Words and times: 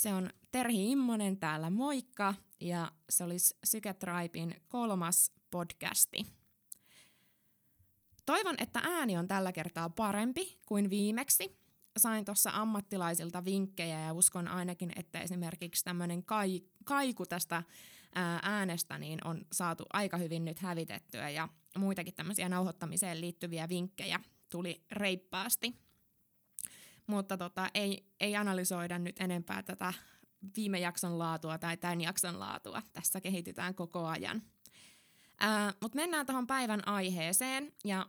Se 0.00 0.14
on 0.14 0.30
Terhi 0.52 0.92
Immonen 0.92 1.36
täällä, 1.36 1.70
moikka, 1.70 2.34
ja 2.60 2.92
se 3.10 3.24
olisi 3.24 3.56
Syketribein 3.64 4.62
kolmas 4.68 5.32
podcasti. 5.50 6.26
Toivon, 8.26 8.54
että 8.58 8.80
ääni 8.84 9.16
on 9.16 9.28
tällä 9.28 9.52
kertaa 9.52 9.90
parempi 9.90 10.58
kuin 10.66 10.90
viimeksi. 10.90 11.60
Sain 11.98 12.24
tuossa 12.24 12.50
ammattilaisilta 12.54 13.44
vinkkejä 13.44 14.00
ja 14.00 14.12
uskon 14.12 14.48
ainakin, 14.48 14.92
että 14.96 15.20
esimerkiksi 15.20 15.84
tämmöinen 15.84 16.24
kai, 16.24 16.62
kaiku 16.84 17.26
tästä 17.26 17.62
äänestä 18.42 18.98
niin 18.98 19.18
on 19.26 19.46
saatu 19.52 19.84
aika 19.92 20.16
hyvin 20.16 20.44
nyt 20.44 20.58
hävitettyä 20.58 21.30
ja 21.30 21.48
muitakin 21.78 22.14
tämmöisiä 22.14 22.48
nauhoittamiseen 22.48 23.20
liittyviä 23.20 23.68
vinkkejä 23.68 24.20
tuli 24.50 24.84
reippaasti 24.90 25.89
mutta 27.10 27.36
tota, 27.36 27.70
ei, 27.74 28.06
ei 28.20 28.36
analysoida 28.36 28.98
nyt 28.98 29.20
enempää 29.20 29.62
tätä 29.62 29.92
viime 30.56 30.78
jakson 30.78 31.18
laatua 31.18 31.58
tai 31.58 31.76
tämän 31.76 32.00
jakson 32.00 32.40
laatua. 32.40 32.82
Tässä 32.92 33.20
kehitytään 33.20 33.74
koko 33.74 34.06
ajan. 34.06 34.42
Mutta 35.82 35.96
mennään 35.96 36.26
tuohon 36.26 36.46
päivän 36.46 36.88
aiheeseen 36.88 37.72
ja 37.84 38.06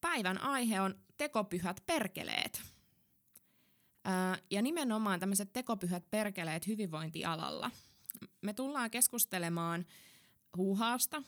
päivän 0.00 0.42
aihe 0.42 0.80
on 0.80 0.94
tekopyhät 1.16 1.82
perkeleet. 1.86 2.62
Ää, 4.04 4.38
ja 4.50 4.62
nimenomaan 4.62 5.20
tämmöiset 5.20 5.52
tekopyhät 5.52 6.10
perkeleet 6.10 6.66
hyvinvointialalla. 6.66 7.70
Me 8.40 8.52
tullaan 8.52 8.90
keskustelemaan 8.90 9.86
huuhaasta, 10.56 11.22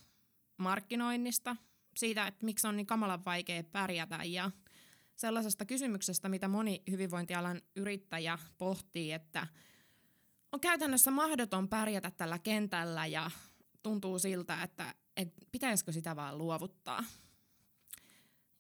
markkinoinnista, 0.57 1.57
siitä, 1.97 2.27
että 2.27 2.45
miksi 2.45 2.67
on 2.67 2.77
niin 2.77 2.87
kamalan 2.87 3.25
vaikea 3.25 3.65
pärjätä 3.65 4.25
ja 4.25 4.51
sellaisesta 5.21 5.65
kysymyksestä, 5.65 6.29
mitä 6.29 6.49
moni 6.49 6.83
hyvinvointialan 6.91 7.63
yrittäjä 7.77 8.39
pohtii, 8.59 9.13
että 9.13 9.47
on 10.53 10.61
käytännössä 10.61 11.11
mahdoton 11.11 11.69
pärjätä 11.69 12.11
tällä 12.11 12.39
kentällä 12.39 13.07
ja 13.07 13.31
tuntuu 13.83 14.19
siltä, 14.19 14.63
että, 14.63 14.95
että 15.17 15.47
pitäisikö 15.53 15.93
sitä 15.93 16.17
vaan 16.17 16.39
luovuttaa. 16.39 17.05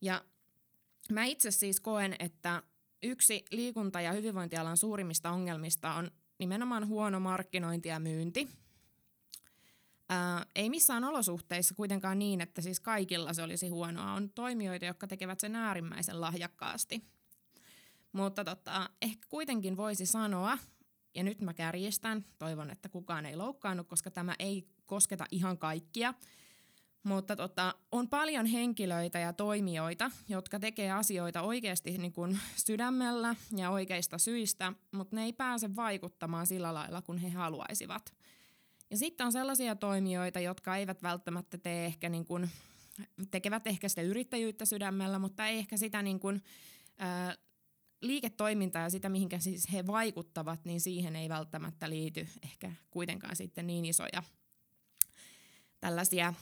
Ja 0.00 0.24
mä 1.12 1.24
itse 1.24 1.50
siis 1.50 1.80
koen, 1.80 2.16
että 2.18 2.62
yksi 3.02 3.44
liikunta- 3.50 4.00
ja 4.00 4.12
hyvinvointialan 4.12 4.76
suurimmista 4.76 5.30
ongelmista 5.30 5.94
on 5.94 6.10
nimenomaan 6.38 6.88
huono 6.88 7.20
markkinointi 7.20 7.88
ja 7.88 8.00
myynti– 8.00 8.48
Ää, 10.12 10.46
ei 10.54 10.70
missään 10.70 11.04
olosuhteissa 11.04 11.74
kuitenkaan 11.74 12.18
niin, 12.18 12.40
että 12.40 12.62
siis 12.62 12.80
kaikilla 12.80 13.32
se 13.32 13.42
olisi 13.42 13.68
huonoa. 13.68 14.12
On 14.12 14.30
toimijoita, 14.30 14.84
jotka 14.84 15.06
tekevät 15.06 15.40
sen 15.40 15.56
äärimmäisen 15.56 16.20
lahjakkaasti. 16.20 17.04
Mutta 18.12 18.44
tota, 18.44 18.90
ehkä 19.02 19.26
kuitenkin 19.28 19.76
voisi 19.76 20.06
sanoa, 20.06 20.58
ja 21.14 21.22
nyt 21.22 21.40
mä 21.40 21.54
kärjistän, 21.54 22.24
toivon, 22.38 22.70
että 22.70 22.88
kukaan 22.88 23.26
ei 23.26 23.36
loukkaannut, 23.36 23.88
koska 23.88 24.10
tämä 24.10 24.34
ei 24.38 24.68
kosketa 24.86 25.24
ihan 25.30 25.58
kaikkia. 25.58 26.14
Mutta 27.02 27.36
tota, 27.36 27.74
on 27.92 28.08
paljon 28.08 28.46
henkilöitä 28.46 29.18
ja 29.18 29.32
toimijoita, 29.32 30.10
jotka 30.28 30.60
tekee 30.60 30.92
asioita 30.92 31.42
oikeasti 31.42 31.98
niin 31.98 32.12
kuin 32.12 32.38
sydämellä 32.56 33.34
ja 33.56 33.70
oikeista 33.70 34.18
syistä, 34.18 34.72
mutta 34.92 35.16
ne 35.16 35.24
ei 35.24 35.32
pääse 35.32 35.76
vaikuttamaan 35.76 36.46
sillä 36.46 36.74
lailla, 36.74 37.02
kun 37.02 37.18
he 37.18 37.28
haluaisivat– 37.28 38.12
ja 38.90 38.96
sitten 38.96 39.26
on 39.26 39.32
sellaisia 39.32 39.76
toimijoita, 39.76 40.40
jotka 40.40 40.76
eivät 40.76 41.02
välttämättä 41.02 41.58
tee 41.58 41.86
ehkä 41.86 42.08
niin 42.08 42.24
kuin, 42.24 42.50
tekevät 43.30 43.66
ehkä 43.66 43.88
sitä 43.88 44.02
yrittäjyyttä 44.02 44.64
sydämellä, 44.64 45.18
mutta 45.18 45.46
ei 45.46 45.58
ehkä 45.58 45.76
sitä 45.76 46.02
niin 46.02 46.20
kuin, 46.20 46.42
ää, 46.98 47.36
liiketoimintaa 48.00 48.82
ja 48.82 48.90
sitä, 48.90 49.08
mihinkä 49.08 49.38
siis 49.38 49.72
he 49.72 49.86
vaikuttavat, 49.86 50.64
niin 50.64 50.80
siihen 50.80 51.16
ei 51.16 51.28
välttämättä 51.28 51.90
liity 51.90 52.28
ehkä 52.42 52.72
kuitenkaan 52.90 53.36
sitten 53.36 53.66
niin 53.66 53.84
isoja 53.84 54.22
tällaisia 55.80 56.34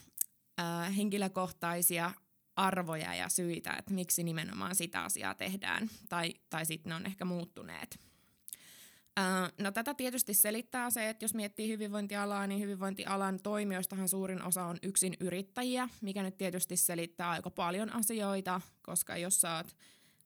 ää, 0.58 0.90
henkilökohtaisia 0.90 2.12
arvoja 2.56 3.14
ja 3.14 3.28
syitä, 3.28 3.72
että 3.78 3.94
miksi 3.94 4.22
nimenomaan 4.22 4.74
sitä 4.74 5.02
asiaa 5.02 5.34
tehdään, 5.34 5.90
tai, 6.08 6.34
tai 6.50 6.66
sitten 6.66 6.90
ne 6.90 6.96
on 6.96 7.06
ehkä 7.06 7.24
muuttuneet. 7.24 8.07
No 9.58 9.72
tätä 9.72 9.94
tietysti 9.94 10.34
selittää 10.34 10.90
se, 10.90 11.08
että 11.08 11.24
jos 11.24 11.34
miettii 11.34 11.68
hyvinvointialaa, 11.68 12.46
niin 12.46 12.60
hyvinvointialan 12.60 13.40
toimijoistahan 13.42 14.08
suurin 14.08 14.42
osa 14.42 14.64
on 14.64 14.76
yksin 14.82 15.16
yrittäjiä, 15.20 15.88
mikä 16.00 16.22
nyt 16.22 16.36
tietysti 16.36 16.76
selittää 16.76 17.30
aika 17.30 17.50
paljon 17.50 17.92
asioita, 17.92 18.60
koska 18.82 19.16
jos 19.16 19.40
sä 19.40 19.56
oot 19.56 19.76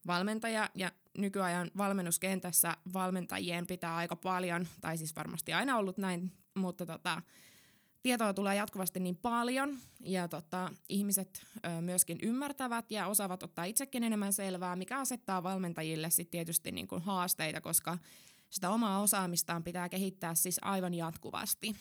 valmentaja 0.07 0.69
ja 0.75 0.91
nykyajan 1.17 1.71
valmennuskentässä 1.77 2.77
valmentajien 2.93 3.67
pitää 3.67 3.95
aika 3.95 4.15
paljon, 4.15 4.67
tai 4.81 4.97
siis 4.97 5.15
varmasti 5.15 5.53
aina 5.53 5.77
ollut 5.77 5.97
näin, 5.97 6.31
mutta 6.55 6.85
tota, 6.85 7.21
tietoa 8.03 8.33
tulee 8.33 8.55
jatkuvasti 8.55 8.99
niin 8.99 9.15
paljon 9.15 9.77
ja 9.99 10.27
tota, 10.27 10.71
ihmiset 10.89 11.45
ö, 11.65 11.81
myöskin 11.81 12.19
ymmärtävät 12.21 12.91
ja 12.91 13.07
osaavat 13.07 13.43
ottaa 13.43 13.65
itsekin 13.65 14.03
enemmän 14.03 14.33
selvää, 14.33 14.75
mikä 14.75 14.99
asettaa 14.99 15.43
valmentajille 15.43 16.09
sitten 16.09 16.31
tietysti 16.31 16.71
niin 16.71 16.87
kuin 16.87 17.01
haasteita, 17.01 17.61
koska 17.61 17.97
sitä 18.53 18.69
omaa 18.69 19.01
osaamistaan 19.01 19.63
pitää 19.63 19.89
kehittää 19.89 20.35
siis 20.35 20.59
aivan 20.61 20.93
jatkuvasti. 20.93 21.75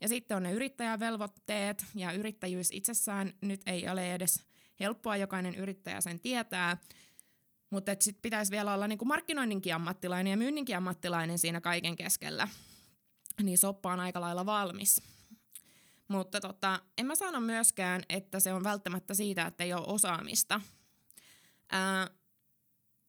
Ja 0.00 0.08
sitten 0.08 0.36
on 0.36 0.42
ne 0.42 0.52
yrittäjävelvoitteet 0.52 1.86
ja 1.94 2.12
yrittäjyys 2.12 2.68
itsessään 2.72 3.32
nyt 3.40 3.60
ei 3.66 3.88
ole 3.88 4.14
edes 4.14 4.46
helppoa, 4.80 5.16
jokainen 5.16 5.54
yrittäjä 5.54 6.00
sen 6.00 6.20
tietää, 6.20 6.76
mutta 7.70 7.96
sitten 8.00 8.22
pitäisi 8.22 8.50
vielä 8.50 8.74
olla 8.74 8.88
niinku 8.88 9.04
markkinoinninkin 9.04 9.74
ammattilainen 9.74 10.30
ja 10.30 10.36
myynninkin 10.36 10.76
ammattilainen 10.76 11.38
siinä 11.38 11.60
kaiken 11.60 11.96
keskellä. 11.96 12.48
Niin 13.42 13.58
soppa 13.58 13.92
on 13.92 14.00
aika 14.00 14.20
lailla 14.20 14.46
valmis. 14.46 15.02
Mutta 16.08 16.40
tota, 16.40 16.80
en 16.98 17.06
mä 17.06 17.14
sano 17.14 17.40
myöskään, 17.40 18.02
että 18.08 18.40
se 18.40 18.52
on 18.52 18.64
välttämättä 18.64 19.14
siitä, 19.14 19.46
että 19.46 19.64
ei 19.64 19.72
ole 19.72 19.86
osaamista. 19.86 20.60
Ää, 21.72 22.10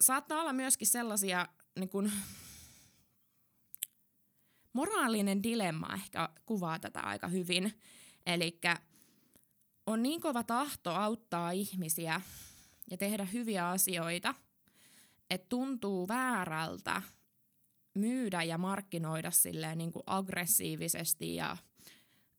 saattaa 0.01 0.41
olla 0.41 0.53
myöskin 0.53 0.87
sellaisia 0.87 1.47
niin 1.79 1.89
kun, 1.89 2.11
moraalinen 4.75 5.43
dilemma 5.43 5.93
ehkä 5.93 6.29
kuvaa 6.45 6.79
tätä 6.79 6.99
aika 6.99 7.27
hyvin. 7.27 7.73
Eli 8.25 8.59
on 9.87 10.03
niin 10.03 10.21
kova 10.21 10.43
tahto 10.43 10.91
auttaa 10.91 11.51
ihmisiä 11.51 12.21
ja 12.91 12.97
tehdä 12.97 13.25
hyviä 13.25 13.69
asioita, 13.69 14.35
että 15.29 15.49
tuntuu 15.49 16.07
väärältä 16.07 17.01
myydä 17.93 18.43
ja 18.43 18.57
markkinoida 18.57 19.31
silleen 19.31 19.77
niin 19.77 19.91
kuin 19.91 20.03
aggressiivisesti 20.05 21.35
ja 21.35 21.57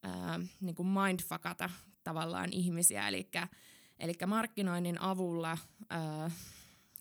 ää, 0.02 0.40
niin 0.60 0.74
kuin 0.74 0.88
mindfuckata 0.88 1.70
tavallaan 2.04 2.52
ihmisiä. 2.52 3.08
Eli, 3.08 3.28
eli 3.98 4.12
markkinoinnin 4.26 5.00
avulla 5.00 5.58
ää, 5.90 6.30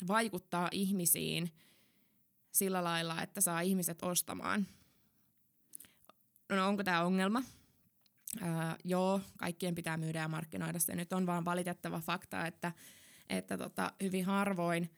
vaikuttaa 0.07 0.69
ihmisiin 0.72 1.51
sillä 2.51 2.84
lailla, 2.84 3.22
että 3.22 3.41
saa 3.41 3.62
ihmiset 3.62 4.03
ostamaan– 4.03 4.68
no 6.50 6.67
onko 6.67 6.83
tämä 6.83 7.03
ongelma? 7.03 7.44
Öö, 8.41 8.47
joo, 8.83 9.22
kaikkien 9.38 9.75
pitää 9.75 9.97
myydä 9.97 10.19
ja 10.19 10.28
markkinoida 10.28 10.79
se. 10.79 10.95
Nyt 10.95 11.13
on 11.13 11.25
vaan 11.25 11.45
valitettava 11.45 12.00
fakta, 12.00 12.47
että, 12.47 12.72
että 13.29 13.57
tota, 13.57 13.94
hyvin 14.01 14.25
harvoin 14.25 14.89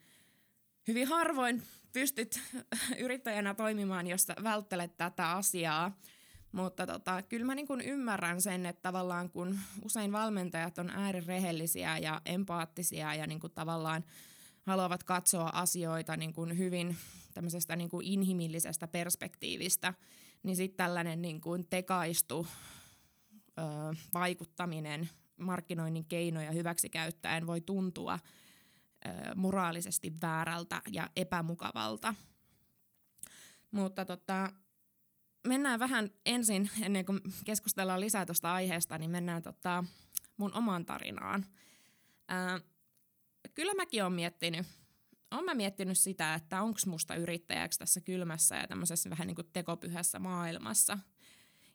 hyvin 0.88 1.08
harvoin 1.08 1.64
pystyt 1.94 2.42
yrittäjänä 3.06 3.54
toimimaan, 3.54 4.08
jos 4.08 4.28
välttelet 4.44 4.98
tätä 4.98 5.32
asiaa. 5.32 5.98
Mutta 6.52 6.88
tota, 6.88 7.22
kyllä 7.22 7.46
mä 7.46 7.56
niin 7.56 7.82
ymmärrän 7.86 8.42
sen, 8.42 8.66
että 8.66 8.82
tavallaan 8.82 9.30
kun 9.30 9.60
usein 9.84 10.12
valmentajat 10.12 10.78
on 10.78 10.90
äärirehellisiä 10.90 11.98
ja 11.98 12.22
empaattisia 12.26 13.16
ja 13.16 13.28
niin 13.28 13.40
tavallaan 13.56 14.04
haluavat 14.62 15.04
katsoa 15.04 15.50
asioita 15.54 16.18
niin 16.18 16.58
hyvin 16.58 16.98
tämmöisestä 17.34 17.76
niin 17.76 17.90
inhimillisestä 18.02 18.88
perspektiivistä– 18.88 19.94
niin 20.48 20.58
sitten 20.58 20.78
tällainen 20.78 21.22
niin 21.22 21.42
kuin 21.42 21.68
tekaistu 21.70 22.48
ö, 23.60 23.62
vaikuttaminen 24.14 25.10
markkinoinnin 25.38 26.06
keinoja 26.06 26.52
hyväksi 26.52 26.90
käyttäen 26.90 27.48
voi 27.48 27.62
tuntua 27.62 28.20
ö, 29.06 29.36
moraalisesti 29.36 30.14
väärältä 30.22 30.82
ja 30.92 31.10
epämukavalta. 31.16 32.16
Mutta 33.72 34.06
tota, 34.06 34.52
mennään 35.48 35.80
vähän 35.80 36.10
ensin, 36.26 36.70
ennen 36.82 37.06
kuin 37.06 37.20
keskustellaan 37.46 38.00
lisää 38.00 38.26
tuosta 38.26 38.54
aiheesta, 38.54 38.98
niin 38.98 39.12
mennään 39.12 39.42
tota 39.42 39.84
mun 40.38 40.54
omaan 40.54 40.86
tarinaan. 40.86 41.46
Ää, 42.28 42.60
kyllä 43.54 43.74
mäkin 43.74 44.04
olen 44.04 44.14
miettinyt 44.14 44.66
olen 45.32 45.46
mä 45.46 45.54
miettinyt 45.54 45.98
sitä, 45.98 46.34
että 46.34 46.62
onko 46.62 46.80
musta 46.86 47.16
yrittäjäksi 47.16 47.80
tässä 47.80 48.02
kylmässä 48.02 48.56
ja 48.56 48.68
tämmöisessä 48.68 49.10
vähän 49.10 49.28
niin 49.28 49.36
kuin 49.36 49.50
tekopyhässä 49.54 50.20
maailmassa. 50.20 51.00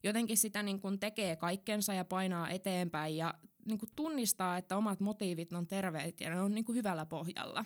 Jotenkin 0.03 0.37
sitä 0.37 0.63
niin 0.63 0.81
kuin 0.81 1.01
tekee 1.01 1.37
kaikkensa 1.37 1.95
ja 1.95 2.05
painaa 2.05 2.51
eteenpäin 2.51 3.17
ja 3.17 3.35
niin 3.67 3.79
kuin 3.79 3.91
tunnistaa, 3.97 4.59
että 4.59 4.77
omat 4.77 5.01
motiivit 5.01 5.53
on 5.53 5.67
terveet 5.67 6.21
ja 6.21 6.31
ne 6.31 6.41
on 6.41 6.55
niin 6.55 6.65
kuin 6.65 6.77
hyvällä 6.77 7.07
pohjalla. 7.07 7.65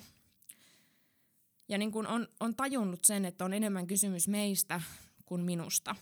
Ja 1.68 1.78
niin 1.78 1.92
kuin 1.92 2.06
on, 2.06 2.28
on 2.40 2.54
tajunnut 2.54 3.04
sen, 3.04 3.24
että 3.24 3.44
on 3.44 3.52
enemmän 3.52 3.86
kysymys 3.86 4.28
meistä 4.28 4.80
kuin 5.26 5.40
minusta. 5.40 5.96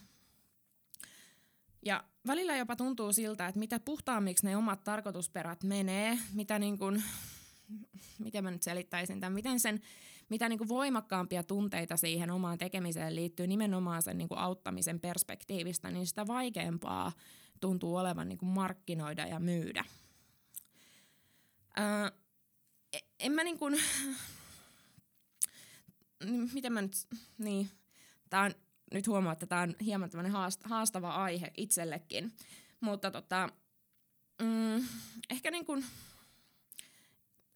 Ja 1.85 2.05
välillä 2.27 2.57
jopa 2.57 2.77
tuntuu 2.77 3.13
siltä, 3.13 3.47
että 3.47 3.59
mitä 3.59 3.81
puhtaammiksi 3.81 4.47
ne 4.47 4.57
omat 4.57 4.85
tarkoitusperät 4.85 5.63
menee, 5.63 6.19
mitä 6.33 6.59
niin 6.59 6.79
kuin, 6.79 7.03
miten 8.19 8.45
mä 8.45 8.51
nyt 8.51 8.63
selittäisin 8.63 9.21
tämän, 9.21 9.33
miten 9.33 9.61
sen, 9.61 9.81
mitä 10.29 10.49
niin 10.49 10.59
kuin 10.59 10.69
voimakkaampia 10.69 11.43
tunteita 11.43 11.97
siihen 11.97 12.31
omaan 12.31 12.59
tekemiseen 12.59 13.15
liittyy 13.15 13.47
nimenomaan 13.47 14.03
sen 14.03 14.19
niin 14.19 14.29
kuin 14.29 14.39
auttamisen 14.39 15.01
perspektiivistä, 15.01 15.91
niin 15.91 16.07
sitä 16.07 16.27
vaikeampaa 16.27 17.13
tuntuu 17.61 17.97
olevan 17.97 18.29
niin 18.29 18.39
kuin 18.39 18.49
markkinoida 18.49 19.27
ja 19.27 19.41
myydä. 19.41 19.85
Öö, 21.79 22.11
en 23.19 23.33
mä 23.33 23.45
niin 23.45 23.59
kuin, 23.59 23.81
miten 26.55 26.73
mä 26.73 26.83
nyt, 26.83 26.93
niin, 27.39 27.71
tää 28.31 28.43
on, 28.43 28.55
nyt 28.93 29.07
huomaa, 29.07 29.33
että 29.33 29.47
tämä 29.47 29.61
on 29.61 29.75
hieman 29.85 30.11
tämmöinen 30.11 30.33
haastava 30.65 31.11
aihe 31.11 31.51
itsellekin, 31.57 32.33
mutta 32.81 33.11
tota, 33.11 33.49
mm, 34.43 34.87
ehkä 35.31 35.51
niin 35.51 35.67
kuin, 35.67 35.85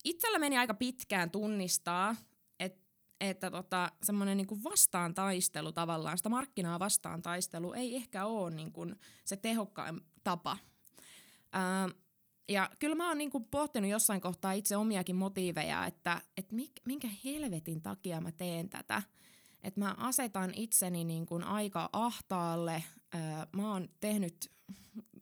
itsellä 0.04 0.38
meni 0.38 0.58
aika 0.58 0.74
pitkään 0.74 1.30
tunnistaa, 1.30 2.16
et, 2.60 2.80
että 3.20 3.50
tota, 3.50 3.92
semmoinen 4.02 4.36
niin 4.36 4.64
vastaan 4.64 5.14
taistelu 5.14 5.72
tavallaan, 5.72 6.18
sitä 6.18 6.28
markkinaa 6.28 6.78
vastaan 6.78 7.22
taistelu 7.22 7.72
ei 7.72 7.96
ehkä 7.96 8.26
ole 8.26 8.54
niin 8.54 8.72
kuin 8.72 8.96
se 9.24 9.36
tehokkain 9.36 10.00
tapa. 10.24 10.58
Ää, 11.52 11.88
ja 12.48 12.70
kyllä 12.78 12.94
mä 12.94 13.08
oon 13.08 13.18
niinku 13.18 13.40
pohtinut 13.40 13.90
jossain 13.90 14.20
kohtaa 14.20 14.52
itse 14.52 14.76
omiakin 14.76 15.16
motiiveja, 15.16 15.86
että 15.86 16.22
et 16.36 16.52
minkä 16.86 17.08
helvetin 17.24 17.82
takia 17.82 18.20
mä 18.20 18.32
teen 18.32 18.68
tätä. 18.68 19.02
Että 19.62 19.80
mä 19.80 19.94
asetan 19.98 20.52
itseni 20.56 21.04
niinku 21.04 21.40
aika 21.44 21.90
ahtaalle. 21.92 22.84
Öö, 23.14 23.20
mä 23.56 23.72
oon 23.72 23.88
tehnyt 24.00 24.52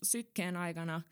sykkeen 0.03 0.57
aikana, 0.57 1.03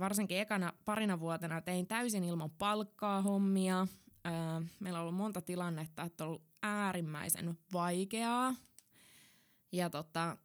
varsinkin 0.00 0.38
ekana 0.38 0.72
parina 0.84 1.20
vuotena, 1.20 1.60
tein 1.60 1.86
täysin 1.86 2.24
ilman 2.24 2.50
palkkaa 2.50 3.22
hommia. 3.22 3.86
Öö, 4.26 4.32
meillä 4.80 4.98
on 4.98 5.02
ollut 5.02 5.16
monta 5.16 5.42
tilannetta, 5.42 6.02
että 6.02 6.24
on 6.24 6.28
ollut 6.28 6.42
äärimmäisen 6.62 7.58
vaikeaa. 7.72 8.54
Ja 9.72 9.90
tota, 9.90 10.36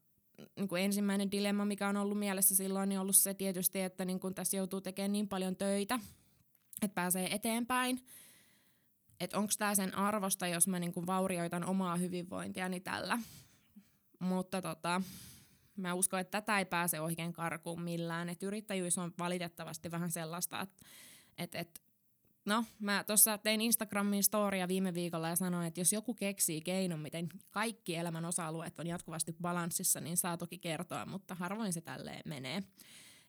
niin 0.56 0.68
kuin 0.68 0.82
ensimmäinen 0.82 1.32
dilemma, 1.32 1.66
mikä 1.66 1.90
on 1.90 1.98
ollut 1.98 2.20
mielessä 2.20 2.56
silloin, 2.56 2.90
niin 2.90 3.00
on 3.00 3.02
ollut 3.02 3.16
se 3.16 3.34
tietysti, 3.34 3.82
että 3.82 4.06
niin 4.06 4.20
kuin 4.20 4.36
tässä 4.36 4.58
joutuu 4.58 4.82
tekemään 4.82 5.12
niin 5.12 5.28
paljon 5.28 5.56
töitä, 5.56 6.00
että 6.82 6.96
pääsee 6.96 7.36
eteenpäin. 7.36 8.06
Että 9.20 9.38
onko 9.38 9.54
tämä 9.58 9.76
sen 9.76 9.98
arvosta, 9.98 10.48
jos 10.48 10.68
mä 10.68 10.80
niin 10.80 10.94
kuin 10.94 11.08
vaurioitan 11.08 11.66
omaa 11.66 11.96
hyvinvointiani 11.96 12.80
tällä. 12.80 13.20
Mutta 14.20 14.62
tota, 14.62 15.02
mä 15.78 15.94
uskon, 15.94 16.20
että 16.20 16.42
tätä 16.42 16.60
ei 16.60 16.66
pääse 16.66 17.00
oikein 17.00 17.34
karkuun 17.34 17.82
millään. 17.82 18.30
Et 18.30 18.44
yrittäjyys 18.44 18.98
on 18.98 19.14
valitettavasti 19.20 19.92
vähän 19.92 20.12
sellaista, 20.12 20.62
että 20.62 20.86
et, 21.38 21.56
et 21.56 21.86
No, 22.46 22.66
mä 22.80 23.04
tuossa 23.04 23.38
tein 23.38 23.62
Instagramin 23.62 24.24
storia 24.24 24.68
viime 24.68 24.94
viikolla 24.94 25.30
ja 25.30 25.36
sanoin, 25.36 25.68
että 25.68 25.80
jos 25.80 25.94
joku 25.94 26.14
keksii 26.14 26.62
keinon, 26.62 27.00
miten 27.00 27.30
kaikki 27.52 27.96
elämän 27.96 28.26
osa-alueet 28.26 28.80
on 28.80 28.88
jatkuvasti 28.88 29.36
balanssissa, 29.42 30.02
niin 30.02 30.18
saa 30.18 30.38
toki 30.38 30.58
kertoa, 30.58 31.06
mutta 31.06 31.36
harvoin 31.36 31.74
se 31.74 31.82
tälleen 31.82 32.22
menee. 32.26 32.64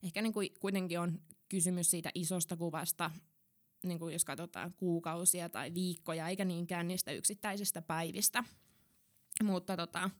Ehkä 0.03 0.23
niin 0.23 0.33
kuin 0.33 0.51
kuitenkin 0.61 1.01
on 1.01 1.21
kysymys 1.49 1.91
siitä 1.91 2.11
isosta 2.15 2.57
kuvasta, 2.57 3.11
niin 3.85 3.99
kuin 3.99 4.13
jos 4.13 4.25
katsotaan 4.25 4.73
kuukausia 4.73 5.49
tai 5.49 5.75
viikkoja, 5.75 6.29
eikä 6.29 6.45
niinkään 6.45 6.89
niistä 6.89 7.13
yksittäisistä 7.13 7.83
päivistä. 7.83 8.45
Mutta 9.43 9.77
tota, 9.77 10.11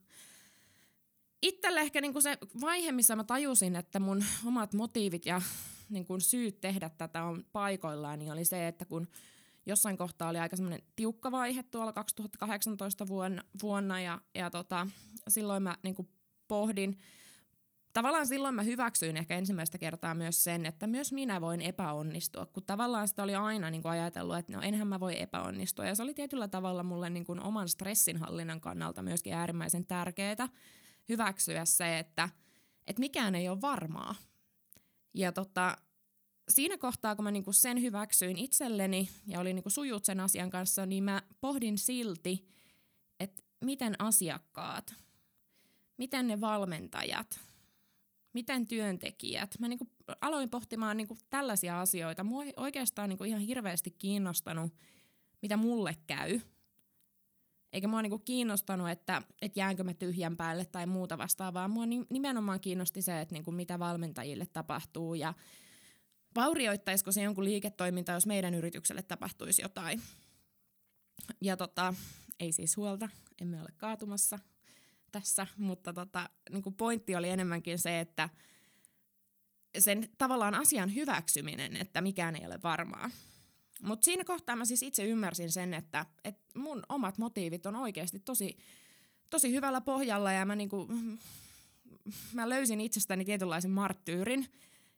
itselle 1.41 1.79
ehkä 1.81 2.01
niin 2.01 2.13
kuin 2.13 2.23
se 2.23 2.37
vaihe, 2.61 2.91
missä 2.91 3.15
mä 3.15 3.23
tajusin, 3.23 3.75
että 3.75 3.99
mun 3.99 4.23
omat 4.45 4.73
motiivit 4.73 5.25
ja 5.25 5.41
niin 5.89 6.05
kuin 6.05 6.21
syyt 6.21 6.61
tehdä 6.61 6.89
tätä 6.89 7.23
on 7.23 7.45
paikoillaan, 7.51 8.19
niin 8.19 8.31
oli 8.31 8.45
se, 8.45 8.67
että 8.67 8.85
kun 8.85 9.07
jossain 9.65 9.97
kohtaa 9.97 10.29
oli 10.29 10.39
aika 10.39 10.55
semmoinen 10.55 10.81
tiukka 10.95 11.31
vaihe 11.31 11.63
tuolla 11.63 11.93
2018 11.93 13.07
vuonna, 13.07 13.43
vuonna 13.61 14.01
ja, 14.01 14.21
ja 14.35 14.49
tota, 14.49 14.87
silloin 15.27 15.63
mä 15.63 15.77
niin 15.83 15.95
kuin 15.95 16.09
pohdin, 16.47 16.99
tavallaan 17.93 18.27
silloin 18.27 18.55
mä 18.55 18.63
hyväksyin 18.63 19.17
ehkä 19.17 19.37
ensimmäistä 19.37 19.77
kertaa 19.77 20.15
myös 20.15 20.43
sen, 20.43 20.65
että 20.65 20.87
myös 20.87 21.13
minä 21.13 21.41
voin 21.41 21.61
epäonnistua, 21.61 22.45
kun 22.45 22.63
tavallaan 22.65 23.07
sitä 23.07 23.23
oli 23.23 23.35
aina 23.35 23.71
niin 23.71 23.81
kuin 23.81 23.91
ajatellut, 23.91 24.37
että 24.37 24.53
no 24.53 24.61
enhän 24.61 24.87
mä 24.87 24.99
voi 24.99 25.21
epäonnistua. 25.21 25.85
Ja 25.85 25.95
se 25.95 26.03
oli 26.03 26.13
tietyllä 26.13 26.47
tavalla 26.47 26.83
mulle 26.83 27.09
niin 27.09 27.25
kuin 27.25 27.39
oman 27.39 27.69
stressinhallinnan 27.69 28.61
kannalta 28.61 29.01
myöskin 29.01 29.33
äärimmäisen 29.33 29.85
tärkeää 29.85 30.49
hyväksyä 31.09 31.65
se, 31.65 31.99
että, 31.99 32.29
että 32.87 32.99
mikään 32.99 33.35
ei 33.35 33.49
ole 33.49 33.61
varmaa. 33.61 34.15
Ja 35.13 35.31
tota, 35.31 35.77
siinä 36.49 36.77
kohtaa, 36.77 37.15
kun 37.15 37.23
mä 37.23 37.31
niinku 37.31 37.53
sen 37.53 37.81
hyväksyin 37.81 38.37
itselleni 38.37 39.09
ja 39.27 39.39
olin 39.39 39.55
niinku 39.55 39.69
sujut 39.69 40.05
sen 40.05 40.19
asian 40.19 40.49
kanssa, 40.49 40.85
niin 40.85 41.03
mä 41.03 41.21
pohdin 41.41 41.77
silti, 41.77 42.47
että 43.19 43.43
miten 43.65 44.01
asiakkaat, 44.01 44.95
miten 45.97 46.27
ne 46.27 46.41
valmentajat, 46.41 47.39
miten 48.33 48.67
työntekijät. 48.67 49.59
Mä 49.59 49.67
niinku 49.67 49.87
aloin 50.21 50.49
pohtimaan 50.49 50.97
niinku 50.97 51.17
tällaisia 51.29 51.81
asioita. 51.81 52.23
Mua 52.23 52.43
oikeastaan 52.57 53.09
niinku 53.09 53.23
ihan 53.23 53.41
hirveästi 53.41 53.91
kiinnostanut, 53.91 54.73
mitä 55.41 55.57
mulle 55.57 55.95
käy. 56.07 56.39
Eikä 57.73 57.87
mua 57.87 58.01
niinku 58.01 58.19
kiinnostanut, 58.19 58.89
että, 58.89 59.21
että 59.41 59.59
jäänkö 59.59 59.83
mä 59.83 59.93
tyhjän 59.93 60.37
päälle 60.37 60.65
tai 60.65 60.85
muuta 60.85 61.17
vastaavaa. 61.17 61.67
Mua 61.67 61.83
nimenomaan 62.09 62.59
kiinnosti 62.59 63.01
se, 63.01 63.21
että 63.21 63.35
niinku 63.35 63.51
mitä 63.51 63.79
valmentajille 63.79 64.45
tapahtuu 64.45 65.13
ja 65.13 65.33
vaurioittaisiko 66.35 67.11
se 67.11 67.21
jonkun 67.21 67.43
liiketoiminta, 67.43 68.11
jos 68.11 68.25
meidän 68.25 68.53
yritykselle 68.53 69.03
tapahtuisi 69.03 69.61
jotain. 69.61 70.01
Ja 71.41 71.57
tota, 71.57 71.93
ei 72.39 72.51
siis 72.51 72.77
huolta, 72.77 73.09
emme 73.41 73.61
ole 73.61 73.69
kaatumassa 73.77 74.39
tässä, 75.11 75.47
mutta 75.57 75.93
tota, 75.93 76.29
niin 76.51 76.63
kuin 76.63 76.75
pointti 76.75 77.15
oli 77.15 77.29
enemmänkin 77.29 77.79
se, 77.79 77.99
että 77.99 78.29
sen 79.79 80.09
tavallaan 80.17 80.55
asian 80.55 80.95
hyväksyminen, 80.95 81.75
että 81.75 82.01
mikään 82.01 82.35
ei 82.35 82.45
ole 82.45 82.59
varmaa. 82.63 83.09
Mutta 83.81 84.05
siinä 84.05 84.23
kohtaa 84.23 84.55
mä 84.55 84.65
siis 84.65 84.83
itse 84.83 85.05
ymmärsin 85.05 85.51
sen, 85.51 85.73
että, 85.73 86.05
että 86.23 86.59
mun 86.59 86.83
omat 86.89 87.17
motiivit 87.17 87.65
on 87.65 87.75
oikeasti 87.75 88.19
tosi, 88.19 88.57
tosi 89.29 89.51
hyvällä 89.51 89.81
pohjalla 89.81 90.31
ja 90.31 90.45
mä, 90.45 90.55
niinku, 90.55 90.87
mä 92.33 92.49
löysin 92.49 92.81
itsestäni 92.81 93.25
tietynlaisen 93.25 93.71
marttyyrin– 93.71 94.47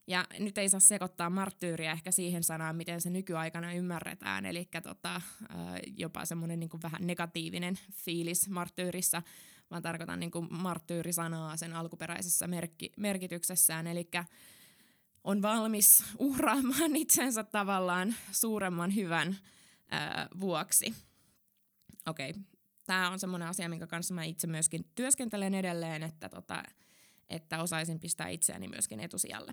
ja 0.09 0.25
nyt 0.39 0.57
ei 0.57 0.69
saa 0.69 0.79
sekoittaa 0.79 1.29
marttyyriä 1.29 1.91
ehkä 1.91 2.12
siihen 2.12 2.43
sanaan, 2.43 2.75
miten 2.75 3.01
se 3.01 3.09
nykyaikana 3.09 3.74
ymmärretään, 3.74 4.45
eli 4.45 4.67
tota, 4.83 5.21
jopa 5.98 6.25
semmoinen 6.25 6.59
niin 6.59 6.69
vähän 6.83 7.07
negatiivinen 7.07 7.79
fiilis 7.91 8.50
marttyyrissä, 8.50 9.21
vaan 9.71 9.81
tarkoitan 9.81 10.19
niin 10.19 10.31
marttyyrisanaa 10.50 11.57
sen 11.57 11.74
alkuperäisessä 11.74 12.48
merkki, 12.48 12.91
merkityksessään, 12.98 13.88
eli 13.88 14.09
on 15.29 15.41
valmis 15.41 16.03
uhraamaan 16.19 16.95
itsensä 17.03 17.43
tavallaan 17.43 18.15
suuremman 18.31 18.95
hyvän 18.95 19.38
ää, 19.91 20.27
vuoksi. 20.39 20.93
Okei, 22.07 22.29
okay. 22.29 22.41
tämä 22.86 23.09
on 23.09 23.19
semmoinen 23.19 23.48
asia, 23.48 23.69
minkä 23.69 23.88
kanssa 23.88 24.13
mä 24.13 24.24
itse 24.24 24.48
myöskin 24.48 24.86
työskentelen 24.95 25.55
edelleen, 25.55 26.03
että, 26.03 26.29
tota, 26.29 26.63
että 27.29 27.62
osaisin 27.62 28.00
pistää 28.00 28.27
itseäni 28.27 28.67
myöskin 28.67 29.00
etusijalle. 29.00 29.51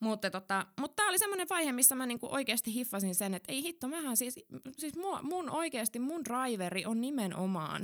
Mutta 0.00 0.30
tota, 0.30 0.66
mut 0.80 0.96
tämä 0.96 1.08
oli 1.08 1.18
semmoinen 1.18 1.48
vaihe, 1.50 1.72
missä 1.72 1.94
mä 1.94 2.06
niinku 2.06 2.28
oikeasti 2.30 2.74
hiffasin 2.74 3.14
sen, 3.14 3.34
että 3.34 3.52
ei 3.52 3.62
hitto, 3.62 3.88
mähän 3.88 4.16
siis, 4.16 4.40
siis 4.78 4.96
mua, 4.96 5.22
mun 5.22 5.50
oikeasti 5.50 5.98
mun 5.98 6.24
driveri 6.24 6.86
on 6.86 7.00
nimenomaan 7.00 7.82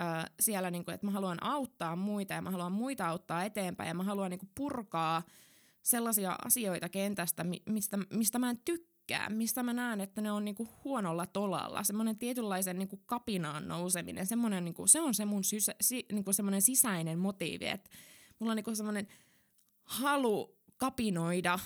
ö, 0.00 0.30
siellä, 0.40 0.70
niinku, 0.70 0.90
että 0.90 1.06
mä 1.06 1.12
haluan 1.12 1.42
auttaa 1.42 1.96
muita 1.96 2.34
ja 2.34 2.42
mä 2.42 2.50
haluan 2.50 2.72
muita 2.72 3.08
auttaa 3.08 3.44
eteenpäin 3.44 3.88
ja 3.88 3.94
mä 3.94 4.04
haluan 4.04 4.30
niinku 4.30 4.48
purkaa 4.54 5.22
sellaisia 5.86 6.36
asioita 6.44 6.88
kentästä, 6.88 7.44
mistä, 7.66 7.98
mistä 8.12 8.38
mä 8.38 8.50
en 8.50 8.58
tykkää, 8.64 9.30
mistä 9.30 9.62
mä 9.62 9.72
näen, 9.72 10.00
että 10.00 10.20
ne 10.20 10.32
on 10.32 10.44
niinku 10.44 10.68
huonolla 10.84 11.26
tolalla. 11.26 11.84
Semmoinen 11.84 12.18
tietynlaisen 12.18 12.78
niinku 12.78 12.96
kapinaan 12.96 13.68
nouseminen, 13.68 14.26
semmoinen, 14.26 14.64
niinku, 14.64 14.86
se 14.86 15.00
on 15.00 15.14
se 15.14 15.24
mun 15.24 15.44
sysä, 15.44 15.74
si, 15.80 16.06
niinku 16.12 16.32
semmoinen 16.32 16.62
sisäinen 16.62 17.18
motiivi, 17.18 17.66
että 17.66 17.90
mulla 18.38 18.52
on 18.52 18.56
niinku 18.56 18.74
semmoinen 18.74 19.08
halu 19.84 20.58
kapinoida 20.76 21.58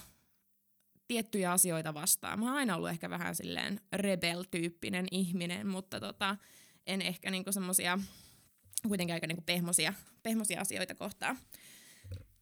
tiettyjä 1.08 1.52
asioita 1.52 1.94
vastaan. 1.94 2.38
Mä 2.38 2.46
oon 2.46 2.54
aina 2.54 2.76
ollut 2.76 2.90
ehkä 2.90 3.10
vähän 3.10 3.34
silleen 3.34 3.80
rebel-tyyppinen 3.92 5.06
ihminen, 5.10 5.66
mutta 5.66 6.00
tota, 6.00 6.36
en 6.86 7.02
ehkä 7.02 7.30
niinku 7.30 7.52
semmosia 7.52 7.98
kuitenkin 8.88 9.14
aika 9.14 9.26
niinku 9.26 9.44
pehmosia, 9.46 9.94
pehmosia 10.22 10.60
asioita 10.60 10.94
kohtaan. 10.94 11.38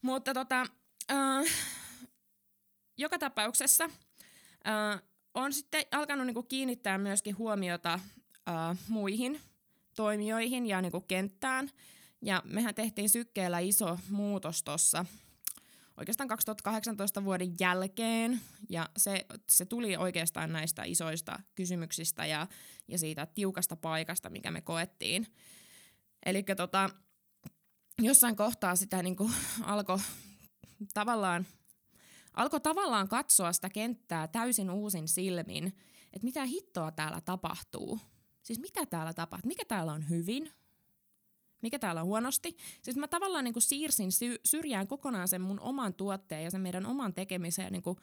Mutta 0.03 0.35
tota, 0.35 0.67
äh, 1.11 1.45
joka 2.99 3.19
tapauksessa 3.19 3.85
äh, 3.85 5.03
on 5.35 5.53
sitten 5.53 5.85
alkanut 5.91 6.27
niinku 6.27 6.43
kiinnittää 6.43 6.99
myöskin 6.99 7.39
huomiota 7.39 7.95
äh, 8.49 8.79
muihin 8.89 9.41
toimijoihin 9.97 10.67
ja 10.67 10.83
niinku 10.83 11.01
kenttään. 11.01 11.71
Ja 12.23 12.43
mehän 12.45 12.75
tehtiin 12.75 13.09
sykkeellä 13.09 13.59
iso 13.59 13.99
muutos 14.11 14.63
tuossa 14.63 15.05
oikeastaan 15.99 16.29
2018 16.29 17.25
vuoden 17.25 17.55
jälkeen, 17.61 18.41
ja 18.69 18.89
se, 18.97 19.27
se 19.49 19.65
tuli 19.65 19.97
oikeastaan 19.97 20.53
näistä 20.53 20.83
isoista 20.85 21.39
kysymyksistä 21.55 22.27
ja, 22.27 22.47
ja 22.89 22.99
siitä 22.99 23.27
tiukasta 23.27 23.77
paikasta, 23.77 24.31
mikä 24.31 24.51
me 24.51 24.61
koettiin. 24.61 25.27
Eli 26.27 26.43
tota, 26.57 26.91
jossain 28.03 28.37
kohtaa 28.37 28.77
sitä 28.77 29.03
niin 29.03 29.17
alkoi 29.63 29.99
tavallaan, 30.95 31.47
alko 32.35 32.61
tavallaan 32.61 33.09
katsoa 33.09 33.53
sitä 33.53 33.71
kenttää 33.71 34.29
täysin 34.29 34.71
uusin 34.71 35.09
silmin, 35.09 35.67
että 36.13 36.25
mitä 36.25 36.45
hittoa 36.45 36.91
täällä 36.91 37.21
tapahtuu. 37.21 38.01
Siis 38.43 38.61
mitä 38.61 38.87
täällä 38.87 39.15
tapahtuu, 39.15 39.49
mikä 39.49 39.65
täällä 39.65 39.93
on 39.93 40.09
hyvin, 40.09 40.51
mikä 41.63 41.79
täällä 41.79 42.01
on 42.01 42.07
huonosti. 42.07 42.57
Siis 42.83 42.97
mä 42.97 43.09
tavallaan 43.09 43.45
niin 43.45 43.55
kuin 43.55 43.63
siirsin 43.63 44.13
sy- 44.13 44.41
syrjään 44.45 44.89
kokonaan 44.89 45.29
sen 45.29 45.41
mun 45.41 45.61
oman 45.61 45.95
tuotteen 45.95 46.45
ja 46.45 46.51
sen 46.51 46.61
meidän 46.61 46.87
oman 46.87 47.15
tekemisen 47.15 47.65
ja 47.65 47.71
niin 47.71 47.83
kuin 47.83 47.99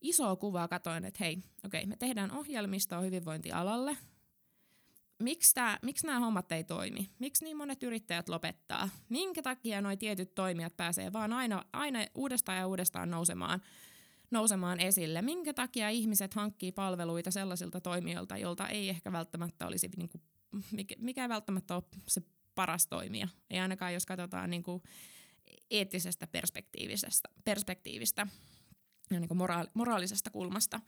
isoa 0.00 0.36
kuvaa 0.36 0.68
katoin, 0.68 1.04
että 1.04 1.24
hei, 1.24 1.38
okei, 1.64 1.80
okay, 1.80 1.86
me 1.86 1.96
tehdään 1.96 2.30
ohjelmistoa 2.32 3.00
hyvinvointialalle. 3.00 3.96
Miksi, 5.20 5.54
tää, 5.54 5.78
miksi 5.82 6.06
nämä 6.06 6.20
hommat 6.20 6.52
ei 6.52 6.64
toimi? 6.64 7.10
Miksi 7.18 7.44
niin 7.44 7.56
monet 7.56 7.82
yrittäjät 7.82 8.28
lopettaa? 8.28 8.88
Minkä 9.08 9.42
takia 9.42 9.80
nuo 9.80 9.96
tietyt 9.96 10.34
toimijat 10.34 10.76
pääsee 10.76 11.12
vaan 11.12 11.32
aina, 11.32 11.64
aina 11.72 12.06
uudestaan 12.14 12.58
ja 12.58 12.66
uudestaan 12.66 13.10
nousemaan, 13.10 13.62
nousemaan 14.30 14.80
esille? 14.80 15.22
Minkä 15.22 15.54
takia 15.54 15.88
ihmiset 15.88 16.34
hankkii 16.34 16.72
palveluita 16.72 17.30
sellaisilta 17.30 17.80
toimijoilta, 17.80 18.36
joilta 18.36 18.68
ei 18.68 18.88
ehkä 18.88 19.12
välttämättä 19.12 19.66
olisi, 19.66 19.90
niin 19.96 20.08
kuin, 20.08 20.22
mikä, 20.72 20.94
mikä 20.98 21.22
ei 21.22 21.28
välttämättä 21.28 21.74
ole 21.74 21.82
se 22.08 22.22
paras 22.54 22.86
toimija. 22.86 23.28
Ei 23.50 23.58
ainakaan, 23.58 23.94
jos 23.94 24.06
katsotaan 24.06 24.50
niin 24.50 24.62
kuin 24.62 24.82
eettisestä 25.70 26.26
perspektiivisestä, 26.26 27.28
perspektiivistä 27.44 28.26
ja 29.10 29.20
niin 29.20 29.28
kuin 29.28 29.38
moraali, 29.38 29.68
moraalisesta 29.74 30.30
kulmasta. 30.30 30.80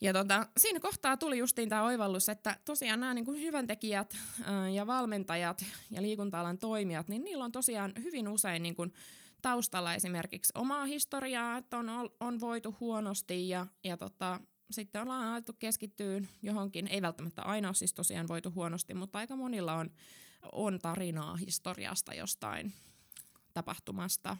Ja 0.00 0.12
tota, 0.12 0.46
siinä 0.56 0.80
kohtaa 0.80 1.16
tuli 1.16 1.38
justiin 1.38 1.68
tämä 1.68 1.84
oivallus, 1.84 2.28
että 2.28 2.56
tosiaan 2.64 3.00
nämä 3.00 3.14
niin 3.14 3.26
hyväntekijät 3.26 4.16
ja 4.74 4.86
valmentajat 4.86 5.64
ja 5.90 6.02
liikunta-alan 6.02 6.58
toimijat, 6.58 7.08
niin 7.08 7.24
niillä 7.24 7.44
on 7.44 7.52
tosiaan 7.52 7.92
hyvin 8.02 8.28
usein 8.28 8.62
niin 8.62 8.74
kuin 8.74 8.92
taustalla 9.42 9.94
esimerkiksi 9.94 10.52
omaa 10.54 10.84
historiaa, 10.84 11.58
että 11.58 11.78
on, 11.78 11.88
on 12.20 12.40
voitu 12.40 12.76
huonosti 12.80 13.48
ja, 13.48 13.66
ja 13.84 13.96
tota, 13.96 14.40
sitten 14.70 15.02
ollaan 15.02 15.28
alettu 15.28 15.52
keskittyä 15.58 16.20
johonkin, 16.42 16.86
ei 16.86 17.02
välttämättä 17.02 17.42
aina 17.42 17.68
ole 17.68 17.74
siis 17.74 17.94
tosiaan 17.94 18.28
voitu 18.28 18.52
huonosti, 18.54 18.94
mutta 18.94 19.18
aika 19.18 19.36
monilla 19.36 19.74
on 19.74 19.90
on 20.52 20.78
tarinaa 20.78 21.36
historiasta 21.36 22.14
jostain 22.14 22.72
tapahtumasta, 23.54 24.36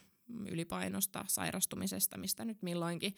ylipainosta, 0.48 1.24
sairastumisesta, 1.28 2.18
mistä 2.18 2.44
nyt 2.44 2.62
milloinkin. 2.62 3.14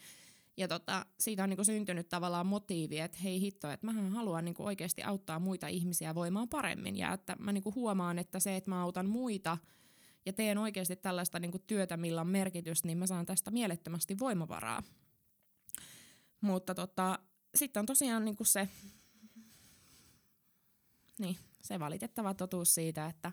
Ja 0.59 0.67
tota, 0.67 1.05
siitä 1.19 1.43
on 1.43 1.49
niinku 1.49 1.63
syntynyt 1.63 2.09
tavallaan 2.09 2.45
motiivi, 2.45 2.99
että 2.99 3.17
hei 3.23 3.41
hitto, 3.41 3.71
että 3.71 3.85
mä 3.85 3.93
haluan 3.93 4.45
niinku 4.45 4.65
oikeasti 4.65 5.03
auttaa 5.03 5.39
muita 5.39 5.67
ihmisiä 5.67 6.15
voimaan 6.15 6.49
paremmin. 6.49 6.97
Ja 6.97 7.13
että 7.13 7.35
mä 7.39 7.51
niinku 7.51 7.75
huomaan, 7.75 8.19
että 8.19 8.39
se, 8.39 8.55
että 8.55 8.69
mä 8.69 8.81
autan 8.81 9.09
muita 9.09 9.57
ja 10.25 10.33
teen 10.33 10.57
oikeasti 10.57 10.95
tällaista 10.95 11.39
niinku 11.39 11.59
työtä, 11.59 11.97
millä 11.97 12.21
on 12.21 12.27
merkitys, 12.27 12.83
niin 12.83 12.97
mä 12.97 13.07
saan 13.07 13.25
tästä 13.25 13.51
mielettömästi 13.51 14.19
voimavaraa. 14.19 14.83
Mutta 16.41 16.75
tota, 16.75 17.19
sitten 17.55 17.79
on 17.79 17.85
tosiaan 17.85 18.25
niinku 18.25 18.43
se, 18.43 18.69
niin, 21.19 21.37
se 21.61 21.79
valitettava 21.79 22.33
totuus 22.33 22.75
siitä, 22.75 23.07
että 23.07 23.31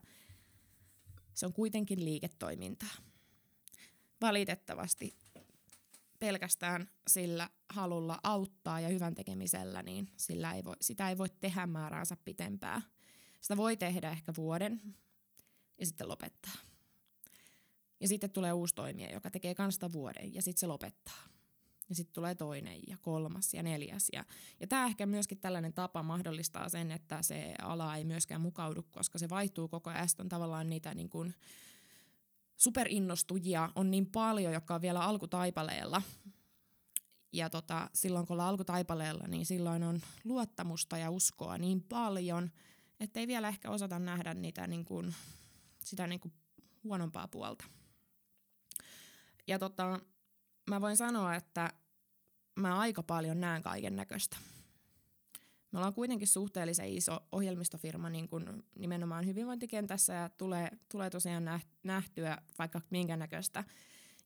se 1.35 1.47
on 1.47 1.53
kuitenkin 1.53 2.05
liiketoimintaa. 2.05 2.97
Valitettavasti 4.21 5.26
pelkästään 6.27 6.91
sillä 7.09 7.51
halulla 7.69 8.19
auttaa 8.23 8.81
ja 8.81 8.89
hyvän 8.89 9.15
tekemisellä, 9.15 9.83
niin 9.83 10.11
sillä 10.17 10.53
ei 10.53 10.65
voi, 10.65 10.77
sitä 10.81 11.09
ei 11.09 11.19
voi 11.19 11.29
tehdä 11.41 11.67
määräänsä 11.67 12.17
pitempää. 12.25 12.83
Sitä 13.41 13.57
voi 13.57 13.77
tehdä 13.77 14.11
ehkä 14.11 14.33
vuoden 14.37 14.81
ja 15.79 15.87
sitten 15.87 16.09
lopettaa. 16.09 16.53
Ja 18.01 18.09
sitten 18.09 18.31
tulee 18.31 18.53
uusi 18.53 18.75
toimija, 18.75 19.13
joka 19.13 19.31
tekee 19.31 19.55
kanssa 19.55 19.93
vuoden 19.93 20.35
ja 20.35 20.43
sitten 20.43 20.61
se 20.61 20.67
lopettaa. 20.67 21.23
Ja 21.89 21.95
sitten 21.95 22.15
tulee 22.15 22.35
toinen 22.35 22.81
ja 22.87 22.97
kolmas 23.03 23.55
ja 23.55 23.63
neljäs. 23.63 24.09
Ja, 24.13 24.25
ja 24.61 24.67
tämä 24.67 24.87
ehkä 24.87 25.07
myöskin 25.07 25.39
tällainen 25.39 25.73
tapa 25.73 26.03
mahdollistaa 26.03 26.69
sen, 26.69 26.91
että 26.91 27.23
se 27.23 27.55
ala 27.63 27.97
ei 27.97 28.05
myöskään 28.05 28.41
mukaudu, 28.41 28.83
koska 28.83 29.19
se 29.19 29.29
vaihtuu 29.29 29.69
koko 29.69 29.91
ajan. 29.91 30.09
Sitten 30.09 30.25
on 30.25 30.29
tavallaan 30.29 30.71
niitä 30.71 30.95
niin 30.95 31.11
kuin 31.11 31.35
superinnostujia 32.57 33.71
on 33.75 33.91
niin 33.91 34.07
paljon, 34.07 34.53
jotka 34.53 34.75
on 34.75 34.83
vielä 34.83 35.01
alkutaipaleella. 35.01 36.03
Ja 37.33 37.51
tota, 37.51 37.91
silloin 37.95 38.27
kun 38.27 38.35
ollaan 38.35 38.49
alkutaipaleella, 38.49 39.25
niin 39.29 39.47
silloin 39.47 39.83
on 39.83 40.01
luottamusta 40.25 40.99
ja 40.99 41.11
uskoa 41.11 41.59
niin 41.59 41.83
paljon, 41.83 42.51
että 43.01 43.21
ei 43.21 43.27
vielä 43.27 43.49
ehkä 43.49 43.71
osata 43.71 43.99
nähdä 43.99 44.35
niitä 44.35 44.67
niin 44.67 44.85
kuin, 44.85 45.15
sitä 45.85 46.07
niin 46.07 46.21
kuin 46.21 46.33
huonompaa 46.85 47.29
puolta. 47.29 47.65
Ja 49.47 49.59
tota, 49.59 50.01
mä 50.71 50.81
voin 50.81 50.97
sanoa, 50.97 51.35
että 51.35 51.73
mä 52.57 52.79
aika 52.79 53.03
paljon 53.03 53.41
näen 53.41 53.63
kaiken 53.63 53.97
näköistä. 53.97 54.37
Me 55.77 55.81
ollaan 55.81 55.95
kuitenkin 55.95 56.29
suhteellisen 56.29 56.89
iso 56.89 57.21
ohjelmistofirma 57.33 58.11
niin 58.11 58.29
kuin 58.29 58.65
nimenomaan 58.79 59.27
hyvinvointikentässä 59.27 60.13
ja 60.13 60.29
tulee, 60.29 60.69
tulee 60.89 61.11
tosiaan 61.11 61.61
nähtyä 61.83 62.39
vaikka 62.59 62.81
minkä 62.91 63.17
näköistä. 63.17 63.65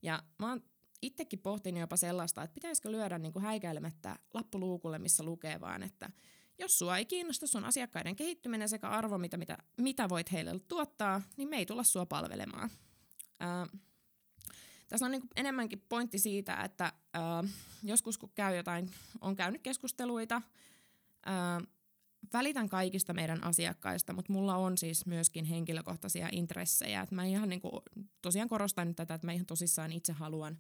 Ja 0.02 0.22
mä 0.38 0.48
oon 0.48 0.62
itsekin 1.02 1.38
pohtinut 1.38 1.80
jopa 1.80 1.96
sellaista, 1.96 2.42
että 2.42 2.54
pitäisikö 2.54 2.90
lyödä 2.90 3.18
niin 3.18 3.32
kuin 3.32 3.42
häikäilemättä 3.42 4.18
lappuluukulle, 4.34 4.98
missä 4.98 5.22
lukee 5.22 5.60
vaan, 5.60 5.82
että 5.82 6.10
jos 6.58 6.78
sua 6.78 6.98
ei 6.98 7.04
kiinnosta 7.04 7.46
sun 7.46 7.64
asiakkaiden 7.64 8.16
kehittyminen 8.16 8.68
sekä 8.68 8.88
arvo, 8.88 9.18
mitä, 9.18 9.36
mitä, 9.36 9.58
mitä 9.76 10.08
voit 10.08 10.32
heille 10.32 10.60
tuottaa, 10.68 11.22
niin 11.36 11.48
me 11.48 11.56
ei 11.56 11.66
tulla 11.66 11.84
sua 11.84 12.06
palvelemaan. 12.06 12.70
Ää, 13.40 13.66
tässä 14.88 15.06
on 15.06 15.12
niin 15.12 15.20
kuin 15.20 15.30
enemmänkin 15.36 15.84
pointti 15.88 16.18
siitä, 16.18 16.54
että 16.54 16.84
äh, 17.16 17.50
joskus 17.82 18.18
kun 18.18 18.32
käy 18.34 18.56
jotain, 18.56 18.90
on 19.20 19.36
käynyt 19.36 19.62
keskusteluita, 19.62 20.42
äh, 21.28 21.66
välitän 22.32 22.68
kaikista 22.68 23.12
meidän 23.12 23.44
asiakkaista, 23.44 24.12
mutta 24.12 24.32
mulla 24.32 24.56
on 24.56 24.78
siis 24.78 25.06
myöskin 25.06 25.44
henkilökohtaisia 25.44 26.28
intressejä. 26.32 27.00
Et 27.02 27.10
mä 27.10 27.24
ihan 27.24 27.48
niin 27.48 27.60
kuin, 27.60 27.72
tosiaan 28.22 28.48
korostan 28.48 28.88
nyt 28.88 28.96
tätä, 28.96 29.14
että 29.14 29.26
mä 29.26 29.32
ihan 29.32 29.46
tosissaan 29.46 29.92
itse 29.92 30.12
haluan 30.12 30.58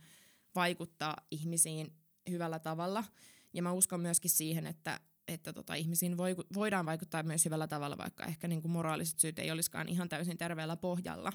vaikuttaa 0.54 1.16
ihmisiin 1.30 1.92
hyvällä 2.30 2.58
tavalla. 2.58 3.04
Ja 3.52 3.62
mä 3.62 3.72
uskon 3.72 4.00
myöskin 4.00 4.30
siihen, 4.30 4.66
että, 4.66 5.00
että 5.28 5.52
tota, 5.52 5.74
ihmisiin 5.74 6.16
voi, 6.16 6.36
voidaan 6.54 6.86
vaikuttaa 6.86 7.22
myös 7.22 7.44
hyvällä 7.44 7.66
tavalla, 7.66 7.98
vaikka 7.98 8.24
ehkä 8.24 8.48
niin 8.48 8.62
kuin 8.62 8.72
moraaliset 8.72 9.18
syyt 9.18 9.38
ei 9.38 9.50
olisikaan 9.50 9.88
ihan 9.88 10.08
täysin 10.08 10.38
terveellä 10.38 10.76
pohjalla. 10.76 11.32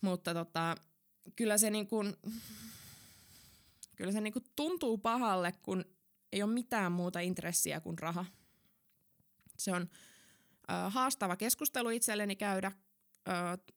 Mutta 0.00 0.34
tota, 0.34 0.74
kyllä 1.36 1.58
se, 1.58 1.70
niin 1.70 1.86
kuin, 1.86 2.16
kyllä 3.96 4.12
se 4.12 4.20
niin 4.20 4.32
kuin 4.32 4.44
tuntuu 4.56 4.98
pahalle, 4.98 5.52
kun 5.52 5.84
ei 6.32 6.42
ole 6.42 6.52
mitään 6.52 6.92
muuta 6.92 7.20
intressiä 7.20 7.80
kuin 7.80 7.98
raha. 7.98 8.24
Se 9.58 9.72
on 9.72 9.82
ö, 9.82 10.90
haastava 10.90 11.36
keskustelu 11.36 11.88
itselleni 11.88 12.36
käydä 12.36 12.72
ö, 13.28 13.32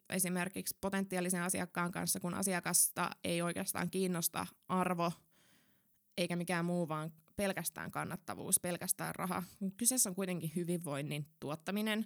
esimerkiksi 0.10 0.78
potentiaalisen 0.82 1.42
asiakkaan 1.42 1.92
kanssa, 1.92 2.20
kun 2.20 2.34
asiakasta 2.34 3.10
ei 3.24 3.42
oikeastaan 3.42 3.90
kiinnosta 3.90 4.48
arvo 4.68 5.12
eikä 6.18 6.36
mikään 6.36 6.66
muu, 6.66 6.88
vaan 6.88 7.12
pelkästään 7.36 7.92
kannattavuus, 7.92 8.60
pelkästään 8.60 9.16
raha. 9.16 9.44
Kyseessä 9.78 10.10
on 10.10 10.16
kuitenkin 10.16 10.52
hyvinvoinnin 10.56 11.26
tuottaminen. 11.40 12.06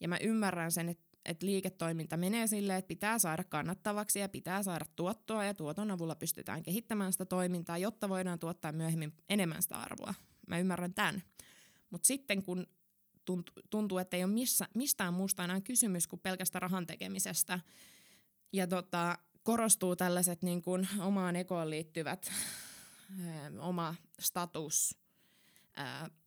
Ja 0.00 0.08
mä 0.08 0.18
ymmärrän 0.22 0.72
sen, 0.72 0.88
että 0.88 1.13
että 1.24 1.46
liiketoiminta 1.46 2.16
menee 2.16 2.46
silleen, 2.46 2.78
että 2.78 2.88
pitää 2.88 3.18
saada 3.18 3.44
kannattavaksi 3.44 4.18
ja 4.18 4.28
pitää 4.28 4.62
saada 4.62 4.84
tuottoa 4.96 5.44
ja 5.44 5.54
tuoton 5.54 5.90
avulla 5.90 6.14
pystytään 6.14 6.62
kehittämään 6.62 7.12
sitä 7.12 7.24
toimintaa, 7.24 7.78
jotta 7.78 8.08
voidaan 8.08 8.38
tuottaa 8.38 8.72
myöhemmin 8.72 9.12
enemmän 9.28 9.62
sitä 9.62 9.76
arvoa. 9.76 10.14
Mä 10.46 10.58
ymmärrän 10.58 10.94
tämän. 10.94 11.22
Mutta 11.90 12.06
sitten 12.06 12.42
kun 12.42 12.66
tuntuu, 13.70 13.98
että 13.98 14.16
ei 14.16 14.24
ole 14.24 14.32
missä, 14.32 14.68
mistään 14.74 15.14
muusta 15.14 15.44
enää 15.44 15.60
kysymys 15.60 16.06
kuin 16.06 16.20
pelkästä 16.20 16.58
rahan 16.58 16.86
tekemisestä 16.86 17.60
ja 18.52 18.66
tota, 18.66 19.18
korostuu 19.42 19.96
tällaiset 19.96 20.42
niin 20.42 20.62
kuin 20.62 20.88
omaan 20.98 21.36
ekoon 21.36 21.70
liittyvät 21.70 22.32
oma 23.58 23.94
status, 24.20 24.98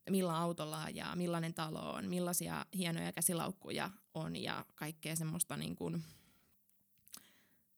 millä 0.10 0.38
autolla 0.38 0.90
ja 0.94 1.16
millainen 1.16 1.54
talo 1.54 1.94
on, 1.94 2.10
millaisia 2.10 2.66
hienoja 2.78 3.12
käsilaukkuja 3.12 3.90
on 4.18 4.36
ja 4.36 4.66
kaikkea 4.76 5.16
semmoista 5.16 5.58
niin 5.58 5.76
kuin, 5.76 6.04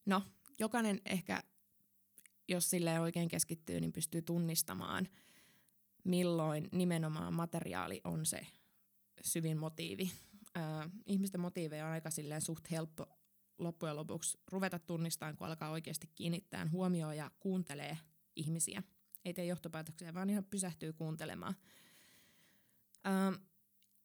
no 0.06 0.22
jokainen 0.58 1.00
ehkä, 1.04 1.42
jos 2.48 2.70
sille 2.70 3.00
oikein 3.00 3.28
keskittyy, 3.28 3.80
niin 3.80 3.92
pystyy 3.92 4.22
tunnistamaan, 4.22 5.08
milloin 6.04 6.68
nimenomaan 6.72 7.34
materiaali 7.34 8.00
on 8.04 8.26
se 8.26 8.46
syvin 9.24 9.58
motiivi 9.58 10.12
ää, 10.54 10.90
ihmisten 11.06 11.40
motiiveja 11.40 11.86
on 11.86 11.92
aika 11.92 12.10
silleen 12.10 12.40
suht 12.40 12.70
helppo 12.70 13.06
loppujen 13.58 13.96
lopuksi 13.96 14.38
ruveta 14.46 14.78
tunnistamaan, 14.78 15.36
kun 15.36 15.46
alkaa 15.46 15.70
oikeasti 15.70 16.10
kiinnittää 16.14 16.68
huomioon 16.72 17.16
ja 17.16 17.30
kuuntelee 17.40 17.98
ihmisiä. 18.36 18.82
Ei 19.24 19.34
tee 19.34 19.44
johtopäätöksiä, 19.44 20.14
vaan 20.14 20.30
ihan 20.30 20.44
pysähtyy 20.44 20.92
kuuntelemaan. 20.92 21.54
Ää, 23.04 23.32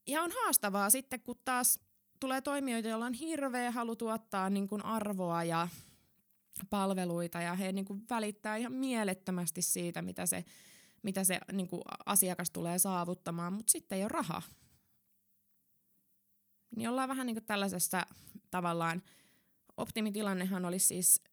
ja 0.08 0.22
on 0.22 0.32
haastavaa 0.32 0.90
sitten, 0.90 1.22
kun 1.22 1.40
taas 1.46 1.80
tulee 2.20 2.42
toimijoita, 2.42 2.88
joilla 2.88 3.06
on 3.06 3.14
hirveä 3.14 3.72
halu 3.72 3.96
tuottaa 3.96 4.50
niin 4.50 4.68
kuin 4.68 4.86
arvoa 4.86 5.44
ja 5.44 5.68
palveluita 6.70 7.42
ja 7.42 7.56
he 7.56 7.72
niin 7.72 7.86
kuin 7.86 8.04
välittää 8.10 8.58
ihan 8.58 8.74
mielettömästi 8.74 9.62
siitä, 9.62 10.02
mitä 10.02 10.26
se, 10.26 10.46
mitä 11.04 11.24
se 11.24 11.40
niin 11.52 11.68
kuin 11.68 11.82
asiakas 12.06 12.52
tulee 12.52 12.80
saavuttamaan, 12.80 13.54
mutta 13.54 13.72
sitten 13.72 13.98
ei 13.98 14.04
ole 14.04 14.10
rahaa. 14.10 14.42
Niin 16.76 16.90
ollaan 16.90 17.10
vähän 17.10 17.28
niin 17.28 17.36
kuin 17.36 17.46
tällaisessa 17.46 18.06
tavallaan, 18.52 19.02
optimitilannehan 19.78 20.66
olisi 20.66 20.86
siis, 20.86 21.24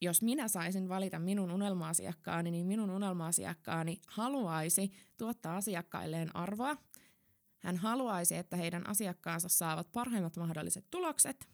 jos 0.00 0.22
minä 0.22 0.48
saisin 0.48 0.88
valita 0.88 1.18
minun 1.18 1.50
unelma-asiakkaani, 1.50 2.50
niin 2.50 2.66
minun 2.66 2.90
unelma-asiakkaani 2.90 4.00
haluaisi 4.06 4.92
tuottaa 5.16 5.56
asiakkailleen 5.56 6.36
arvoa. 6.36 6.76
Hän 7.62 7.76
haluaisi, 7.76 8.36
että 8.36 8.56
heidän 8.56 8.88
asiakkaansa 8.88 9.48
saavat 9.48 9.92
parhaimmat 9.92 10.36
mahdolliset 10.36 10.84
tulokset, 10.90 11.48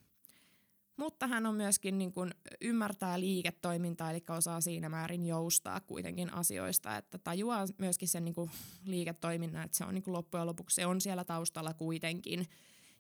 mutta 0.96 1.26
hän 1.26 1.46
on 1.46 1.54
myöskin 1.54 1.98
niin 1.98 2.12
kuin, 2.12 2.30
ymmärtää 2.60 3.20
liiketoimintaa, 3.20 4.10
eli 4.10 4.24
osaa 4.28 4.60
siinä 4.60 4.88
määrin 4.88 5.26
joustaa 5.26 5.80
kuitenkin 5.80 6.34
asioista, 6.34 6.96
että 6.96 7.18
tajuaa 7.18 7.64
myöskin 7.78 8.08
sen 8.08 8.24
niin 8.24 8.34
kuin, 8.34 8.50
liiketoiminnan, 8.84 9.64
että 9.64 9.76
se 9.76 9.84
on 9.84 9.94
niin 9.94 10.02
kuin, 10.02 10.12
loppujen 10.12 10.46
lopuksi 10.46 10.74
se 10.74 10.86
on 10.86 11.00
siellä 11.00 11.24
taustalla 11.24 11.74
kuitenkin, 11.74 12.48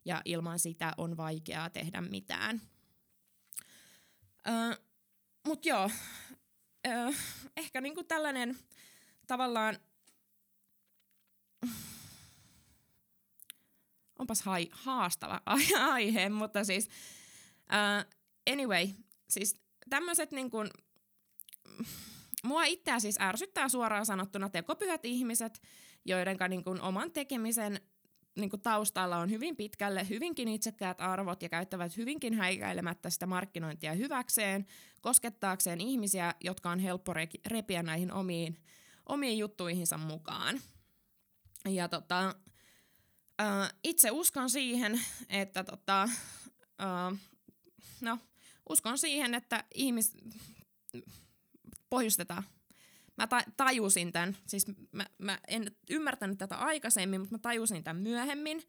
ja 0.04 0.22
ilman 0.24 0.58
sitä 0.58 0.92
on 0.96 1.16
vaikeaa 1.16 1.70
tehdä 1.70 2.00
mitään. 2.00 2.60
Mutta 5.46 5.68
joo, 5.68 5.90
öö, 6.86 7.10
ehkä 7.56 7.80
niinku 7.80 8.04
tällainen 8.04 8.58
tavallaan, 9.26 9.78
onpas 14.18 14.42
hai, 14.42 14.68
haastava 14.72 15.40
aihe, 15.92 16.28
mutta 16.28 16.64
siis 16.64 16.88
uh, 17.62 18.12
anyway, 18.52 18.88
siis 19.30 19.60
tämmöiset 19.90 20.32
niin 20.32 20.50
kuin, 20.50 20.70
mua 22.44 22.64
itseä 22.64 23.00
siis 23.00 23.20
ärsyttää 23.20 23.68
suoraan 23.68 24.06
sanottuna 24.06 24.48
tekopyhät 24.48 25.04
ihmiset, 25.04 25.62
joiden 26.04 26.36
niin 26.48 26.64
kuin 26.64 26.80
oman 26.80 27.10
tekemisen 27.10 27.80
niin 28.36 28.50
kuin 28.50 28.62
taustalla 28.62 29.16
on 29.16 29.30
hyvin 29.30 29.56
pitkälle 29.56 30.08
hyvinkin 30.08 30.48
itsekkäät 30.48 31.00
arvot 31.00 31.42
ja 31.42 31.48
käyttävät 31.48 31.96
hyvinkin 31.96 32.34
häikäilemättä 32.34 33.10
sitä 33.10 33.26
markkinointia 33.26 33.92
hyväkseen, 33.92 34.66
koskettaakseen 35.00 35.80
ihmisiä, 35.80 36.34
jotka 36.40 36.70
on 36.70 36.78
helppo 36.78 37.14
repiä 37.46 37.82
näihin 37.82 38.12
omiin, 38.12 38.58
omiin 39.06 39.38
juttuihinsa 39.38 39.98
mukaan. 39.98 40.60
Ja 41.68 41.88
tota, 41.88 42.34
itse 43.84 44.10
uskon 44.10 44.50
siihen, 44.50 45.00
että 45.28 45.64
tota, 45.64 46.02
äh, 46.82 47.18
no, 48.00 48.18
uskon 48.68 48.98
siihen, 48.98 49.34
että 49.34 49.64
ihmis... 49.74 50.12
Pohjustetaan 51.90 52.44
mä 53.18 53.26
ta- 53.26 53.44
tajusin 53.56 54.12
tämän, 54.12 54.36
siis 54.46 54.66
mä, 54.92 55.06
mä 55.18 55.38
en 55.48 55.76
ymmärtänyt 55.90 56.38
tätä 56.38 56.56
aikaisemmin, 56.56 57.20
mutta 57.20 57.34
mä 57.34 57.38
tajusin 57.38 57.84
tämän 57.84 58.02
myöhemmin. 58.02 58.62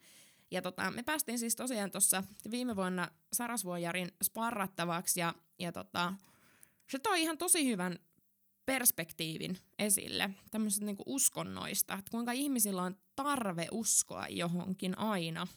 Ja 0.52 0.62
tota, 0.62 0.92
me 0.92 1.04
päästiin 1.04 1.40
siis 1.40 1.56
tosiaan 1.56 1.92
tuossa 1.92 2.24
viime 2.52 2.76
vuonna 2.76 3.08
Sarasvuojarin 3.34 4.12
sparrattavaksi 4.24 5.20
ja, 5.20 5.34
ja 5.60 5.72
tota, 5.72 6.14
se 6.92 7.00
toi 7.00 7.22
ihan 7.22 7.38
tosi 7.38 7.68
hyvän 7.68 8.00
perspektiivin 8.70 9.58
esille, 9.80 10.30
tämmöisestä 10.52 10.86
niinku 10.86 11.04
uskonnoista, 11.06 11.94
että 11.94 12.12
kuinka 12.12 12.32
ihmisillä 12.32 12.84
on 12.84 12.96
tarve 13.16 13.68
uskoa 13.72 14.28
johonkin 14.28 14.98
aina. 14.98 15.48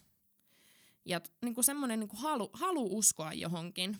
Ja 1.05 1.21
niinku 1.45 1.63
semmoinen 1.63 2.01
niinku 2.01 2.17
halu, 2.17 2.51
halu 2.53 2.99
uskoa 2.99 3.33
johonkin. 3.33 3.97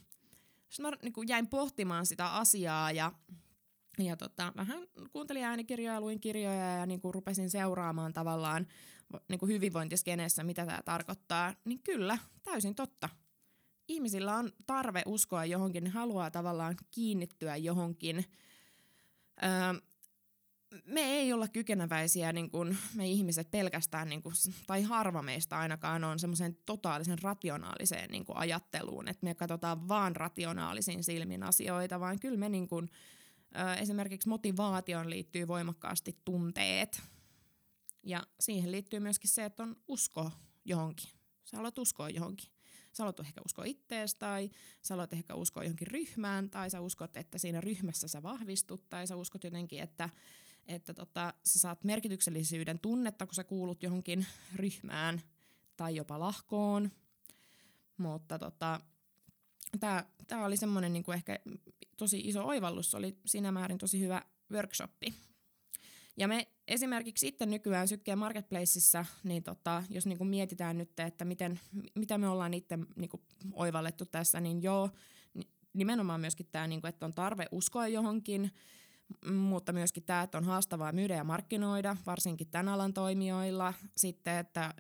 Sitten 0.69 0.91
mä 0.91 0.97
niinku 1.03 1.23
jäin 1.23 1.47
pohtimaan 1.47 2.07
sitä 2.07 2.35
asiaa 2.35 2.93
ja 2.93 3.13
ja 3.99 4.17
tota, 4.17 4.53
vähän 4.57 4.79
kuuntelin 5.13 5.45
äänikirjoja, 5.45 6.01
luin 6.01 6.21
kirjoja 6.21 6.77
ja 6.77 6.87
niin 6.87 7.01
kuin 7.01 7.15
rupesin 7.15 7.51
seuraamaan 7.51 8.13
tavallaan 8.13 8.67
niin 9.29 9.39
kuin 9.39 9.53
hyvinvointiskeneessä, 9.53 10.45
mitä 10.45 10.67
tämä 10.67 10.83
tarkoittaa. 10.85 11.55
Niin 11.65 11.83
kyllä, 11.83 12.19
täysin 12.43 12.75
totta. 12.75 13.09
Ihmisillä 13.89 14.37
on 14.37 14.53
tarve 14.67 15.03
uskoa 15.07 15.45
johonkin, 15.45 15.85
ne 15.85 15.91
haluaa 15.91 16.31
tavallaan 16.31 16.75
kiinnittyä 16.91 17.57
johonkin. 17.57 18.25
Öö, 19.43 19.81
me 20.85 21.01
ei 21.01 21.33
olla 21.33 21.49
kykeneväisiä, 21.49 22.33
niin 22.33 22.51
kuin 22.51 22.79
me 22.95 23.09
ihmiset 23.09 23.51
pelkästään, 23.51 24.09
niin 24.09 24.23
kuin, 24.23 24.35
tai 24.67 24.83
harva 24.83 25.23
meistä 25.23 25.59
ainakaan 25.59 26.05
on 26.05 26.19
semmoisen 26.19 26.59
totaalisen 26.67 27.19
rationaaliseen 27.23 28.11
niin 28.11 28.25
kuin 28.25 28.37
ajatteluun, 28.37 29.09
että 29.09 29.25
me 29.25 29.35
katsotaan 29.35 29.89
vaan 29.89 30.17
rationaalisin 30.17 31.05
silmin 31.05 31.43
asioita, 31.43 32.01
vaan 32.01 32.21
kyllä 32.21 32.39
me 32.39 32.49
niin 32.49 32.69
kuin, 32.69 32.89
Esimerkiksi 33.81 34.29
motivaatioon 34.29 35.11
liittyy 35.11 35.49
voimakkaasti 35.49 36.19
tunteet. 36.25 37.03
Ja 38.03 38.27
siihen 38.41 38.73
liittyy 38.73 39.01
myöskin 39.01 39.31
se, 39.31 39.45
että 39.45 39.63
on 39.63 39.77
usko 39.89 40.31
johonkin. 40.65 41.11
Sä 41.45 41.57
haluat 41.57 41.79
uskoa 41.79 42.11
johonkin. 42.11 42.52
Sä 42.93 43.03
haluat 43.03 43.21
ehkä 43.21 43.41
uskoa 43.45 43.65
ittees 43.65 44.15
tai 44.15 44.51
sä 44.83 44.95
haluat 44.95 45.13
ehkä 45.13 45.35
uskoa 45.35 45.65
johonkin 45.65 45.87
ryhmään 45.87 46.51
tai 46.51 46.71
sä 46.71 46.81
uskot, 46.81 47.17
että 47.17 47.39
siinä 47.39 47.61
ryhmässä 47.61 48.09
sä 48.09 48.23
vahvistut 48.23 48.89
tai 48.91 49.07
sä 49.07 49.17
uskot 49.17 49.45
jotenkin, 49.45 49.83
että, 49.83 50.09
että 50.67 50.95
tota, 50.95 51.35
sä 51.45 51.59
saat 51.59 51.85
merkityksellisyyden 51.85 52.79
tunnetta, 52.79 53.27
kun 53.27 53.35
sä 53.35 53.45
kuulut 53.45 53.83
johonkin 53.83 54.27
ryhmään 54.55 55.23
tai 55.77 55.97
jopa 55.97 56.21
lahkoon. 56.21 56.91
Mutta 57.97 58.39
tota, 58.39 58.81
tämä 60.27 60.45
oli 60.45 60.57
semmoinen 60.57 60.93
niin 60.93 61.13
ehkä 61.15 61.39
tosi 61.97 62.21
iso 62.21 62.47
oivallus, 62.47 62.95
oli 62.95 63.19
siinä 63.27 63.53
määrin 63.53 63.79
tosi 63.79 64.01
hyvä 64.01 64.23
workshoppi. 64.51 65.15
Ja 66.17 66.29
me 66.29 66.49
esimerkiksi 66.69 67.27
sitten 67.27 67.51
nykyään 67.51 67.89
Sykkeen 67.89 68.19
Marketplaceissa, 68.19 69.05
niin 69.25 69.43
tota, 69.43 69.85
jos 69.91 70.07
niin 70.07 70.19
kuin 70.19 70.29
mietitään 70.29 70.79
nyt, 70.79 71.01
että 71.01 71.25
miten, 71.25 71.61
mitä 71.95 72.19
me 72.19 72.29
ollaan 72.29 72.55
itse 72.55 72.79
niin 72.97 73.09
kuin 73.09 73.23
oivallettu 73.53 74.05
tässä, 74.07 74.41
niin 74.41 74.63
joo, 74.63 74.91
nimenomaan 75.73 76.21
myöskin 76.21 76.49
tämä, 76.53 76.67
niin 76.67 76.81
kuin, 76.81 76.89
että 76.89 77.07
on 77.07 77.15
tarve 77.15 77.47
uskoa 77.53 77.89
johonkin, 77.89 78.51
mutta 79.33 79.73
myöskin 79.73 80.03
tämä, 80.03 80.23
että 80.23 80.39
on 80.39 80.45
haastavaa 80.45 80.93
myydä 80.93 81.15
ja 81.15 81.25
markkinoida, 81.25 81.97
varsinkin 82.07 82.51
tämän 82.51 82.69
alan 82.69 82.93
toimijoilla. 82.93 83.75
Sitten, 83.97 84.39
että 84.39 84.75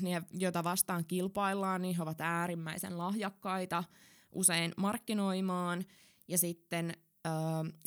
ne, 0.00 0.22
joita 0.32 0.64
vastaan 0.64 1.04
kilpaillaan, 1.04 1.82
niin 1.82 1.96
he 1.96 2.02
ovat 2.02 2.20
äärimmäisen 2.20 2.98
lahjakkaita 2.98 3.84
usein 4.32 4.72
markkinoimaan– 4.76 5.84
ja 6.28 6.38
sitten 6.38 6.96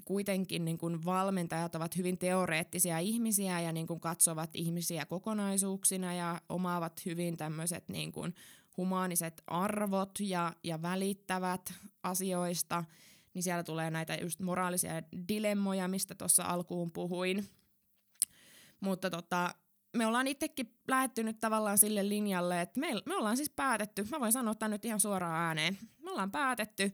kuitenkin 0.06 0.66
niin 0.66 0.78
kuin 0.78 1.06
valmentajat 1.06 1.76
ovat 1.76 1.98
hyvin 1.98 2.18
teoreettisia 2.18 3.00
ihmisiä 3.00 3.60
ja 3.60 3.72
niin 3.72 3.88
kuin 3.88 4.00
katsovat 4.00 4.50
ihmisiä 4.54 5.06
kokonaisuuksina 5.06 6.14
ja 6.14 6.42
omaavat 6.50 7.06
hyvin 7.06 7.38
tämmöiset 7.38 7.90
niin 7.90 8.12
kuin 8.12 8.36
humaaniset 8.78 9.44
arvot 9.48 10.20
ja, 10.20 10.54
ja 10.64 10.82
välittävät 10.82 11.74
asioista, 12.04 12.84
niin 13.34 13.44
siellä 13.44 13.64
tulee 13.64 13.92
näitä 13.92 14.16
just 14.16 14.40
moraalisia 14.40 15.02
dilemmoja, 15.28 15.88
mistä 15.88 16.16
tuossa 16.16 16.44
alkuun 16.44 16.92
puhuin. 16.92 17.50
Mutta 18.80 19.10
tota, 19.10 19.56
me 19.98 20.06
ollaan 20.06 20.28
itsekin 20.28 20.74
lähettynyt 20.88 21.40
tavallaan 21.40 21.78
sille 21.78 22.10
linjalle, 22.10 22.62
että 22.62 22.80
me, 22.80 22.88
me 23.06 23.16
ollaan 23.16 23.38
siis 23.38 23.50
päätetty, 23.50 24.08
mä 24.12 24.20
voin 24.20 24.32
sanoa 24.32 24.56
tämän 24.56 24.72
nyt 24.72 24.86
ihan 24.86 25.00
suoraan 25.00 25.36
ääneen, 25.36 25.78
me 25.98 26.12
ollaan 26.12 26.32
päätetty, 26.32 26.94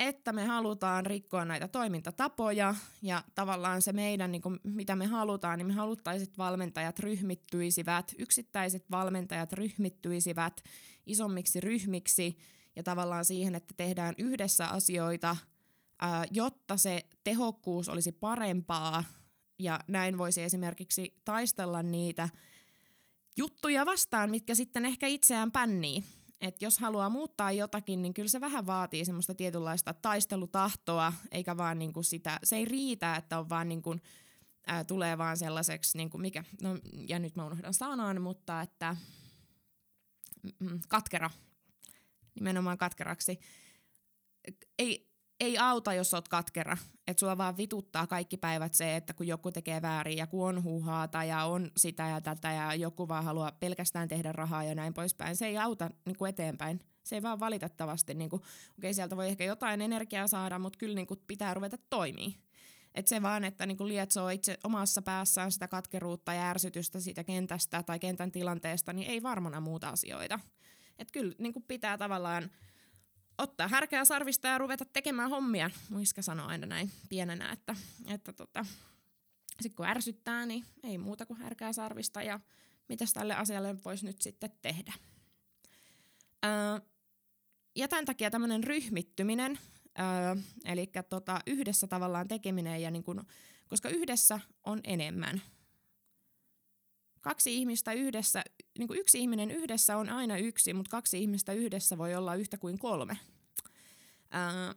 että 0.00 0.32
me 0.32 0.44
halutaan 0.44 1.06
rikkoa 1.06 1.44
näitä 1.44 1.68
toimintatapoja 1.68 2.74
ja 3.02 3.24
tavallaan 3.34 3.82
se 3.82 3.92
meidän, 3.92 4.32
niin 4.32 4.42
kuin, 4.42 4.60
mitä 4.64 4.96
me 4.96 5.06
halutaan, 5.06 5.58
niin 5.58 5.66
me 5.66 5.72
haluttaisiin, 5.72 6.28
että 6.28 6.38
valmentajat 6.38 6.98
ryhmittyisivät, 6.98 8.14
yksittäiset 8.18 8.90
valmentajat 8.90 9.52
ryhmittyisivät 9.52 10.62
isommiksi 11.06 11.60
ryhmiksi 11.60 12.36
ja 12.76 12.82
tavallaan 12.82 13.24
siihen, 13.24 13.54
että 13.54 13.74
tehdään 13.76 14.14
yhdessä 14.18 14.66
asioita, 14.66 15.36
ää, 16.00 16.24
jotta 16.30 16.76
se 16.76 17.06
tehokkuus 17.24 17.88
olisi 17.88 18.12
parempaa. 18.12 19.04
Ja 19.58 19.80
näin 19.88 20.18
voisi 20.18 20.42
esimerkiksi 20.42 21.20
taistella 21.24 21.82
niitä 21.82 22.28
juttuja 23.36 23.86
vastaan, 23.86 24.30
mitkä 24.30 24.54
sitten 24.54 24.84
ehkä 24.84 25.06
itseään 25.06 25.52
pännii 25.52 26.04
että 26.40 26.64
jos 26.64 26.78
haluaa 26.78 27.08
muuttaa 27.08 27.52
jotakin, 27.52 28.02
niin 28.02 28.14
kyllä 28.14 28.28
se 28.28 28.40
vähän 28.40 28.66
vaatii 28.66 29.04
semmoista 29.04 29.34
tietynlaista 29.34 29.94
taistelutahtoa, 29.94 31.12
eikä 31.30 31.56
vaan 31.56 31.78
niin 31.78 31.92
kuin 31.92 32.04
sitä, 32.04 32.38
se 32.44 32.56
ei 32.56 32.64
riitä, 32.64 33.16
että 33.16 33.38
on 33.38 33.48
vaan 33.48 33.68
niin 33.68 33.82
kuin, 33.82 34.02
ää, 34.66 34.84
tulee 34.84 35.18
vaan 35.18 35.36
sellaiseksi, 35.36 35.98
niin 35.98 36.10
kuin 36.10 36.20
mikä, 36.20 36.44
no 36.62 36.78
ja 37.08 37.18
nyt 37.18 37.36
mä 37.36 37.46
unohdan 37.46 37.74
sanan, 37.74 38.22
mutta 38.22 38.62
että 38.62 38.96
mm, 40.60 40.80
katkera, 40.88 41.30
nimenomaan 42.34 42.78
katkeraksi. 42.78 43.40
Ei, 44.78 45.05
ei 45.40 45.58
auta, 45.58 45.94
jos 45.94 46.14
oot 46.14 46.28
katkera. 46.28 46.76
Että 47.06 47.20
sua 47.20 47.38
vaan 47.38 47.56
vituttaa 47.56 48.06
kaikki 48.06 48.36
päivät 48.36 48.74
se, 48.74 48.96
että 48.96 49.14
kun 49.14 49.26
joku 49.26 49.52
tekee 49.52 49.82
väärin 49.82 50.18
ja 50.18 50.26
kun 50.26 50.48
on 50.48 50.62
huuhaata 50.62 51.24
ja 51.24 51.44
on 51.44 51.70
sitä 51.76 52.08
ja 52.08 52.20
tätä 52.20 52.52
ja 52.52 52.74
joku 52.74 53.08
vaan 53.08 53.24
haluaa 53.24 53.52
pelkästään 53.52 54.08
tehdä 54.08 54.32
rahaa 54.32 54.64
ja 54.64 54.74
näin 54.74 54.94
poispäin. 54.94 55.36
Se 55.36 55.46
ei 55.46 55.58
auta 55.58 55.90
niin 56.04 56.16
kuin 56.16 56.28
eteenpäin. 56.28 56.80
Se 57.04 57.16
ei 57.16 57.22
vaan 57.22 57.40
valitettavasti, 57.40 58.14
niin 58.14 58.30
kuin, 58.30 58.42
okei 58.78 58.94
sieltä 58.94 59.16
voi 59.16 59.28
ehkä 59.28 59.44
jotain 59.44 59.80
energiaa 59.80 60.26
saada, 60.26 60.58
mutta 60.58 60.78
kyllä 60.78 60.94
niin 60.94 61.06
kuin 61.06 61.20
pitää 61.26 61.54
ruveta 61.54 61.76
toimii. 61.90 62.36
Että 62.94 63.08
se 63.08 63.22
vaan, 63.22 63.44
että 63.44 63.66
niin 63.66 63.76
kuin 63.76 63.88
lietsoo 63.88 64.28
itse 64.28 64.58
omassa 64.64 65.02
päässään 65.02 65.52
sitä 65.52 65.68
katkeruutta 65.68 66.34
ja 66.34 66.50
ärsytystä 66.50 67.00
siitä 67.00 67.24
kentästä 67.24 67.82
tai 67.82 67.98
kentän 67.98 68.32
tilanteesta, 68.32 68.92
niin 68.92 69.10
ei 69.10 69.22
varmana 69.22 69.60
muuta 69.60 69.88
asioita. 69.88 70.40
Että 70.98 71.12
kyllä 71.12 71.32
niin 71.38 71.52
kuin 71.52 71.64
pitää 71.68 71.98
tavallaan 71.98 72.50
ottaa 73.38 73.68
härkää 73.68 74.04
sarvista 74.04 74.48
ja 74.48 74.58
ruveta 74.58 74.84
tekemään 74.84 75.30
hommia. 75.30 75.70
Muiska 75.90 76.22
sanoo 76.22 76.46
aina 76.46 76.66
näin 76.66 76.90
pienenä, 77.08 77.52
että, 77.52 77.76
että 78.06 78.32
tota, 78.32 78.66
sitten 79.60 79.76
kun 79.76 79.86
ärsyttää, 79.86 80.46
niin 80.46 80.64
ei 80.84 80.98
muuta 80.98 81.26
kuin 81.26 81.38
härkää 81.38 81.72
sarvista 81.72 82.22
ja 82.22 82.40
mitä 82.88 83.04
tälle 83.14 83.34
asialle 83.34 83.76
voisi 83.84 84.06
nyt 84.06 84.22
sitten 84.22 84.50
tehdä. 84.62 84.92
Öö, 86.44 86.80
ja 87.76 87.88
tämän 87.88 88.04
takia 88.04 88.30
tämmöinen 88.30 88.64
ryhmittyminen, 88.64 89.58
öö, 89.98 90.42
eli 90.64 90.90
tota, 91.08 91.40
yhdessä 91.46 91.86
tavallaan 91.86 92.28
tekeminen, 92.28 92.82
ja 92.82 92.90
niin 92.90 93.04
kun, 93.04 93.24
koska 93.68 93.88
yhdessä 93.88 94.40
on 94.64 94.80
enemmän. 94.84 95.42
Kaksi 97.28 97.54
ihmistä 97.54 97.92
yhdessä, 97.92 98.44
niin 98.78 98.88
kuin 98.88 99.00
yksi 99.00 99.18
ihminen 99.18 99.50
yhdessä 99.50 99.96
on 99.96 100.08
aina 100.08 100.36
yksi, 100.36 100.74
mutta 100.74 100.90
kaksi 100.90 101.20
ihmistä 101.20 101.52
yhdessä 101.52 101.98
voi 101.98 102.14
olla 102.14 102.34
yhtä 102.34 102.58
kuin 102.58 102.78
kolme. 102.78 103.18
Öö, 104.34 104.74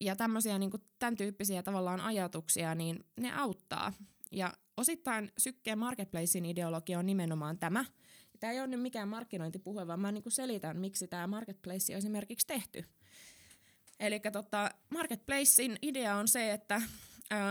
ja 0.00 0.16
tämmöisiä 0.16 0.58
niin 0.58 0.70
kuin 0.70 0.82
tämän 0.98 1.16
tyyppisiä 1.16 1.62
tavallaan 1.62 2.00
ajatuksia, 2.00 2.74
niin 2.74 3.04
ne 3.20 3.32
auttaa. 3.32 3.92
Ja 4.32 4.52
osittain 4.76 5.32
sykkeen 5.38 5.78
marketplacein 5.78 6.46
ideologia 6.46 6.98
on 6.98 7.06
nimenomaan 7.06 7.58
tämä– 7.58 7.84
Tämä 8.40 8.52
ei 8.52 8.60
ole 8.60 8.66
nyt 8.66 8.80
mikään 8.80 9.08
markkinointipuhe, 9.08 9.86
vaan 9.86 10.00
mä 10.00 10.12
niin 10.12 10.24
selitän, 10.28 10.76
miksi 10.76 11.08
tämä 11.08 11.26
marketplace 11.26 11.92
on 11.92 11.98
esimerkiksi 11.98 12.46
tehty. 12.46 12.84
Eli 14.00 14.20
tota, 14.32 14.70
marketplacein 14.90 15.78
idea 15.82 16.16
on 16.16 16.28
se, 16.28 16.52
että 16.52 16.74
ää, 16.74 16.82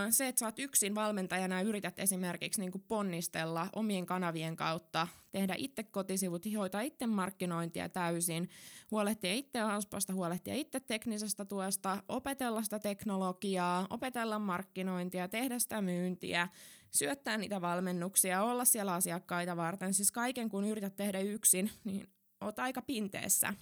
se, 0.10 0.28
että 0.28 0.40
sä 0.40 0.46
oot 0.46 0.60
yksin 0.60 0.96
valmentajana 0.96 1.56
ja 1.56 1.68
yrität 1.68 2.00
esimerkiksi 2.00 2.62
niin 2.62 2.84
ponnistella 2.88 3.68
omien 3.76 4.06
kanavien 4.06 4.56
kautta, 4.56 5.08
tehdä 5.32 5.56
itse 5.58 5.84
kotisivut, 5.84 6.46
hoitaa 6.58 6.82
itse 6.82 7.08
markkinointia 7.08 7.90
täysin, 7.90 8.50
huolehtia 8.92 9.34
itse 9.34 9.60
hanspasta, 9.60 10.14
huolehtia 10.14 10.54
itse 10.56 10.80
teknisestä 10.80 11.46
tuesta, 11.46 12.04
opetella 12.08 12.64
sitä 12.64 12.80
teknologiaa, 12.80 13.88
opetella 13.90 14.40
markkinointia, 14.40 15.28
tehdä 15.28 15.60
sitä 15.60 15.82
myyntiä, 15.82 16.48
syöttää 16.92 17.38
niitä 17.38 17.62
valmennuksia, 17.62 18.44
olla 18.44 18.66
siellä 18.66 18.94
asiakkaita 18.94 19.58
varten. 19.58 19.94
Siis 19.94 20.12
kaiken 20.12 20.50
kun 20.50 20.66
yrität 20.66 20.96
tehdä 20.96 21.20
yksin, 21.20 21.72
niin 21.84 22.08
oot 22.42 22.60
aika 22.60 22.82
pinteessä. 22.82 23.54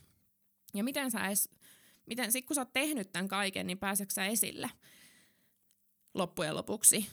Ja 0.74 0.84
miten 0.84 1.12
sä 1.12 1.28
edes, 1.28 1.50
miten, 2.06 2.32
sit 2.32 2.46
kun 2.46 2.56
sä 2.56 2.62
oot 2.62 2.74
tehnyt 2.74 3.12
tämän 3.12 3.28
kaiken, 3.28 3.68
niin 3.68 3.78
pääseekö 3.78 4.14
sä 4.14 4.26
esille 4.26 4.70
loppujen 6.14 6.56
lopuksi? 6.56 7.08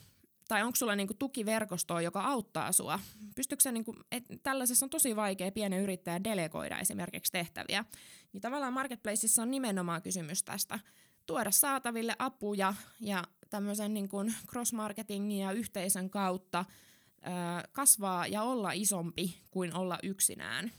Tai 0.49 0.63
onko 0.63 0.77
sulla 0.77 0.97
niinku 0.97 1.15
tukiverkostoa, 1.15 2.01
joka 2.01 2.21
auttaa 2.21 2.73
sua? 2.73 3.01
Pystyykö 3.35 3.63
sä, 3.63 3.73
niinku, 3.73 3.97
tällaisessa 4.43 4.87
on 4.87 4.91
tosi 4.91 5.17
vaikea 5.17 5.53
pienen 5.53 5.81
yrittäjän 5.81 6.25
delegoida 6.25 6.79
esimerkiksi 6.79 7.33
tehtäviä. 7.33 7.85
Niin 8.33 8.41
tavallaan 8.41 8.73
marketplaceissa 8.73 9.43
on 9.43 9.51
nimenomaan 9.51 10.03
kysymys 10.03 10.43
tästä. 10.43 10.79
Tuoda 11.27 11.51
saataville 11.51 12.15
apuja 12.19 12.75
ja 13.01 13.25
tämmöisen 13.51 13.95
niin 13.95 14.09
kuin 14.09 14.35
cross-marketingin 14.47 15.41
ja 15.41 15.53
yhteisön 15.53 16.11
kautta 16.11 16.65
ö, 17.17 17.69
kasvaa 17.73 18.27
ja 18.27 18.43
olla 18.43 18.73
isompi 18.73 19.39
kuin 19.51 19.75
olla 19.77 19.99
yksinään. 20.03 20.73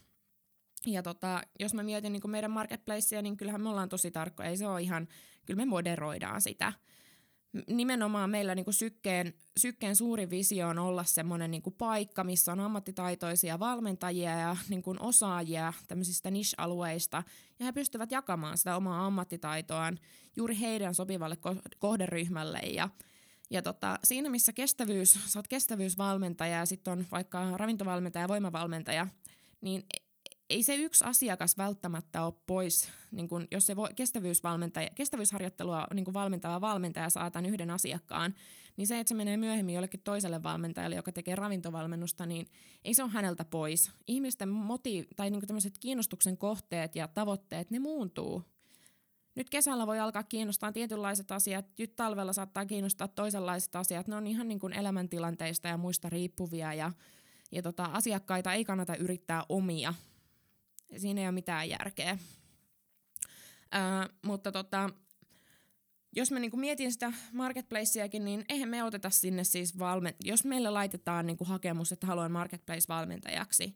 Ja 0.85 1.03
tota, 1.03 1.41
jos 1.59 1.73
mä 1.73 1.83
mietin 1.83 2.13
niin 2.13 2.21
kuin 2.21 2.31
meidän 2.31 2.51
marketplacea, 2.51 3.21
niin 3.21 3.37
kyllähän 3.37 3.61
me 3.61 3.69
ollaan 3.69 3.89
tosi 3.89 4.11
tarkkoja. 4.11 4.49
Ei 4.49 4.57
se 4.57 4.67
ole 4.67 4.81
ihan, 4.81 5.07
kyllä 5.45 5.57
me 5.57 5.65
moderoidaan 5.65 6.41
sitä 6.41 6.73
nimenomaan 7.67 8.29
meillä 8.29 8.55
niin 8.55 8.63
kuin 8.63 8.73
sykkeen, 8.73 9.33
sykkeen 9.57 9.95
suuri 9.95 10.29
visio 10.29 10.67
on 10.67 10.79
olla 10.79 11.03
semmoinen 11.03 11.51
niin 11.51 11.63
paikka, 11.77 12.23
missä 12.23 12.51
on 12.51 12.59
ammattitaitoisia 12.59 13.59
valmentajia 13.59 14.31
ja 14.39 14.57
niin 14.69 14.83
kuin 14.83 15.01
osaajia 15.01 15.73
tämmöisistä 15.87 16.31
niche-alueista, 16.31 17.23
ja 17.59 17.65
he 17.65 17.71
pystyvät 17.71 18.11
jakamaan 18.11 18.57
sitä 18.57 18.75
omaa 18.75 19.05
ammattitaitoaan 19.05 19.99
juuri 20.35 20.59
heidän 20.59 20.95
sopivalle 20.95 21.37
kohderyhmälle. 21.79 22.59
Ja, 22.59 22.89
ja 23.49 23.61
tota, 23.61 23.99
siinä, 24.03 24.29
missä 24.29 24.53
kestävyys, 24.53 25.19
sä 25.27 25.39
oot 25.39 25.47
kestävyysvalmentaja 25.47 26.57
ja 26.57 26.65
sitten 26.65 26.91
on 26.91 27.05
vaikka 27.11 27.57
ravintovalmentaja 27.57 28.23
ja 28.23 28.27
voimavalmentaja, 28.27 29.07
niin 29.61 29.83
ei 30.51 30.63
se 30.63 30.75
yksi 30.75 31.03
asiakas 31.05 31.57
välttämättä 31.57 32.25
ole 32.25 32.33
pois, 32.47 32.89
niin 33.11 33.27
kun, 33.27 33.47
jos 33.51 33.65
se 33.65 33.75
voi, 33.75 33.89
kestävyysvalmentaja, 33.95 34.89
kestävyysharjoittelua 34.95 35.87
niin 35.93 36.05
kun 36.05 36.13
valmentava 36.13 36.61
valmentaja 36.61 37.09
saa 37.09 37.31
tämän 37.31 37.45
yhden 37.45 37.69
asiakkaan, 37.69 38.35
niin 38.77 38.87
se, 38.87 38.99
että 38.99 39.09
se 39.09 39.15
menee 39.15 39.37
myöhemmin 39.37 39.75
jollekin 39.75 40.01
toiselle 40.03 40.43
valmentajalle, 40.43 40.95
joka 40.95 41.11
tekee 41.11 41.35
ravintovalmennusta, 41.35 42.25
niin 42.25 42.47
ei 42.83 42.93
se 42.93 43.03
ole 43.03 43.11
häneltä 43.11 43.45
pois. 43.45 43.91
Ihmisten 44.07 44.49
moti- 44.49 45.07
tai 45.15 45.29
niin 45.29 45.47
tämmöiset 45.47 45.77
kiinnostuksen 45.77 46.37
kohteet 46.37 46.95
ja 46.95 47.07
tavoitteet, 47.07 47.71
ne 47.71 47.79
muuntuu. 47.79 48.43
Nyt 49.35 49.49
kesällä 49.49 49.87
voi 49.87 49.99
alkaa 49.99 50.23
kiinnostaa 50.23 50.71
tietynlaiset 50.71 51.31
asiat, 51.31 51.65
nyt 51.79 51.95
talvella 51.95 52.33
saattaa 52.33 52.65
kiinnostaa 52.65 53.07
toisenlaiset 53.07 53.75
asiat. 53.75 54.07
Ne 54.07 54.15
on 54.15 54.27
ihan 54.27 54.47
niin 54.47 54.59
kuin 54.59 54.73
elämäntilanteista 54.73 55.67
ja 55.67 55.77
muista 55.77 56.09
riippuvia 56.09 56.73
ja, 56.73 56.91
ja 57.51 57.61
tota, 57.61 57.85
asiakkaita 57.85 58.53
ei 58.53 58.65
kannata 58.65 58.95
yrittää 58.95 59.45
omia– 59.49 59.93
Siinä 60.97 61.21
ei 61.21 61.27
ole 61.27 61.31
mitään 61.31 61.69
järkeä. 61.69 62.17
Ää, 63.71 64.09
mutta 64.21 64.51
tota, 64.51 64.89
jos 66.15 66.31
mä 66.31 66.39
niinku 66.39 66.57
mietin 66.57 66.91
sitä 66.91 67.13
marketplaceakin, 67.33 68.25
niin 68.25 68.45
eihän 68.49 68.69
me 68.69 68.83
oteta 68.83 69.09
sinne 69.09 69.43
siis 69.43 69.79
valme- 69.79 70.15
jos 70.23 70.45
meille 70.45 70.69
laitetaan 70.69 71.25
niinku 71.25 71.45
hakemus, 71.45 71.91
että 71.91 72.07
haluan 72.07 72.31
marketplace-valmentajaksi, 72.31 73.75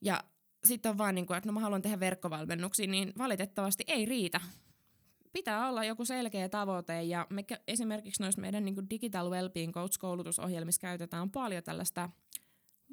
ja 0.00 0.24
sitten 0.64 0.90
on 0.90 0.98
vaan 0.98 1.14
niin 1.14 1.34
että 1.36 1.48
no 1.48 1.52
mä 1.52 1.60
haluan 1.60 1.82
tehdä 1.82 2.00
verkkovalmennuksia, 2.00 2.86
niin 2.86 3.12
valitettavasti 3.18 3.84
ei 3.86 4.06
riitä. 4.06 4.40
Pitää 5.32 5.68
olla 5.68 5.84
joku 5.84 6.04
selkeä 6.04 6.48
tavoite 6.48 7.02
ja 7.02 7.26
me 7.30 7.44
esimerkiksi 7.66 8.22
noissa 8.22 8.40
meidän 8.40 8.64
niin 8.64 8.90
Digital 8.90 9.30
Wellbeing 9.30 9.72
Coach-koulutusohjelmissa 9.72 10.80
käytetään 10.80 11.30
paljon 11.30 11.62
tällaista 11.62 12.10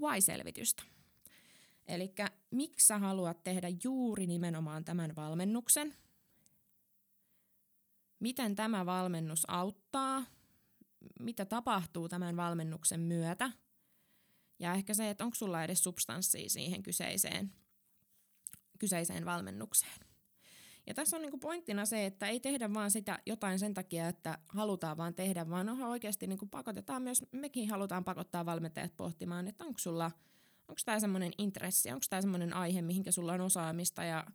why-selvitystä. 0.02 0.84
Eli 1.88 2.14
miksi 2.52 2.88
sä 2.88 3.00
haluat 3.00 3.44
tehdä 3.44 3.68
juuri 3.84 4.28
nimenomaan 4.28 4.86
tämän 4.86 5.16
valmennuksen? 5.16 5.96
Miten 8.20 8.56
tämä 8.56 8.86
valmennus 8.86 9.44
auttaa? 9.48 10.26
Mitä 11.20 11.46
tapahtuu 11.46 12.10
tämän 12.10 12.38
valmennuksen 12.38 13.00
myötä? 13.00 13.52
Ja 14.60 14.74
ehkä 14.74 14.94
se, 14.94 15.10
että 15.10 15.24
onko 15.24 15.36
sulla 15.36 15.64
edes 15.64 15.84
substanssia 15.84 16.50
siihen 16.50 16.84
kyseiseen, 16.84 17.54
kyseiseen 18.80 19.26
valmennukseen. 19.26 20.00
Ja 20.88 20.94
tässä 20.94 21.16
on 21.16 21.22
niinku 21.22 21.38
pointtina 21.38 21.86
se, 21.86 22.06
että 22.06 22.28
ei 22.28 22.40
tehdä 22.40 22.74
vaan 22.74 22.92
sitä 22.92 23.20
jotain 23.26 23.60
sen 23.60 23.74
takia, 23.74 24.08
että 24.08 24.38
halutaan 24.48 24.98
vaan 24.98 25.14
tehdä, 25.16 25.50
vaan 25.50 25.70
oikeasti 25.70 26.28
niinku 26.28 26.46
pakotetaan 26.46 27.02
myös, 27.02 27.26
mekin 27.32 27.70
halutaan 27.70 28.04
pakottaa 28.04 28.46
valmentajat 28.46 28.98
pohtimaan, 28.98 29.48
että 29.48 29.66
onko 29.66 29.80
sulla– 29.80 30.12
onko 30.74 30.82
tämä 30.86 31.00
semmoinen 31.00 31.32
intressi, 31.38 31.92
onko 31.92 32.06
tämä 32.10 32.22
semmoinen 32.22 32.54
aihe, 32.54 32.82
mihinkä 32.82 33.12
sulla 33.12 33.34
on 33.34 33.42
osaamista 33.42 34.04
ja 34.04 34.26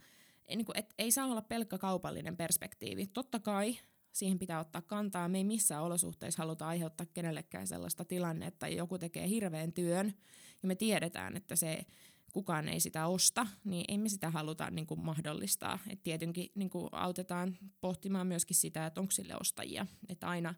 niin 0.48 0.64
kuin, 0.64 0.78
et, 0.78 0.94
ei 0.98 1.10
saa 1.10 1.26
olla 1.26 1.42
pelkkä 1.42 1.78
kaupallinen 1.78 2.36
perspektiivi. 2.36 3.06
Totta 3.06 3.40
kai 3.40 3.78
siihen 4.12 4.38
pitää 4.38 4.60
ottaa 4.60 4.82
kantaa. 4.82 5.28
Me 5.28 5.38
ei 5.38 5.44
missään 5.44 5.82
olosuhteissa 5.82 6.42
haluta 6.42 6.66
aiheuttaa 6.66 7.06
kenellekään 7.06 7.66
sellaista 7.66 8.04
tilannetta, 8.04 8.66
että 8.66 8.78
joku 8.78 8.98
tekee 8.98 9.28
hirveän 9.28 9.72
työn 9.72 10.14
ja 10.62 10.66
me 10.66 10.74
tiedetään, 10.74 11.36
että 11.36 11.56
se 11.56 11.86
kukaan 12.32 12.68
ei 12.68 12.80
sitä 12.80 13.06
osta, 13.06 13.46
niin 13.64 13.84
ei 13.88 13.98
me 13.98 14.08
sitä 14.08 14.30
haluta 14.30 14.70
niin 14.70 14.86
kuin 14.86 15.00
mahdollistaa. 15.00 15.78
Et 15.90 16.02
tietenkin 16.02 16.52
niin 16.54 16.70
kuin 16.70 16.88
autetaan 16.92 17.58
pohtimaan 17.80 18.26
myöskin 18.26 18.56
sitä, 18.56 18.86
että 18.86 19.00
onko 19.00 19.10
sille 19.10 19.34
ostajia. 19.40 19.86
Että 20.08 20.28
aina, 20.28 20.54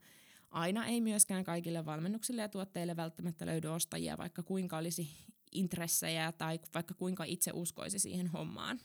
aina 0.51 0.87
ei 0.87 1.01
myöskään 1.01 1.45
kaikille 1.45 1.85
valmennuksille 1.85 2.43
ja 2.43 2.49
tuotteille 2.49 2.97
välttämättä 2.97 3.47
löydy 3.47 3.69
ostajia, 3.69 4.19
vaikka 4.19 4.43
kuinka 4.43 4.77
olisi 4.77 5.09
intressejä 5.53 6.33
tai 6.33 6.61
vaikka 6.75 6.95
kuinka 6.95 7.25
itse 7.25 7.51
uskoisi 7.55 7.99
siihen 7.99 8.27
hommaan. 8.27 8.81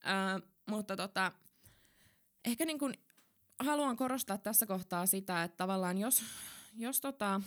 Ö, 0.00 0.46
mutta 0.66 0.96
tota, 0.96 1.32
ehkä 2.44 2.64
niin 2.64 2.78
kuin 2.78 2.94
haluan 3.58 3.96
korostaa 3.96 4.38
tässä 4.38 4.66
kohtaa 4.66 5.06
sitä, 5.06 5.42
että 5.42 5.56
tavallaan 5.56 5.98
jos, 5.98 6.22
jos 6.76 7.00
tota, 7.00 7.40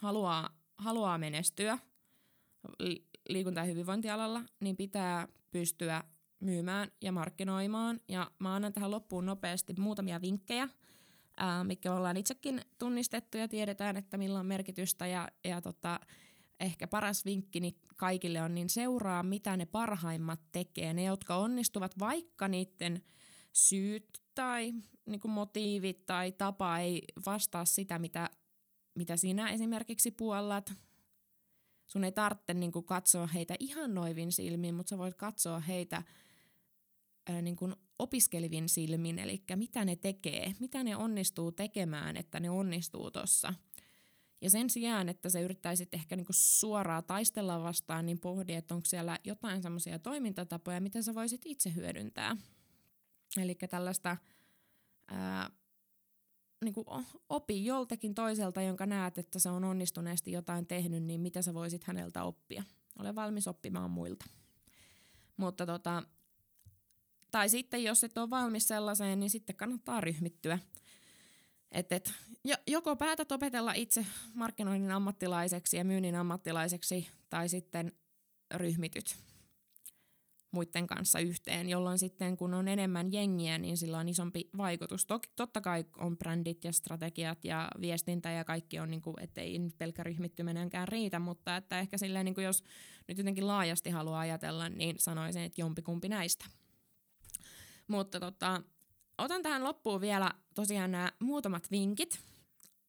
haluaa, 0.00 0.60
haluaa 0.76 1.18
menestyä 1.18 1.78
liikunta- 3.28 3.60
ja 3.60 3.64
hyvinvointialalla, 3.64 4.42
niin 4.60 4.76
pitää 4.76 5.28
pystyä 5.50 6.04
myymään 6.40 6.90
ja 7.00 7.12
markkinoimaan. 7.12 8.00
Ja 8.08 8.30
mä 8.38 8.54
annan 8.54 8.72
tähän 8.72 8.90
loppuun 8.90 9.26
nopeasti 9.26 9.74
muutamia 9.78 10.20
vinkkejä, 10.20 10.68
ää, 11.36 11.64
mikä 11.64 11.92
ollaan 11.92 12.16
itsekin 12.16 12.60
tunnistettu 12.78 13.38
ja 13.38 13.48
tiedetään, 13.48 13.96
että 13.96 14.18
millä 14.18 14.38
on 14.40 14.46
merkitystä. 14.46 15.06
Ja, 15.06 15.28
ja 15.44 15.60
tota, 15.60 16.00
ehkä 16.60 16.86
paras 16.86 17.24
vinkkini 17.24 17.76
kaikille 17.96 18.42
on, 18.42 18.54
niin 18.54 18.68
seuraa 18.68 19.22
mitä 19.22 19.56
ne 19.56 19.66
parhaimmat 19.66 20.40
tekee. 20.52 20.94
Ne, 20.94 21.04
jotka 21.04 21.36
onnistuvat, 21.36 21.98
vaikka 21.98 22.48
niiden 22.48 23.02
syyt 23.52 24.22
tai 24.34 24.72
niin 25.06 25.20
kuin 25.20 25.32
motiivit 25.32 26.06
tai 26.06 26.32
tapa 26.32 26.78
ei 26.78 27.02
vastaa 27.26 27.64
sitä, 27.64 27.98
mitä, 27.98 28.30
mitä 28.94 29.16
sinä 29.16 29.50
esimerkiksi 29.50 30.10
puollat. 30.10 30.72
Sun 31.86 32.04
ei 32.04 32.12
tarvitse 32.12 32.54
niin 32.54 32.72
kuin 32.72 32.84
katsoa 32.84 33.26
heitä 33.26 33.54
ihan 33.60 33.94
noivin 33.94 34.32
silmiin, 34.32 34.74
mutta 34.74 34.90
sä 34.90 34.98
voit 34.98 35.14
katsoa 35.14 35.60
heitä 35.60 36.02
ää, 37.28 37.42
niin 37.42 37.56
kuin 37.56 37.76
opiskelivin 37.98 38.68
silmin, 38.68 39.18
eli 39.18 39.42
mitä 39.56 39.84
ne 39.84 39.96
tekee, 39.96 40.54
mitä 40.60 40.84
ne 40.84 40.96
onnistuu 40.96 41.52
tekemään, 41.52 42.16
että 42.16 42.40
ne 42.40 42.50
onnistuu 42.50 43.10
tuossa. 43.10 43.54
Ja 44.44 44.50
sen 44.50 44.70
sijaan, 44.70 45.08
että 45.08 45.28
sä 45.28 45.40
yrittäisit 45.40 45.94
ehkä 45.94 46.16
niinku 46.16 46.32
suoraan 46.32 47.04
taistella 47.04 47.62
vastaan, 47.62 48.06
niin 48.06 48.20
pohdi, 48.20 48.54
että 48.54 48.74
onko 48.74 48.86
siellä 48.86 49.18
jotain 49.24 49.62
semmoisia 49.62 49.98
toimintatapoja, 49.98 50.80
mitä 50.80 51.02
sä 51.02 51.14
voisit 51.14 51.40
itse 51.44 51.74
hyödyntää. 51.74 52.36
Eli 53.36 53.54
tällaista 53.54 54.16
ää, 55.08 55.50
niinku 56.64 56.84
opi 57.28 57.64
joltakin 57.64 58.14
toiselta, 58.14 58.62
jonka 58.62 58.86
näet, 58.86 59.18
että 59.18 59.38
se 59.38 59.48
on 59.48 59.64
onnistuneesti 59.64 60.32
jotain 60.32 60.66
tehnyt, 60.66 61.02
niin 61.02 61.20
mitä 61.20 61.42
sä 61.42 61.54
voisit 61.54 61.84
häneltä 61.84 62.24
oppia. 62.24 62.62
Ole 62.98 63.14
valmis 63.14 63.48
oppimaan 63.48 63.90
muilta. 63.90 64.26
Mutta 65.36 65.66
tota, 65.66 66.02
tai 67.30 67.48
sitten 67.48 67.84
jos 67.84 68.04
et 68.04 68.18
ole 68.18 68.30
valmis 68.30 68.68
sellaiseen, 68.68 69.20
niin 69.20 69.30
sitten 69.30 69.56
kannattaa 69.56 70.00
ryhmittyä. 70.00 70.58
Et, 71.74 71.92
et, 71.92 72.14
joko 72.66 72.96
päätät 72.96 73.32
opetella 73.32 73.72
itse 73.72 74.06
markkinoinnin 74.34 74.90
ammattilaiseksi 74.90 75.76
ja 75.76 75.84
myynnin 75.84 76.14
ammattilaiseksi, 76.14 77.08
tai 77.30 77.48
sitten 77.48 77.92
ryhmityt 78.54 79.16
muiden 80.50 80.86
kanssa 80.86 81.18
yhteen, 81.18 81.68
jolloin 81.68 81.98
sitten 81.98 82.36
kun 82.36 82.54
on 82.54 82.68
enemmän 82.68 83.12
jengiä, 83.12 83.58
niin 83.58 83.76
sillä 83.76 83.98
on 83.98 84.08
isompi 84.08 84.50
vaikutus. 84.56 85.06
Toki, 85.06 85.28
totta 85.36 85.60
kai 85.60 85.84
on 85.98 86.18
brändit 86.18 86.64
ja 86.64 86.72
strategiat 86.72 87.44
ja 87.44 87.68
viestintä 87.80 88.30
ja 88.30 88.44
kaikki 88.44 88.78
on, 88.78 88.90
niin 88.90 89.02
kuin, 89.02 89.14
ettei 89.20 89.60
pelkkä 89.78 90.02
ryhmittyminenkään 90.02 90.88
riitä, 90.88 91.18
mutta 91.18 91.56
että 91.56 91.78
ehkä 91.78 91.98
silleen, 91.98 92.24
niin 92.24 92.34
kuin 92.34 92.44
jos 92.44 92.64
nyt 93.08 93.18
jotenkin 93.18 93.46
laajasti 93.46 93.90
haluaa 93.90 94.20
ajatella, 94.20 94.68
niin 94.68 94.96
sanoisin, 94.98 95.42
että 95.42 95.60
jompikumpi 95.60 96.08
näistä. 96.08 96.44
Mutta 97.88 98.20
tota, 98.20 98.62
otan 99.18 99.42
tähän 99.42 99.64
loppuun 99.64 100.00
vielä 100.00 100.30
tosiaan 100.54 100.92
nämä 100.92 101.12
muutamat 101.20 101.70
vinkit, 101.70 102.20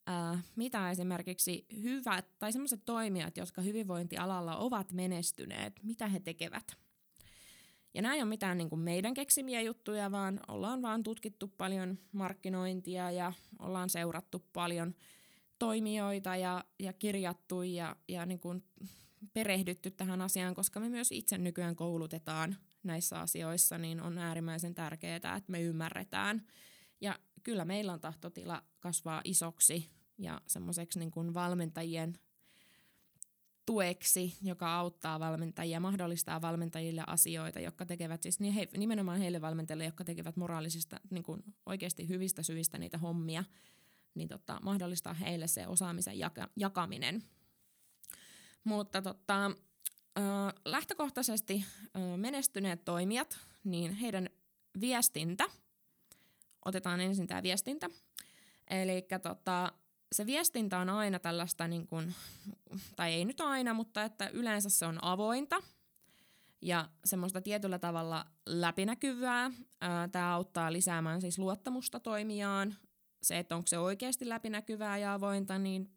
äh, 0.09 0.43
mitä 0.55 0.91
esimerkiksi 0.91 1.65
hyvät 1.81 2.25
tai 2.39 2.51
sellaiset 2.51 2.81
toimijat, 2.85 3.37
jotka 3.37 3.61
hyvinvointialalla 3.61 4.57
ovat 4.57 4.91
menestyneet, 4.91 5.79
mitä 5.83 6.07
he 6.07 6.19
tekevät. 6.19 6.77
Ja 7.93 8.01
nämä 8.01 8.15
ei 8.15 8.21
ole 8.21 8.29
mitään 8.29 8.57
niin 8.57 8.69
kuin 8.69 8.81
meidän 8.81 9.13
keksimiä 9.13 9.61
juttuja, 9.61 10.11
vaan 10.11 10.39
ollaan 10.47 10.81
vaan 10.81 11.03
tutkittu 11.03 11.47
paljon 11.47 11.99
markkinointia 12.11 13.11
ja 13.11 13.33
ollaan 13.59 13.89
seurattu 13.89 14.45
paljon 14.53 14.95
toimijoita 15.59 16.35
ja, 16.35 16.63
ja 16.79 16.93
kirjattu 16.93 17.61
ja, 17.61 17.95
ja 18.07 18.25
niin 18.25 18.39
kuin 18.39 18.63
perehdytty 19.33 19.91
tähän 19.91 20.21
asiaan, 20.21 20.55
koska 20.55 20.79
me 20.79 20.89
myös 20.89 21.11
itse 21.11 21.37
nykyään 21.37 21.75
koulutetaan 21.75 22.55
näissä 22.83 23.19
asioissa, 23.19 23.77
niin 23.77 24.01
on 24.01 24.17
äärimmäisen 24.17 24.75
tärkeää, 24.75 25.15
että 25.15 25.43
me 25.47 25.61
ymmärretään. 25.61 26.47
Ja 27.01 27.19
kyllä 27.45 27.65
meillä 27.65 27.93
on 27.93 27.99
tahtotila 27.99 28.63
kasvaa 28.79 29.21
isoksi 29.23 29.89
ja 30.17 30.41
semmoiseksi 30.47 30.99
niin 30.99 31.11
kuin 31.11 31.33
valmentajien 31.33 32.19
tueksi, 33.65 34.37
joka 34.41 34.75
auttaa 34.75 35.19
valmentajia, 35.19 35.79
mahdollistaa 35.79 36.41
valmentajille 36.41 37.03
asioita, 37.07 37.59
jotka 37.59 37.85
tekevät 37.85 38.23
siis 38.23 38.39
niin 38.39 38.53
he, 38.53 38.67
nimenomaan 38.77 39.19
heille 39.19 39.41
valmentajille, 39.41 39.85
jotka 39.85 40.03
tekevät 40.03 40.35
moraalisista, 40.35 40.99
niin 41.09 41.23
kuin 41.23 41.43
oikeasti 41.65 42.07
hyvistä 42.07 42.43
syistä 42.43 42.77
niitä 42.77 42.97
hommia, 42.97 43.43
niin 44.15 44.27
tota, 44.27 44.59
mahdollistaa 44.63 45.13
heille 45.13 45.47
se 45.47 45.67
osaamisen 45.67 46.19
jaka, 46.19 46.49
jakaminen. 46.55 47.23
Mutta 48.63 49.01
tota, 49.01 49.51
lähtökohtaisesti 50.65 51.65
menestyneet 52.17 52.85
toimijat, 52.85 53.39
niin 53.63 53.93
heidän 53.93 54.29
viestintä, 54.79 55.45
otetaan 56.65 56.99
ensin 56.99 57.27
tämä 57.27 57.43
viestintä, 57.43 57.89
eli 58.69 59.07
tota, 59.23 59.73
se 60.11 60.25
viestintä 60.25 60.79
on 60.79 60.89
aina 60.89 61.19
tällaista, 61.19 61.67
niin 61.67 61.87
kuin, 61.87 62.15
tai 62.95 63.13
ei 63.13 63.25
nyt 63.25 63.41
aina, 63.41 63.73
mutta 63.73 64.03
että 64.03 64.27
yleensä 64.27 64.69
se 64.69 64.85
on 64.85 65.03
avointa 65.03 65.63
ja 66.61 66.89
semmoista 67.05 67.41
tietyllä 67.41 67.79
tavalla 67.79 68.25
läpinäkyvää. 68.45 69.51
Tämä 70.11 70.33
auttaa 70.33 70.73
lisäämään 70.73 71.21
siis 71.21 71.39
luottamusta 71.39 71.99
toimijaan. 71.99 72.75
Se, 73.21 73.39
että 73.39 73.55
onko 73.55 73.67
se 73.67 73.77
oikeasti 73.77 74.29
läpinäkyvää 74.29 74.97
ja 74.97 75.13
avointa, 75.13 75.57
niin 75.57 75.91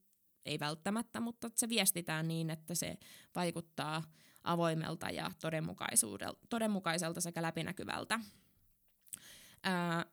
ei 0.45 0.61
välttämättä, 0.61 1.21
mutta 1.21 1.51
se 1.55 1.69
viestitään 1.69 2.29
niin, 2.29 2.51
että 2.51 2.75
se 2.75 2.99
vaikuttaa 3.35 4.03
avoimelta 4.45 5.11
ja 5.11 5.31
todenmukaiselta 6.49 7.21
sekä 7.21 7.43
läpinäkyvältä. 7.43 8.21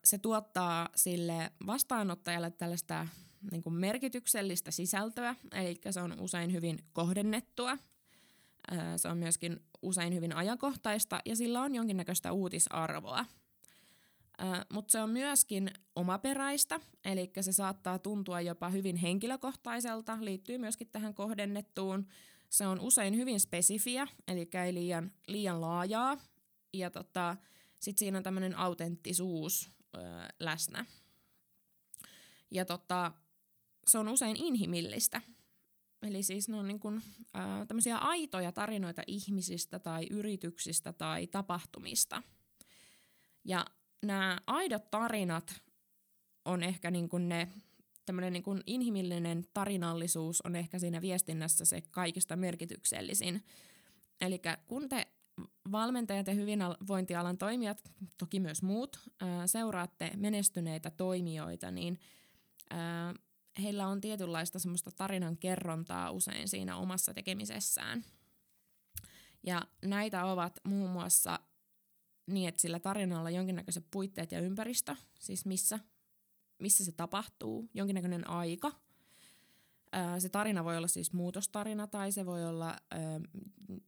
Se 0.04 0.18
tuottaa 0.18 0.88
sille 0.96 1.50
vastaanottajalle 1.66 2.50
tällaista 2.50 3.08
niin 3.50 3.62
kuin 3.62 3.74
merkityksellistä 3.74 4.70
sisältöä, 4.70 5.34
eli 5.52 5.80
se 5.90 6.00
on 6.00 6.20
usein 6.20 6.52
hyvin 6.52 6.78
kohdennettua. 6.92 7.78
Se 8.96 9.08
on 9.08 9.18
myöskin 9.18 9.60
usein 9.82 10.14
hyvin 10.14 10.36
ajankohtaista 10.36 11.20
ja 11.24 11.36
sillä 11.36 11.62
on 11.62 11.74
jonkinnäköistä 11.74 12.32
uutisarvoa. 12.32 13.24
Mutta 14.72 14.92
se 14.92 15.00
on 15.00 15.10
myöskin 15.10 15.70
omaperäistä, 15.96 16.80
eli 17.04 17.32
se 17.40 17.52
saattaa 17.52 17.98
tuntua 17.98 18.40
jopa 18.40 18.68
hyvin 18.68 18.96
henkilökohtaiselta, 18.96 20.18
liittyy 20.20 20.58
myöskin 20.58 20.88
tähän 20.92 21.14
kohdennettuun. 21.14 22.06
Se 22.48 22.66
on 22.66 22.80
usein 22.80 23.16
hyvin 23.16 23.40
spesifiä, 23.40 24.06
eli 24.28 24.48
ei 24.64 24.74
liian, 24.74 25.12
liian 25.28 25.60
laajaa, 25.60 26.18
ja 26.72 26.90
tota, 26.90 27.36
sitten 27.80 27.98
siinä 27.98 28.18
on 28.18 28.24
tämmöinen 28.24 28.58
autenttisuus 28.58 29.70
ö, 29.96 29.98
läsnä. 30.40 30.86
Ja 32.50 32.64
tota, 32.64 33.12
se 33.88 33.98
on 33.98 34.08
usein 34.08 34.36
inhimillistä. 34.36 35.22
Eli 36.02 36.22
siis 36.22 36.48
ne 36.48 36.56
on 36.56 36.68
niin 36.68 36.80
kuin, 36.80 37.02
ää, 37.34 37.66
tämmöisiä 37.66 37.98
aitoja 37.98 38.52
tarinoita 38.52 39.02
ihmisistä 39.06 39.78
tai 39.78 40.06
yrityksistä 40.10 40.92
tai 40.92 41.26
tapahtumista. 41.26 42.22
Ja 43.44 43.66
nämä 44.02 44.38
aidot 44.46 44.90
tarinat 44.90 45.60
on 46.44 46.62
ehkä 46.62 46.90
niin 46.90 47.08
kuin 47.08 47.28
ne, 47.28 47.48
tämmöinen 48.04 48.32
niin 48.32 48.42
kuin 48.42 48.62
inhimillinen 48.66 49.44
tarinallisuus 49.54 50.40
on 50.40 50.56
ehkä 50.56 50.78
siinä 50.78 51.00
viestinnässä 51.00 51.64
se 51.64 51.80
kaikista 51.90 52.36
merkityksellisin. 52.36 53.44
Eli 54.20 54.40
kun 54.66 54.88
te 54.88 55.06
valmentajat 55.72 56.26
ja 56.26 56.34
hyvinvointialan 56.34 57.38
toimijat, 57.38 57.82
toki 58.18 58.40
myös 58.40 58.62
muut, 58.62 59.00
seuraatte 59.46 60.10
menestyneitä 60.16 60.90
toimijoita, 60.90 61.70
niin 61.70 62.00
heillä 63.62 63.88
on 63.88 64.00
tietynlaista 64.00 64.58
semmoista 64.58 64.90
tarinan 64.90 65.36
kerrontaa 65.36 66.10
usein 66.10 66.48
siinä 66.48 66.76
omassa 66.76 67.14
tekemisessään. 67.14 68.04
Ja 69.42 69.62
näitä 69.84 70.24
ovat 70.24 70.60
muun 70.64 70.90
muassa 70.90 71.40
niin, 72.26 72.48
että 72.48 72.60
sillä 72.60 72.78
tarinalla 72.80 73.30
jonkinnäköiset 73.30 73.86
puitteet 73.90 74.32
ja 74.32 74.40
ympäristö, 74.40 74.96
siis 75.18 75.46
missä, 75.46 75.78
missä 76.58 76.84
se 76.84 76.92
tapahtuu, 76.92 77.70
jonkinnäköinen 77.74 78.30
aika. 78.30 78.72
Se 80.18 80.28
tarina 80.28 80.64
voi 80.64 80.76
olla 80.76 80.88
siis 80.88 81.12
muutostarina 81.12 81.86
tai 81.86 82.12
se 82.12 82.26
voi 82.26 82.44
olla 82.44 82.76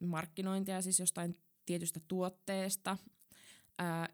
markkinointia 0.00 0.82
siis 0.82 1.00
jostain 1.00 1.38
tietystä 1.66 2.00
tuotteesta. 2.08 2.96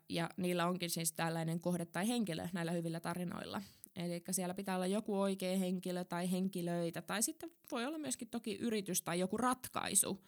Ja 0.08 0.30
niillä 0.36 0.66
onkin 0.66 0.90
siis 0.90 1.12
tällainen 1.12 1.60
kohde 1.60 1.84
tai 1.84 2.08
henkilö 2.08 2.48
näillä 2.52 2.72
hyvillä 2.72 3.00
tarinoilla. 3.00 3.62
Eli 3.96 4.22
siellä 4.30 4.54
pitää 4.54 4.76
olla 4.76 4.86
joku 4.86 5.20
oikea 5.20 5.58
henkilö 5.58 6.04
tai 6.04 6.30
henkilöitä, 6.30 7.02
tai 7.02 7.22
sitten 7.22 7.50
voi 7.70 7.84
olla 7.86 7.98
myöskin 7.98 8.28
toki 8.28 8.56
yritys 8.56 9.02
tai 9.02 9.18
joku 9.18 9.36
ratkaisu. 9.36 10.24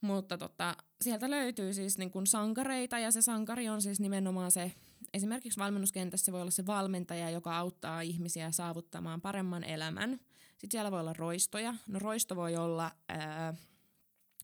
Mutta 0.00 0.38
tota, 0.38 0.76
sieltä 1.00 1.30
löytyy 1.30 1.74
siis 1.74 1.98
niin 1.98 2.10
kuin 2.10 2.26
sankareita, 2.26 2.98
ja 2.98 3.10
se 3.10 3.22
sankari 3.22 3.68
on 3.68 3.82
siis 3.82 4.00
nimenomaan 4.00 4.50
se, 4.50 4.72
esimerkiksi 5.14 5.60
valmennuskentässä 5.60 6.32
voi 6.32 6.40
olla 6.40 6.50
se 6.50 6.66
valmentaja, 6.66 7.30
joka 7.30 7.58
auttaa 7.58 8.00
ihmisiä 8.00 8.50
saavuttamaan 8.50 9.20
paremman 9.20 9.64
elämän. 9.64 10.20
Sitten 10.56 10.70
siellä 10.70 10.90
voi 10.90 11.00
olla 11.00 11.12
roistoja. 11.12 11.74
No 11.86 11.98
roisto 11.98 12.36
voi 12.36 12.56
olla 12.56 12.92
ää, 13.08 13.54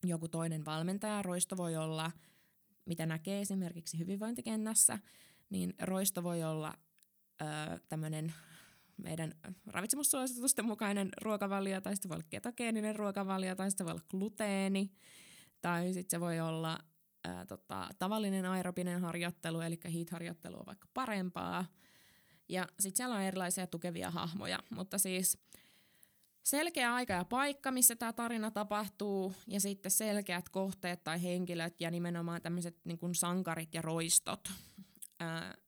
joku 0.04 0.28
toinen 0.28 0.64
valmentaja. 0.64 1.22
Roisto 1.22 1.56
voi 1.56 1.76
olla, 1.76 2.10
mitä 2.84 3.06
näkee 3.06 3.40
esimerkiksi 3.40 3.98
hyvinvointikennässä, 3.98 4.98
niin 5.50 5.74
roisto 5.82 6.22
voi 6.22 6.42
olla 6.42 6.74
tämmöinen 7.88 8.34
meidän 8.96 9.34
ravitsemussuositusten 9.66 10.64
mukainen 10.64 11.08
ruokavalio, 11.22 11.80
tai 11.80 11.96
sitten 11.96 12.08
voi 12.08 12.16
olla 12.16 12.26
ketogeeninen 12.30 12.96
ruokavalio, 12.96 13.54
tai 13.54 13.70
sitten 13.70 13.86
voi 13.86 13.92
olla 13.92 14.04
gluteeni, 14.10 14.92
tai 15.60 15.92
sitten 15.92 16.10
se 16.10 16.20
voi 16.20 16.40
olla 16.40 16.78
ää, 17.24 17.46
tota, 17.46 17.88
tavallinen 17.98 18.44
aerobinen 18.44 19.00
harjoittelu, 19.00 19.60
eli 19.60 19.80
HEAT-harjoittelu 19.84 20.58
on 20.58 20.66
vaikka 20.66 20.88
parempaa. 20.94 21.64
Ja 22.48 22.66
sitten 22.80 22.96
siellä 22.96 23.14
on 23.14 23.22
erilaisia 23.22 23.66
tukevia 23.66 24.10
hahmoja, 24.10 24.58
mutta 24.70 24.98
siis 24.98 25.38
selkeä 26.42 26.94
aika 26.94 27.12
ja 27.12 27.24
paikka, 27.24 27.70
missä 27.70 27.96
tämä 27.96 28.12
tarina 28.12 28.50
tapahtuu, 28.50 29.34
ja 29.46 29.60
sitten 29.60 29.90
selkeät 29.90 30.48
kohteet 30.48 31.04
tai 31.04 31.22
henkilöt 31.22 31.80
ja 31.80 31.90
nimenomaan 31.90 32.42
tämmöiset 32.42 32.76
niin 32.84 32.98
sankarit 33.14 33.74
ja 33.74 33.82
roistot. 33.82 34.48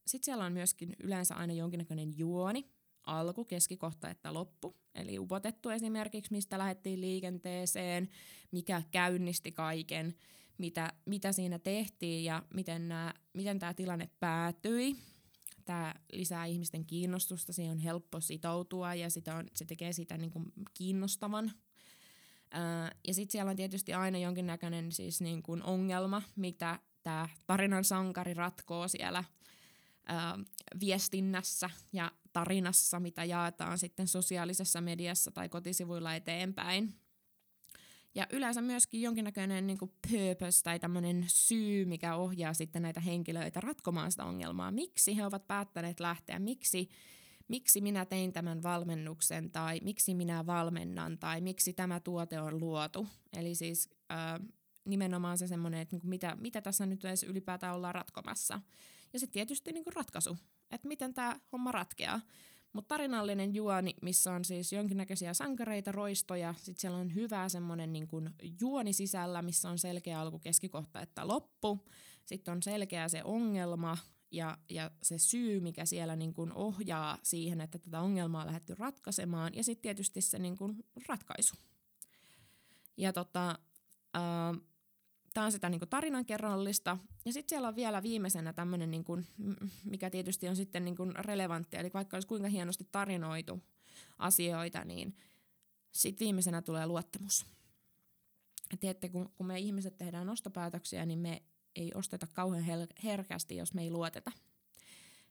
Sitten 0.07 0.25
siellä 0.25 0.45
on 0.45 0.53
myöskin 0.53 0.97
yleensä 1.03 1.35
aina 1.35 1.53
jonkinnäköinen 1.53 2.19
juoni, 2.19 2.71
alku, 3.07 3.45
keskikohta 3.45 4.11
että 4.11 4.35
loppu. 4.35 4.77
Eli 4.95 5.19
upotettu 5.19 5.71
esimerkiksi, 5.71 6.33
mistä 6.33 6.59
lähdettiin 6.59 7.01
liikenteeseen, 7.01 8.09
mikä 8.51 8.83
käynnisti 8.91 9.53
kaiken, 9.53 10.15
mitä, 10.59 10.93
mitä 11.07 11.33
siinä 11.33 11.59
tehtiin 11.59 12.25
ja 12.25 12.43
miten, 12.55 12.89
nämä, 12.89 13.15
miten 13.33 13.59
tämä 13.59 13.75
tilanne 13.75 14.11
päätyi. 14.21 14.97
Tämä 15.65 15.95
lisää 16.13 16.45
ihmisten 16.45 16.87
kiinnostusta, 16.87 17.53
siihen 17.53 17.73
on 17.73 17.79
helppo 17.79 18.21
sitoutua 18.21 18.95
ja 18.95 19.11
sitä 19.11 19.37
on, 19.37 19.47
se 19.55 19.65
tekee 19.65 19.93
sitä 19.93 20.19
niin 20.19 20.31
kuin 20.31 20.53
kiinnostavan. 20.75 21.53
Ja 23.07 23.15
sitten 23.15 23.33
siellä 23.33 23.51
on 23.51 23.57
tietysti 23.57 23.95
aina 23.95 24.19
jonkinnäköinen 24.19 24.93
siis 24.93 25.21
niin 25.21 25.43
kuin 25.43 25.63
ongelma, 25.63 26.23
mitä 26.37 26.79
tämä 27.03 27.29
tarinan 27.47 27.85
sankari 27.85 28.35
ratkoo 28.35 28.89
siellä 28.89 29.25
viestinnässä 30.81 31.71
ja 31.93 32.13
tarinassa, 32.33 33.01
mitä 33.01 33.25
jaetaan 33.25 33.79
sitten 33.79 34.09
sosiaalisessa 34.09 34.81
mediassa 34.81 35.31
tai 35.31 35.49
kotisivuilla 35.49 36.15
eteenpäin. 36.15 37.04
Ja 38.15 38.27
yleensä 38.31 38.63
myöskin 38.63 39.03
jonkinnäköinen 39.03 39.67
niin 39.67 39.79
purpose 39.79 40.63
tai 40.63 40.79
tämmöinen 40.79 41.25
syy, 41.29 41.85
mikä 41.85 42.17
ohjaa 42.17 42.55
sitten 42.55 42.83
näitä 42.83 43.01
henkilöitä 43.01 43.61
ratkomaan 43.61 44.11
sitä 44.11 44.25
ongelmaa. 44.25 44.71
Miksi 44.71 45.17
he 45.17 45.27
ovat 45.27 45.47
päättäneet 45.47 46.01
lähteä, 46.01 46.39
miksi, 46.39 46.89
miksi 47.49 47.81
minä 47.81 48.05
tein 48.05 48.33
tämän 48.33 48.63
valmennuksen 48.63 49.51
tai 49.51 49.81
miksi 49.83 50.15
minä 50.15 50.47
valmennan 50.47 51.19
tai 51.19 51.41
miksi 51.41 51.73
tämä 51.73 52.01
tuote 52.01 52.41
on 52.41 52.61
luotu. 52.61 53.07
Eli 53.33 53.55
siis 53.55 53.91
äh, 54.13 54.49
nimenomaan 54.85 55.39
se 55.39 55.47
semmoinen, 55.47 55.81
että 55.81 55.97
niin 55.97 56.09
mitä, 56.09 56.37
mitä 56.41 56.61
tässä 56.61 56.87
nyt 56.87 57.05
edes 57.05 57.23
ylipäätään 57.23 57.75
ollaan 57.75 57.95
ratkomassa. 57.95 58.61
Ja 59.13 59.19
sitten 59.21 59.33
tietysti 59.33 59.73
niin 59.73 59.85
kuin 59.85 59.95
ratkaisu, 59.95 60.37
että 60.71 60.89
miten 60.89 61.15
tämä 61.15 61.41
homma 61.53 61.73
ratkeaa. 61.73 62.21
Mutta 62.75 62.89
tarinallinen 62.89 63.55
juoni, 63.55 63.95
missä 64.03 64.33
on 64.33 64.45
siis 64.45 64.73
jonkinnäköisiä 64.73 65.35
sankareita, 65.35 65.93
roistoja, 65.93 66.55
sitten 66.57 66.81
siellä 66.81 66.99
on 66.99 67.15
hyvä 67.15 67.49
semmoinen 67.49 67.93
niin 67.93 68.09
kuin 68.09 68.31
juoni 68.61 68.93
sisällä, 68.93 69.43
missä 69.43 69.71
on 69.71 69.79
selkeä 69.79 70.21
alku, 70.21 70.39
keskikohta, 70.39 71.01
että 71.01 71.29
loppu. 71.29 71.89
Sitten 72.25 72.53
on 72.53 72.63
selkeä 72.63 73.09
se 73.09 73.25
ongelma 73.25 73.99
ja, 74.31 74.59
ja 74.71 74.91
se 75.03 75.19
syy, 75.19 75.61
mikä 75.61 75.85
siellä 75.85 76.17
niin 76.17 76.35
kuin 76.35 76.53
ohjaa 76.53 77.19
siihen, 77.23 77.61
että 77.61 77.79
tätä 77.79 78.01
ongelmaa 78.01 78.41
on 78.41 78.47
lähdetty 78.47 78.75
ratkaisemaan. 78.75 79.55
Ja 79.55 79.65
sitten 79.65 79.83
tietysti 79.83 80.21
se 80.21 80.39
niin 80.39 80.57
kuin 80.57 80.85
ratkaisu. 81.09 81.55
Ja 82.97 83.13
tota, 83.13 83.59
äh, 84.17 84.61
Tämä 85.35 85.47
on 85.47 85.53
sitä 85.53 85.69
niin 85.69 85.81
tarinankerrallista. 85.91 86.99
Ja 87.25 87.33
sitten 87.33 87.49
siellä 87.49 87.69
on 87.69 87.77
vielä 87.77 88.03
viimeisenä 88.03 88.53
tämmöinen, 88.53 88.91
niin 88.91 89.05
mikä 89.85 90.11
tietysti 90.11 90.49
on 90.49 90.57
sitten 90.57 90.85
niin 90.85 90.97
kuin 90.97 91.15
eli 91.73 91.91
vaikka 91.95 92.17
olisi 92.17 92.29
kuinka 92.29 92.49
hienosti 92.49 92.89
tarinoitu 92.93 93.63
asioita, 94.19 94.85
niin 94.85 95.17
sitten 95.93 96.25
viimeisenä 96.25 96.63
tulee 96.63 96.87
luottamus. 96.87 97.47
Tiedätte, 98.81 99.09
kun, 99.09 99.33
kun 99.35 99.47
me 99.47 99.59
ihmiset 99.59 99.99
tehdään 99.99 100.29
ostopäätöksiä, 100.29 101.07
niin 101.07 101.19
me 101.19 101.43
ei 101.77 101.93
osteta 101.95 102.27
kauhean 102.33 102.87
herkästi, 103.05 103.57
jos 103.57 103.75
me 103.75 103.83
ei 103.83 103.91
luoteta. 103.91 104.33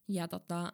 Ja 0.07 0.27
tota, 0.27 0.73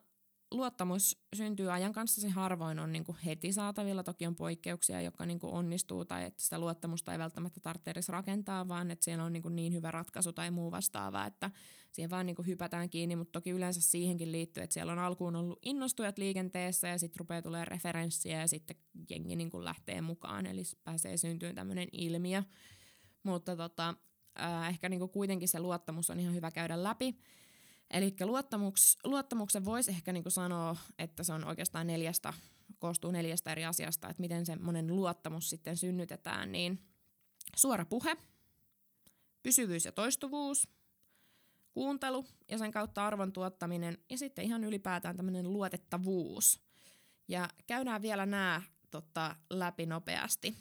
luottamus 0.52 1.22
syntyy 1.36 1.72
ajan 1.72 1.94
kanssa, 1.94 2.22
se 2.22 2.30
harvoin 2.30 2.80
on 2.80 2.92
niin 2.92 3.04
kuin 3.04 3.18
heti 3.26 3.54
saatavilla. 3.54 4.04
Toki 4.04 4.28
on 4.28 4.36
poikkeuksia, 4.36 5.02
jotka 5.02 5.26
niin 5.26 5.40
kuin 5.40 5.54
onnistuu 5.54 6.06
tai 6.06 6.26
että 6.26 6.44
sitä 6.44 6.60
luottamusta 6.60 7.12
ei 7.12 7.20
välttämättä 7.20 7.60
tarvitse 7.60 7.92
edes 7.92 8.10
rakentaa, 8.10 8.68
vaan 8.68 8.92
että 8.92 9.06
siellä 9.06 9.24
on 9.24 9.34
niin, 9.34 9.44
kuin 9.44 9.56
niin 9.56 9.74
hyvä 9.74 9.92
ratkaisu 9.92 10.34
tai 10.34 10.52
muu 10.52 10.72
vastaava, 10.72 11.26
että 11.26 11.52
siihen 11.92 12.10
vaan 12.10 12.26
niin 12.26 12.36
kuin 12.36 12.48
hypätään 12.48 12.90
kiinni, 12.90 13.16
mutta 13.16 13.32
toki 13.32 13.50
yleensä 13.50 13.82
siihenkin 13.82 14.32
liittyy, 14.32 14.64
että 14.64 14.74
siellä 14.74 14.92
on 14.92 15.00
alkuun 15.00 15.36
ollut 15.36 15.60
innostujat 15.66 16.18
liikenteessä 16.18 16.88
ja 16.88 16.98
sitten 16.98 17.20
rupeaa 17.20 17.42
tulee 17.42 17.66
referenssiä 17.66 18.40
ja 18.40 18.48
sitten 18.48 18.76
jengi 19.10 19.36
niin 19.36 19.50
kuin 19.50 19.66
lähtee 19.66 20.02
mukaan, 20.02 20.46
eli 20.46 20.64
pääsee 20.84 21.18
syntyyn 21.18 21.56
tämmöinen 21.56 21.88
ilmiö. 21.92 22.44
Mutta 23.24 23.56
tota, 23.56 23.96
ehkä 24.70 24.90
niin 24.90 25.00
kuin 25.00 25.12
kuitenkin 25.12 25.48
se 25.48 25.60
luottamus 25.60 26.10
on 26.10 26.20
ihan 26.20 26.36
hyvä 26.36 26.52
käydä 26.52 26.84
läpi. 26.84 27.16
Eli 27.91 28.15
luottamuks, 28.23 28.97
luottamuksen 29.04 29.65
voisi 29.65 29.91
ehkä 29.91 30.13
niinku 30.13 30.30
sanoa, 30.30 30.75
että 30.99 31.23
se 31.23 31.34
on 31.34 31.45
oikeastaan 31.45 31.88
neljästä, 31.88 32.34
koostuu 32.80 33.12
neljästä 33.12 33.52
eri 33.52 33.65
asiasta, 33.65 34.10
että 34.10 34.21
miten 34.21 34.45
semmoinen 34.45 34.95
luottamus 34.95 35.49
sitten 35.49 35.78
synnytetään, 35.78 36.52
niin 36.52 36.80
suora 37.56 37.86
puhe, 37.86 38.17
pysyvyys 39.43 39.86
ja 39.86 39.91
toistuvuus, 39.91 40.67
kuuntelu 41.73 42.25
ja 42.52 42.58
sen 42.58 42.71
kautta 42.71 43.08
arvon 43.08 43.34
tuottaminen 43.34 43.97
ja 44.10 44.17
sitten 44.17 44.45
ihan 44.45 44.63
ylipäätään 44.63 45.17
tämmöinen 45.17 45.54
luotettavuus. 45.54 46.62
Ja 47.28 47.49
käydään 47.67 48.02
vielä 48.02 48.25
nämä 48.25 48.62
tota, 48.91 49.36
läpi 49.49 49.86
nopeasti. 49.86 50.56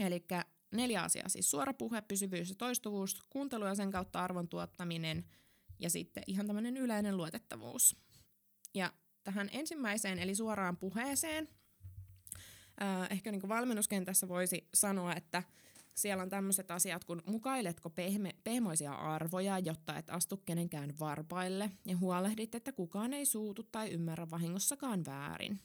Eli 0.00 0.26
neljä 0.72 1.02
asiaa, 1.02 1.28
siis 1.28 1.50
suora 1.50 1.74
puhe, 1.74 2.02
pysyvyys 2.02 2.48
ja 2.48 2.54
toistuvuus, 2.54 3.22
kuuntelu 3.30 3.64
ja 3.64 3.74
sen 3.74 3.90
kautta 3.90 4.24
arvon 4.24 4.48
tuottaminen– 4.48 5.24
ja 5.78 5.90
sitten 5.90 6.22
ihan 6.26 6.46
tämmöinen 6.46 6.76
yleinen 6.76 7.16
luotettavuus. 7.16 7.96
Ja 8.74 8.92
tähän 9.24 9.48
ensimmäiseen, 9.52 10.18
eli 10.18 10.34
suoraan 10.34 10.76
puheeseen, 10.76 11.48
äh, 12.82 13.06
ehkä 13.10 13.32
niin 13.32 13.48
valmennuskentässä 13.48 14.28
voisi 14.28 14.68
sanoa, 14.74 15.14
että 15.14 15.42
siellä 15.94 16.22
on 16.22 16.28
tämmöiset 16.28 16.70
asiat 16.70 17.04
kuin 17.04 17.22
mukailetko 17.26 17.90
pehme, 17.90 18.34
pehmoisia 18.44 18.92
arvoja, 18.92 19.58
jotta 19.58 19.98
et 19.98 20.10
astu 20.10 20.36
kenenkään 20.36 20.98
varpaille 20.98 21.70
ja 21.84 21.96
huolehdit, 21.96 22.54
että 22.54 22.72
kukaan 22.72 23.12
ei 23.12 23.26
suutu 23.26 23.62
tai 23.62 23.90
ymmärrä 23.90 24.30
vahingossakaan 24.30 25.04
väärin. 25.06 25.60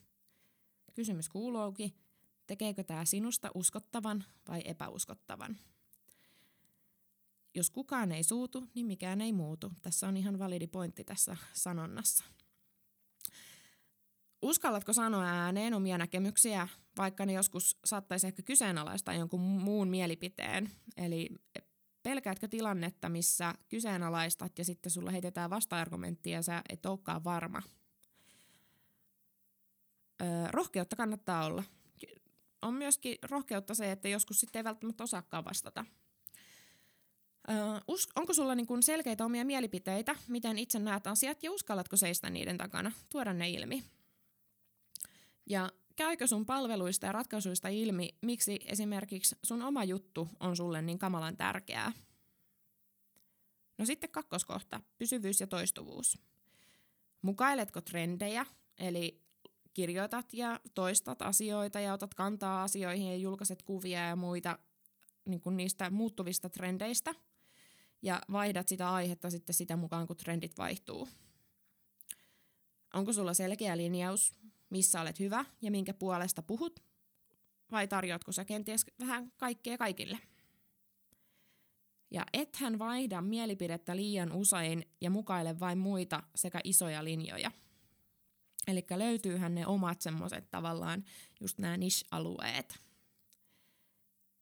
Kysymys 0.93 1.29
kuuluukin, 1.29 1.93
tekeekö 2.47 2.83
tämä 2.83 3.05
sinusta 3.05 3.51
uskottavan 3.53 4.23
vai 4.47 4.61
epäuskottavan? 4.65 5.57
Jos 7.55 7.69
kukaan 7.69 8.11
ei 8.11 8.23
suutu, 8.23 8.67
niin 8.75 8.85
mikään 8.85 9.21
ei 9.21 9.33
muutu. 9.33 9.71
Tässä 9.81 10.07
on 10.07 10.17
ihan 10.17 10.39
validi 10.39 10.67
pointti 10.67 11.03
tässä 11.03 11.37
sanonnassa. 11.53 12.23
Uskallatko 14.41 14.93
sanoa 14.93 15.25
ääneen 15.25 15.73
omia 15.73 15.97
näkemyksiä, 15.97 16.67
vaikka 16.97 17.25
ne 17.25 17.33
joskus 17.33 17.79
saattaisi 17.85 18.27
ehkä 18.27 18.41
kyseenalaistaa 18.41 19.13
jonkun 19.13 19.39
muun 19.39 19.87
mielipiteen? 19.87 20.71
Eli 20.97 21.29
pelkäätkö 22.03 22.47
tilannetta, 22.47 23.09
missä 23.09 23.53
kyseenalaistat 23.69 24.57
ja 24.57 24.65
sitten 24.65 24.91
sulla 24.91 25.11
heitetään 25.11 25.49
vasta-argumenttia 25.49 26.33
ja 26.37 26.41
sä 26.41 26.61
et 26.69 26.85
olekaan 26.85 27.23
varma? 27.23 27.61
Öö, 30.21 30.27
rohkeutta 30.51 30.95
kannattaa 30.95 31.45
olla. 31.45 31.63
On 32.61 32.73
myöskin 32.73 33.17
rohkeutta 33.21 33.75
se, 33.75 33.91
että 33.91 34.07
joskus 34.07 34.39
sitten 34.39 34.59
ei 34.59 34.63
välttämättä 34.63 35.03
osaakaan 35.03 35.45
vastata– 35.45 35.85
onko 38.15 38.33
sulla 38.33 38.55
niin 38.55 38.67
kun 38.67 38.83
selkeitä 38.83 39.25
omia 39.25 39.45
mielipiteitä, 39.45 40.15
miten 40.27 40.57
itse 40.57 40.79
näet 40.79 41.07
asiat 41.07 41.43
ja 41.43 41.51
uskallatko 41.51 41.97
seistä 41.97 42.29
niiden 42.29 42.57
takana, 42.57 42.91
tuoda 43.09 43.33
ne 43.33 43.49
ilmi? 43.49 43.83
Ja 45.45 45.71
käykö 45.95 46.27
sun 46.27 46.45
palveluista 46.45 47.05
ja 47.05 47.11
ratkaisuista 47.11 47.67
ilmi, 47.67 48.09
miksi 48.21 48.59
esimerkiksi 48.65 49.35
sun 49.43 49.61
oma 49.61 49.83
juttu 49.83 50.29
on 50.39 50.55
sulle 50.55 50.81
niin 50.81 50.99
kamalan 50.99 51.37
tärkeää? 51.37 51.91
No 53.77 53.85
sitten 53.85 54.09
kakkoskohta, 54.09 54.81
pysyvyys 54.97 55.39
ja 55.39 55.47
toistuvuus. 55.47 56.17
Mukailetko 57.21 57.81
trendejä, 57.81 58.45
eli 58.77 59.21
kirjoitat 59.73 60.33
ja 60.33 60.59
toistat 60.73 61.21
asioita 61.21 61.79
ja 61.79 61.93
otat 61.93 62.13
kantaa 62.13 62.63
asioihin 62.63 63.07
ja 63.07 63.15
julkaiset 63.15 63.63
kuvia 63.63 64.07
ja 64.07 64.15
muita 64.15 64.59
niin 65.25 65.41
kuin 65.41 65.57
niistä 65.57 65.89
muuttuvista 65.89 66.49
trendeistä– 66.49 67.15
ja 68.01 68.21
vaihdat 68.31 68.67
sitä 68.67 68.93
aihetta 68.93 69.29
sitten 69.29 69.55
sitä 69.55 69.75
mukaan, 69.75 70.07
kun 70.07 70.17
trendit 70.17 70.57
vaihtuu. 70.57 71.07
Onko 72.93 73.13
sulla 73.13 73.33
selkeä 73.33 73.77
linjaus, 73.77 74.35
missä 74.69 75.01
olet 75.01 75.19
hyvä 75.19 75.45
ja 75.61 75.71
minkä 75.71 75.93
puolesta 75.93 76.41
puhut? 76.41 76.79
Vai 77.71 77.87
tarjoatko 77.87 78.31
sä 78.31 78.45
kenties 78.45 78.85
vähän 78.99 79.31
kaikkea 79.37 79.77
kaikille? 79.77 80.19
Ja 82.11 82.25
ethän 82.33 82.79
vaihda 82.79 83.21
mielipidettä 83.21 83.95
liian 83.95 84.31
usein 84.31 84.85
ja 85.01 85.09
mukaile 85.09 85.59
vain 85.59 85.77
muita 85.77 86.23
sekä 86.35 86.61
isoja 86.63 87.03
linjoja. 87.03 87.51
Eli 88.67 88.85
löytyyhän 88.89 89.55
ne 89.55 89.67
omat 89.67 90.01
semmoiset 90.01 90.51
tavallaan 90.51 91.03
just 91.39 91.57
nämä 91.57 91.77
niche-alueet. 91.77 92.79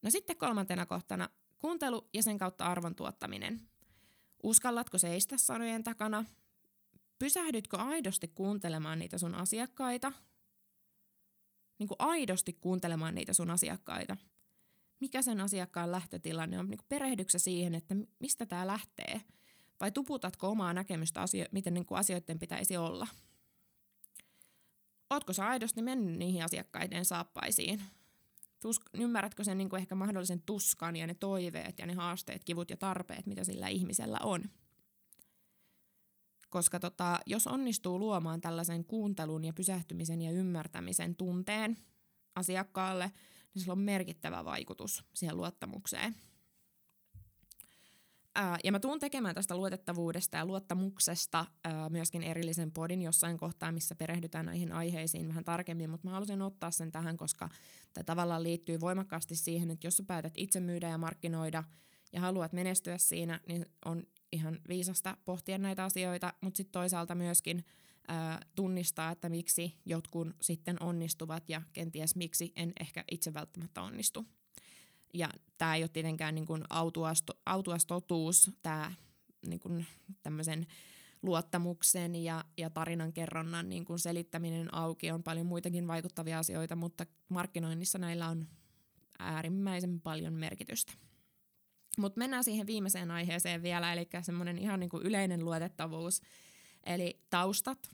No 0.01 0.09
sitten 0.09 0.37
kolmantena 0.37 0.85
kohtana 0.85 1.29
kuuntelu 1.59 2.09
ja 2.13 2.23
sen 2.23 2.37
kautta 2.37 2.65
arvon 2.65 2.95
tuottaminen. 2.95 3.69
Uskallatko 4.43 4.97
seistä 4.97 5.37
sanojen 5.37 5.83
takana? 5.83 6.25
Pysähdytkö 7.19 7.77
aidosti 7.77 8.27
kuuntelemaan 8.27 8.99
niitä 8.99 9.17
sun 9.17 9.35
asiakkaita? 9.35 10.11
Niin 11.79 11.87
kuin 11.87 11.97
aidosti 11.99 12.53
kuuntelemaan 12.53 13.15
niitä 13.15 13.33
sun 13.33 13.49
asiakkaita. 13.49 14.17
Mikä 14.99 15.21
sen 15.21 15.41
asiakkaan 15.41 15.91
lähtötilanne 15.91 16.59
on? 16.59 16.69
Niin 16.69 16.79
perehdyksä 16.89 17.39
siihen, 17.39 17.75
että 17.75 17.95
mistä 18.19 18.45
tämä 18.45 18.67
lähtee? 18.67 19.21
Vai 19.79 19.91
tuputatko 19.91 20.49
omaa 20.49 20.73
näkemystä, 20.73 21.21
asio- 21.21 21.45
miten 21.51 21.73
niin 21.73 21.85
kuin 21.85 21.99
asioiden 21.99 22.39
pitäisi 22.39 22.77
olla? 22.77 23.07
Ootko 25.09 25.33
sä 25.33 25.47
aidosti 25.47 25.81
mennyt 25.81 26.17
niihin 26.17 26.43
asiakkaiden 26.43 27.05
saappaisiin? 27.05 27.81
Tusk- 28.65 28.89
ymmärrätkö 28.93 29.43
sen 29.43 29.57
niin 29.57 29.69
kuin 29.69 29.79
ehkä 29.79 29.95
mahdollisen 29.95 30.41
tuskan 30.41 30.95
ja 30.95 31.07
ne 31.07 31.13
toiveet 31.13 31.79
ja 31.79 31.85
ne 31.85 31.93
haasteet, 31.93 32.43
kivut 32.43 32.69
ja 32.69 32.77
tarpeet, 32.77 33.25
mitä 33.25 33.43
sillä 33.43 33.67
ihmisellä 33.67 34.19
on? 34.23 34.43
Koska 36.49 36.79
tota, 36.79 37.19
jos 37.25 37.47
onnistuu 37.47 37.99
luomaan 37.99 38.41
tällaisen 38.41 38.85
kuuntelun 38.85 39.45
ja 39.45 39.53
pysähtymisen 39.53 40.21
ja 40.21 40.31
ymmärtämisen 40.31 41.15
tunteen 41.15 41.77
asiakkaalle, 42.35 43.11
niin 43.53 43.61
sillä 43.61 43.71
on 43.71 43.79
merkittävä 43.79 44.45
vaikutus 44.45 45.03
siihen 45.13 45.37
luottamukseen. 45.37 46.15
Ja 48.63 48.71
mä 48.71 48.79
tuun 48.79 48.99
tekemään 48.99 49.35
tästä 49.35 49.55
luotettavuudesta 49.55 50.37
ja 50.37 50.45
luottamuksesta 50.45 51.45
ää, 51.63 51.89
myöskin 51.89 52.23
erillisen 52.23 52.71
podin 52.71 53.01
jossain 53.01 53.37
kohtaa, 53.37 53.71
missä 53.71 53.95
perehdytään 53.95 54.45
näihin 54.45 54.71
aiheisiin 54.71 55.27
vähän 55.27 55.43
tarkemmin, 55.43 55.89
mutta 55.89 56.07
mä 56.07 56.11
halusin 56.11 56.41
ottaa 56.41 56.71
sen 56.71 56.91
tähän, 56.91 57.17
koska 57.17 57.49
tämä 57.93 58.03
tavallaan 58.03 58.43
liittyy 58.43 58.79
voimakkaasti 58.79 59.35
siihen, 59.35 59.71
että 59.71 59.87
jos 59.87 59.97
sä 59.97 60.03
päätät 60.07 60.33
itse 60.37 60.59
myydä 60.59 60.89
ja 60.89 60.97
markkinoida 60.97 61.63
ja 62.13 62.21
haluat 62.21 62.53
menestyä 62.53 62.97
siinä, 62.97 63.39
niin 63.47 63.65
on 63.85 64.03
ihan 64.31 64.59
viisasta 64.69 65.17
pohtia 65.25 65.57
näitä 65.57 65.83
asioita, 65.83 66.33
mutta 66.41 66.57
sitten 66.57 66.71
toisaalta 66.71 67.15
myöskin 67.15 67.65
ää, 68.07 68.39
tunnistaa, 68.55 69.11
että 69.11 69.29
miksi 69.29 69.77
jotkut 69.85 70.27
sitten 70.41 70.83
onnistuvat 70.83 71.49
ja 71.49 71.61
kenties 71.73 72.15
miksi 72.15 72.51
en 72.55 72.73
ehkä 72.79 73.03
itse 73.11 73.33
välttämättä 73.33 73.81
onnistu. 73.81 74.25
Ja 75.13 75.29
tämä 75.57 75.75
ei 75.75 75.83
ole 75.83 75.89
tietenkään 75.89 76.35
niin 76.35 76.45
kuin 76.45 76.63
autuas, 76.69 77.23
autuas 77.45 77.85
totuus, 77.85 78.51
tämä 78.63 78.93
niin 79.47 79.59
kuin 79.59 79.85
tämmöisen 80.23 80.67
luottamuksen 81.21 82.15
ja, 82.15 82.45
ja 82.57 82.69
tarinan 82.69 83.13
kerronnan 83.13 83.69
niin 83.69 83.85
kuin 83.85 83.99
selittäminen 83.99 84.73
auki 84.73 85.11
on 85.11 85.23
paljon 85.23 85.45
muitakin 85.45 85.87
vaikuttavia 85.87 86.39
asioita, 86.39 86.75
mutta 86.75 87.05
markkinoinnissa 87.29 87.97
näillä 87.97 88.27
on 88.27 88.47
äärimmäisen 89.19 90.01
paljon 90.01 90.33
merkitystä. 90.33 90.93
Mutta 91.97 92.19
mennään 92.19 92.43
siihen 92.43 92.67
viimeiseen 92.67 93.11
aiheeseen 93.11 93.63
vielä, 93.63 93.93
eli 93.93 94.07
semmoinen 94.21 94.57
ihan 94.57 94.79
niin 94.79 94.89
kuin 94.89 95.03
yleinen 95.03 95.45
luotettavuus, 95.45 96.21
eli 96.85 97.21
taustat, 97.29 97.91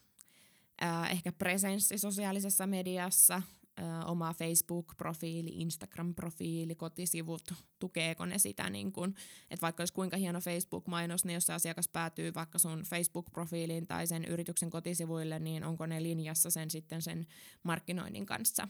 ehkä 1.11 1.32
presenssi 1.32 1.97
sosiaalisessa 1.97 2.68
mediassa, 2.68 3.41
ää, 3.78 4.05
oma 4.05 4.34
Facebook-profiili, 4.34 5.49
Instagram-profiili, 5.49 6.76
kotisivut, 6.76 7.53
tukeeko 7.80 8.26
ne 8.26 8.39
sitä, 8.39 8.69
niin 8.69 8.91
kun, 8.91 9.15
että 9.51 9.61
vaikka 9.61 9.82
olisi 9.82 9.93
kuinka 9.93 10.17
hieno 10.17 10.39
Facebook-mainos, 10.39 11.26
niin 11.26 11.34
jos 11.34 11.45
se 11.45 11.53
asiakas 11.53 11.88
päätyy 11.88 12.34
vaikka 12.34 12.59
sun 12.59 12.84
Facebook-profiiliin 12.84 13.88
tai 13.88 14.07
sen 14.07 14.26
yrityksen 14.26 14.69
kotisivuille, 14.69 15.39
niin 15.39 15.63
onko 15.63 15.86
ne 15.86 16.03
linjassa 16.03 16.49
sen 16.49 16.71
sitten 16.71 17.01
sen 17.01 17.28
markkinoinnin 17.63 18.26
kanssa. 18.26 18.67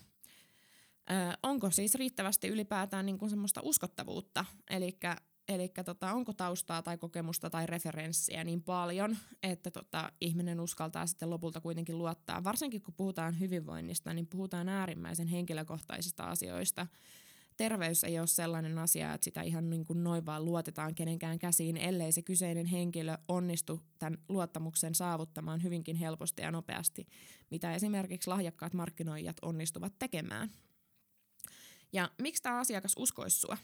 Ö, 1.11 1.37
onko 1.43 1.71
siis 1.71 1.95
riittävästi 1.95 2.47
ylipäätään 2.47 3.05
niin 3.05 3.17
kuin 3.17 3.29
semmoista 3.29 3.61
uskottavuutta, 3.63 4.45
eli 4.69 4.97
Eli 5.47 5.71
tota, 5.85 6.13
onko 6.13 6.33
taustaa 6.33 6.81
tai 6.81 6.97
kokemusta 6.97 7.49
tai 7.49 7.65
referenssiä 7.65 8.43
niin 8.43 8.63
paljon, 8.63 9.17
että 9.43 9.71
tota, 9.71 10.11
ihminen 10.21 10.59
uskaltaa 10.59 11.07
sitten 11.07 11.29
lopulta 11.29 11.61
kuitenkin 11.61 11.97
luottaa. 11.97 12.43
Varsinkin 12.43 12.81
kun 12.81 12.93
puhutaan 12.93 13.39
hyvinvoinnista, 13.39 14.13
niin 14.13 14.27
puhutaan 14.27 14.69
äärimmäisen 14.69 15.27
henkilökohtaisista 15.27 16.23
asioista. 16.23 16.87
Terveys 17.57 18.03
ei 18.03 18.19
ole 18.19 18.27
sellainen 18.27 18.77
asia, 18.77 19.13
että 19.13 19.25
sitä 19.25 19.41
ihan 19.41 19.69
niin 19.69 19.85
kuin 19.85 20.03
noin 20.03 20.25
vaan 20.25 20.45
luotetaan 20.45 20.95
kenenkään 20.95 21.39
käsiin, 21.39 21.77
ellei 21.77 22.11
se 22.11 22.21
kyseinen 22.21 22.65
henkilö 22.65 23.17
onnistu 23.27 23.81
tämän 23.99 24.19
luottamuksen 24.29 24.95
saavuttamaan 24.95 25.63
hyvinkin 25.63 25.95
helposti 25.95 26.41
ja 26.41 26.51
nopeasti, 26.51 27.07
mitä 27.51 27.75
esimerkiksi 27.75 28.29
lahjakkaat 28.29 28.73
markkinoijat 28.73 29.37
onnistuvat 29.41 29.93
tekemään. 29.99 30.51
Ja 31.93 32.11
miksi 32.21 32.43
tämä 32.43 32.59
asiakas 32.59 32.93
uskoisi 32.97 33.39
sua? 33.39 33.57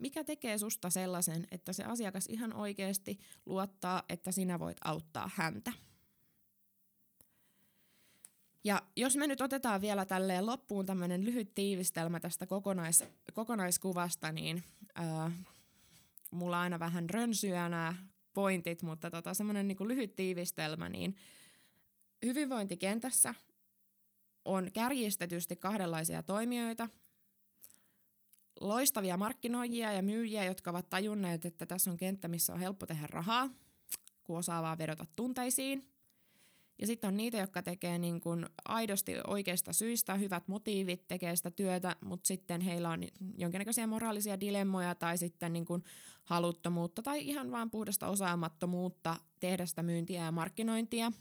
Mikä 0.00 0.24
tekee 0.24 0.58
susta 0.58 0.90
sellaisen, 0.90 1.46
että 1.50 1.72
se 1.72 1.84
asiakas 1.84 2.26
ihan 2.26 2.52
oikeasti 2.52 3.18
luottaa, 3.46 4.02
että 4.08 4.32
sinä 4.32 4.58
voit 4.58 4.76
auttaa 4.84 5.30
häntä? 5.34 5.72
Ja 8.64 8.82
jos 8.96 9.16
me 9.16 9.26
nyt 9.26 9.40
otetaan 9.40 9.80
vielä 9.80 10.04
tälleen 10.04 10.46
loppuun 10.46 10.86
tämmöinen 10.86 11.24
lyhyt 11.24 11.54
tiivistelmä 11.54 12.20
tästä 12.20 12.46
kokonais, 12.46 13.04
kokonaiskuvasta, 13.32 14.32
niin 14.32 14.64
ää, 14.94 15.32
mulla 16.30 16.56
on 16.56 16.62
aina 16.62 16.78
vähän 16.78 17.10
rönsyä 17.10 17.68
nämä 17.68 17.94
pointit, 18.34 18.82
mutta 18.82 19.10
tota, 19.10 19.34
semmoinen 19.34 19.68
niin 19.68 19.88
lyhyt 19.88 20.16
tiivistelmä, 20.16 20.88
niin 20.88 21.16
hyvinvointikentässä 22.24 23.34
on 24.44 24.70
kärjistetysti 24.72 25.56
kahdenlaisia 25.56 26.22
toimijoita, 26.22 26.88
loistavia 28.60 29.16
markkinoijia 29.16 29.92
ja 29.92 30.02
myyjiä, 30.02 30.44
jotka 30.44 30.70
ovat 30.70 30.90
tajunneet, 30.90 31.44
että 31.44 31.66
tässä 31.66 31.90
on 31.90 31.96
kenttä, 31.96 32.28
missä 32.28 32.52
on 32.52 32.60
helppo 32.60 32.86
tehdä 32.86 33.06
rahaa, 33.06 33.50
kun 34.24 34.38
osaa 34.38 34.62
vaan 34.62 34.78
vedota 34.78 35.06
tunteisiin. 35.16 35.86
Ja 36.78 36.86
sitten 36.86 37.08
on 37.08 37.16
niitä, 37.16 37.38
jotka 37.38 37.62
tekee 37.62 37.98
niin 37.98 38.20
kun 38.20 38.46
aidosti 38.64 39.14
oikeista 39.26 39.72
syistä 39.72 40.14
hyvät 40.14 40.48
motiivit, 40.48 41.08
tekee 41.08 41.36
sitä 41.36 41.50
työtä, 41.50 41.96
mutta 42.04 42.28
sitten 42.28 42.60
heillä 42.60 42.90
on 42.90 43.00
jonkinnäköisiä 43.38 43.86
moraalisia 43.86 44.40
dilemmoja 44.40 44.94
tai 44.94 45.18
sitten 45.18 45.52
niin 45.52 45.64
kun 45.64 45.82
haluttomuutta 46.24 47.02
tai 47.02 47.28
ihan 47.28 47.50
vaan 47.50 47.70
puhdasta 47.70 48.08
osaamattomuutta 48.08 49.16
tehdä 49.40 49.66
sitä 49.66 49.82
myyntiä 49.82 50.24
ja 50.24 50.32
markkinointia– 50.32 51.12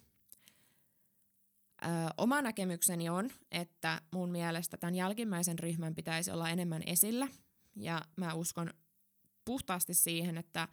Ö, 1.84 1.88
oma 2.18 2.42
näkemykseni 2.42 3.10
on, 3.10 3.30
että 3.52 4.02
mun 4.12 4.32
mielestä 4.32 4.78
tämän 4.78 4.96
jälkimmäisen 4.96 5.60
ryhmän 5.60 5.96
pitäisi 5.96 6.32
olla 6.32 6.50
enemmän 6.50 6.82
esillä. 6.86 7.28
Ja 7.76 8.02
mä 8.16 8.34
uskon 8.34 8.74
puhtaasti 9.46 9.94
siihen, 9.94 10.38
että 10.38 10.68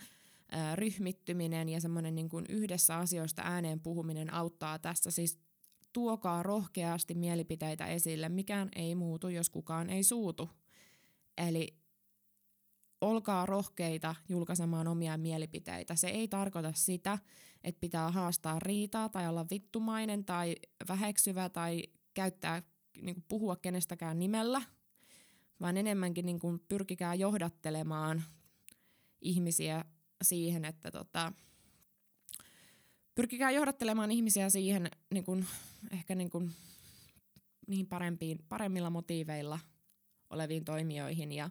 ö, 0.52 0.76
ryhmittyminen 0.76 1.68
ja 1.68 1.80
semmoinen 1.80 2.14
niin 2.14 2.28
kuin 2.28 2.46
yhdessä 2.48 2.96
asioista 2.96 3.42
ääneen 3.44 3.80
puhuminen 3.80 4.34
auttaa 4.34 4.78
tässä. 4.78 5.10
Siis 5.10 5.38
tuokaa 5.92 6.42
rohkeasti 6.42 7.14
mielipiteitä 7.14 7.86
esille. 7.86 8.28
Mikään 8.28 8.68
ei 8.76 8.94
muutu, 8.94 9.28
jos 9.28 9.50
kukaan 9.50 9.90
ei 9.90 10.02
suutu. 10.02 10.50
Eli 11.38 11.85
olkaa 13.00 13.46
rohkeita 13.46 14.14
julkaisemaan 14.28 14.88
omia 14.88 15.16
mielipiteitä. 15.16 15.94
Se 15.94 16.08
ei 16.08 16.28
tarkoita 16.28 16.72
sitä, 16.74 17.18
että 17.64 17.80
pitää 17.80 18.10
haastaa 18.10 18.58
riitaa 18.58 19.08
tai 19.08 19.28
olla 19.28 19.46
vittumainen 19.50 20.24
tai 20.24 20.56
väheksyvä 20.88 21.48
tai 21.48 21.82
käyttää, 22.14 22.62
niin 23.02 23.14
kuin 23.14 23.24
puhua 23.28 23.56
kenestäkään 23.56 24.18
nimellä, 24.18 24.62
vaan 25.60 25.76
enemmänkin 25.76 26.26
niin 26.26 26.38
kuin 26.38 26.60
pyrkikää 26.68 27.14
johdattelemaan 27.14 28.22
ihmisiä 29.20 29.84
siihen, 30.22 30.64
että 30.64 30.90
tota, 30.90 31.32
pyrkikää 33.14 33.50
johdattelemaan 33.50 34.10
ihmisiä 34.10 34.50
siihen 34.50 34.90
niin 35.10 35.24
kuin, 35.24 35.46
ehkä 35.90 36.14
niin 36.14 36.30
kuin, 36.30 36.52
niihin 37.66 37.86
parempiin, 37.86 38.38
paremmilla 38.48 38.90
motiiveilla 38.90 39.58
oleviin 40.30 40.64
toimijoihin 40.64 41.32
ja 41.32 41.50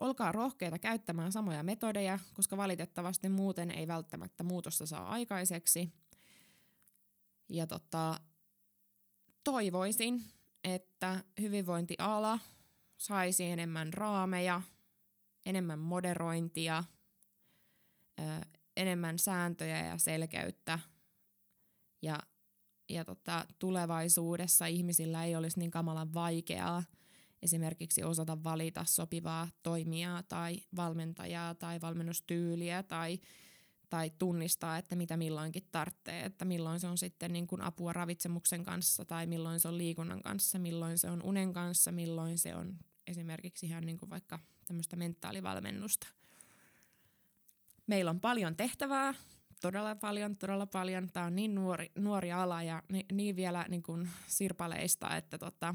Olkaa 0.00 0.32
rohkeita 0.32 0.78
käyttämään 0.78 1.32
samoja 1.32 1.62
metodeja, 1.62 2.18
koska 2.34 2.56
valitettavasti 2.56 3.28
muuten 3.28 3.70
ei 3.70 3.88
välttämättä 3.88 4.42
muutosta 4.42 4.86
saa 4.86 5.08
aikaiseksi. 5.08 5.92
Ja 7.48 7.66
tota, 7.66 8.20
toivoisin, 9.44 10.24
että 10.64 11.24
hyvinvointiala 11.40 12.38
saisi 12.96 13.44
enemmän 13.44 13.92
raameja, 13.92 14.62
enemmän 15.46 15.78
moderointia, 15.78 16.84
enemmän 18.76 19.18
sääntöjä 19.18 19.86
ja 19.86 19.98
selkeyttä. 19.98 20.78
Ja, 22.02 22.18
ja 22.88 23.04
tota, 23.04 23.46
tulevaisuudessa 23.58 24.66
ihmisillä 24.66 25.24
ei 25.24 25.36
olisi 25.36 25.58
niin 25.58 25.70
kamalan 25.70 26.14
vaikeaa 26.14 26.82
esimerkiksi 27.42 28.04
osata 28.04 28.44
valita 28.44 28.84
sopivaa 28.84 29.48
toimijaa 29.62 30.22
tai 30.22 30.60
valmentajaa 30.76 31.54
tai 31.54 31.80
valmennustyyliä 31.80 32.82
tai, 32.82 33.20
tai 33.90 34.10
tunnistaa, 34.18 34.78
että 34.78 34.96
mitä 34.96 35.16
milloinkin 35.16 35.68
tarvitsee, 35.72 36.24
että 36.24 36.44
milloin 36.44 36.80
se 36.80 36.86
on 36.86 36.98
sitten 36.98 37.32
niin 37.32 37.46
kuin 37.46 37.62
apua 37.62 37.92
ravitsemuksen 37.92 38.64
kanssa 38.64 39.04
tai 39.04 39.26
milloin 39.26 39.60
se 39.60 39.68
on 39.68 39.78
liikunnan 39.78 40.22
kanssa, 40.22 40.58
milloin 40.58 40.98
se 40.98 41.10
on 41.10 41.22
unen 41.22 41.52
kanssa, 41.52 41.92
milloin 41.92 42.38
se 42.38 42.54
on 42.54 42.78
esimerkiksi 43.06 43.66
ihan 43.66 43.86
niin 43.86 43.98
kuin 43.98 44.10
vaikka 44.10 44.38
tämmöistä 44.66 44.96
mentaalivalmennusta. 44.96 46.06
Meillä 47.86 48.10
on 48.10 48.20
paljon 48.20 48.56
tehtävää, 48.56 49.14
todella 49.60 49.94
paljon, 49.94 50.36
todella 50.36 50.66
paljon. 50.66 51.08
Tämä 51.12 51.26
on 51.26 51.36
niin 51.36 51.54
nuori, 51.54 51.90
nuori 51.98 52.32
ala 52.32 52.62
ja 52.62 52.82
niin, 52.88 53.06
niin 53.12 53.36
vielä 53.36 53.66
niin 53.68 53.82
kuin 53.82 54.10
sirpaleista, 54.26 55.16
että 55.16 55.38
tota, 55.38 55.74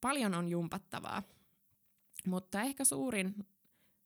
paljon 0.00 0.34
on 0.34 0.48
jumpattavaa. 0.48 1.22
Mutta 2.26 2.62
ehkä 2.62 2.84
suurin, 2.84 3.34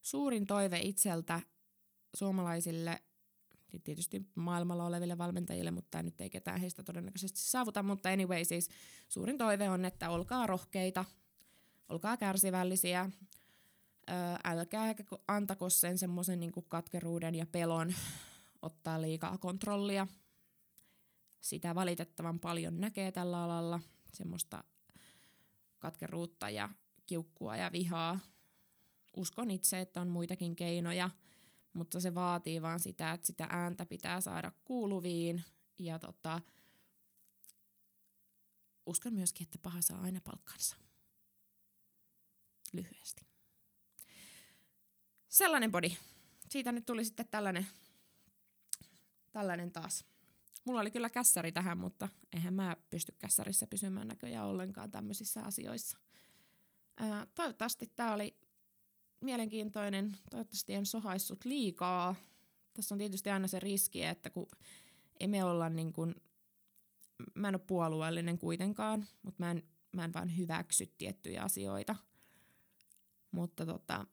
suurin 0.01 0.47
toive 0.47 0.79
itseltä 0.79 1.41
suomalaisille, 2.13 3.01
tietysti 3.83 4.29
maailmalla 4.35 4.85
oleville 4.85 5.17
valmentajille, 5.17 5.71
mutta 5.71 6.03
nyt 6.03 6.21
ei 6.21 6.29
ketään 6.29 6.59
heistä 6.59 6.83
todennäköisesti 6.83 7.39
saavuta, 7.39 7.83
mutta 7.83 8.09
anyway 8.09 8.45
siis 8.45 8.69
suurin 9.09 9.37
toive 9.37 9.69
on, 9.69 9.85
että 9.85 10.09
olkaa 10.09 10.47
rohkeita, 10.47 11.05
olkaa 11.89 12.17
kärsivällisiä, 12.17 13.09
älkää 14.43 14.95
antako 15.27 15.69
sen 15.69 15.97
semmoisen 15.97 16.39
niin 16.39 16.51
katkeruuden 16.69 17.35
ja 17.35 17.45
pelon 17.45 17.93
ottaa 18.61 19.01
liikaa 19.01 19.37
kontrollia. 19.37 20.07
Sitä 21.41 21.75
valitettavan 21.75 22.39
paljon 22.39 22.81
näkee 22.81 23.11
tällä 23.11 23.43
alalla, 23.43 23.79
semmoista 24.13 24.63
katkeruutta 25.81 26.49
ja 26.49 26.69
kiukkua 27.05 27.57
ja 27.57 27.71
vihaa. 27.71 28.19
Uskon 29.17 29.51
itse, 29.51 29.81
että 29.81 30.01
on 30.01 30.07
muitakin 30.07 30.55
keinoja, 30.55 31.09
mutta 31.73 31.99
se 31.99 32.15
vaatii 32.15 32.61
vaan 32.61 32.79
sitä, 32.79 33.11
että 33.11 33.27
sitä 33.27 33.47
ääntä 33.49 33.85
pitää 33.85 34.21
saada 34.21 34.51
kuuluviin 34.63 35.43
ja 35.79 35.99
tota, 35.99 36.41
uskon 38.85 39.13
myöskin, 39.13 39.43
että 39.43 39.57
paha 39.61 39.81
saa 39.81 40.01
aina 40.01 40.21
palkkansa. 40.21 40.75
Lyhyesti. 42.73 43.25
Sellainen 45.29 45.71
body. 45.71 45.91
Siitä 46.49 46.71
nyt 46.71 46.85
tuli 46.85 47.05
sitten 47.05 47.27
tällainen, 47.27 47.67
tällainen 49.31 49.71
taas. 49.71 50.10
Mulla 50.65 50.81
oli 50.81 50.91
kyllä 50.91 51.09
kässäri 51.09 51.51
tähän, 51.51 51.77
mutta 51.77 52.09
eihän 52.33 52.53
mä 52.53 52.77
pysty 52.89 53.15
kässärissä 53.19 53.67
pysymään 53.67 54.07
näköjään 54.07 54.47
ollenkaan 54.47 54.91
tämmöisissä 54.91 55.41
asioissa. 55.41 55.97
Ää, 56.97 57.27
toivottavasti 57.35 57.91
tämä 57.95 58.13
oli 58.13 58.37
mielenkiintoinen. 59.21 60.17
Toivottavasti 60.29 60.73
en 60.73 60.85
sohaissut 60.85 61.45
liikaa. 61.45 62.15
Tässä 62.73 62.95
on 62.95 62.99
tietysti 62.99 63.29
aina 63.29 63.47
se 63.47 63.59
riski, 63.59 64.03
että 64.03 64.29
kun 64.29 64.47
emme 65.19 65.43
olla 65.43 65.69
niin 65.69 65.93
kuin, 65.93 66.15
mä 67.35 67.47
en 67.47 67.55
ole 67.55 67.61
puolueellinen 67.67 68.37
kuitenkaan, 68.37 69.05
mutta 69.23 69.43
mä 69.43 69.51
en, 69.51 69.63
mä 69.95 70.05
en 70.05 70.13
vaan 70.13 70.37
hyväksy 70.37 70.93
tiettyjä 70.97 71.43
asioita. 71.43 71.95
Mutta 73.31 73.65
tota, 73.65 74.05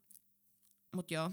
mut 0.96 1.10
joo, 1.10 1.30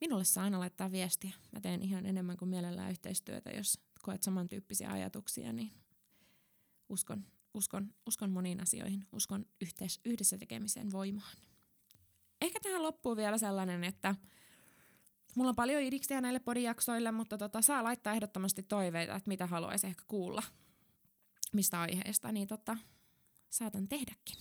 Minulle 0.00 0.24
saa 0.24 0.44
aina 0.44 0.60
laittaa 0.60 0.92
viestiä. 0.92 1.32
Mä 1.52 1.60
teen 1.60 1.82
ihan 1.82 2.06
enemmän 2.06 2.36
kuin 2.36 2.48
mielellään 2.48 2.90
yhteistyötä, 2.90 3.50
jos 3.50 3.80
koet 4.02 4.22
samantyyppisiä 4.22 4.90
ajatuksia, 4.90 5.52
niin 5.52 5.72
uskon, 6.88 7.24
uskon, 7.54 7.94
uskon 8.06 8.30
moniin 8.30 8.62
asioihin. 8.62 9.06
Uskon 9.12 9.46
yhteis, 9.60 10.00
yhdessä 10.04 10.38
tekemisen 10.38 10.92
voimaan. 10.92 11.36
Ehkä 12.40 12.60
tähän 12.60 12.82
loppuu 12.82 13.16
vielä 13.16 13.38
sellainen, 13.38 13.84
että 13.84 14.14
mulla 15.36 15.48
on 15.48 15.56
paljon 15.56 15.82
idiksiä 15.82 16.20
näille 16.20 16.40
podijaksoille, 16.40 17.12
mutta 17.12 17.38
tota, 17.38 17.62
saa 17.62 17.84
laittaa 17.84 18.12
ehdottomasti 18.12 18.62
toiveita, 18.62 19.16
että 19.16 19.28
mitä 19.28 19.46
haluaisi 19.46 19.86
ehkä 19.86 20.02
kuulla 20.06 20.42
mistä 21.52 21.80
aiheesta, 21.80 22.32
niin 22.32 22.48
tota, 22.48 22.76
saatan 23.50 23.88
tehdäkin 23.88 24.36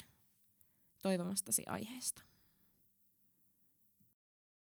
toivomastasi 1.01 1.63
aiheesta. 1.67 2.21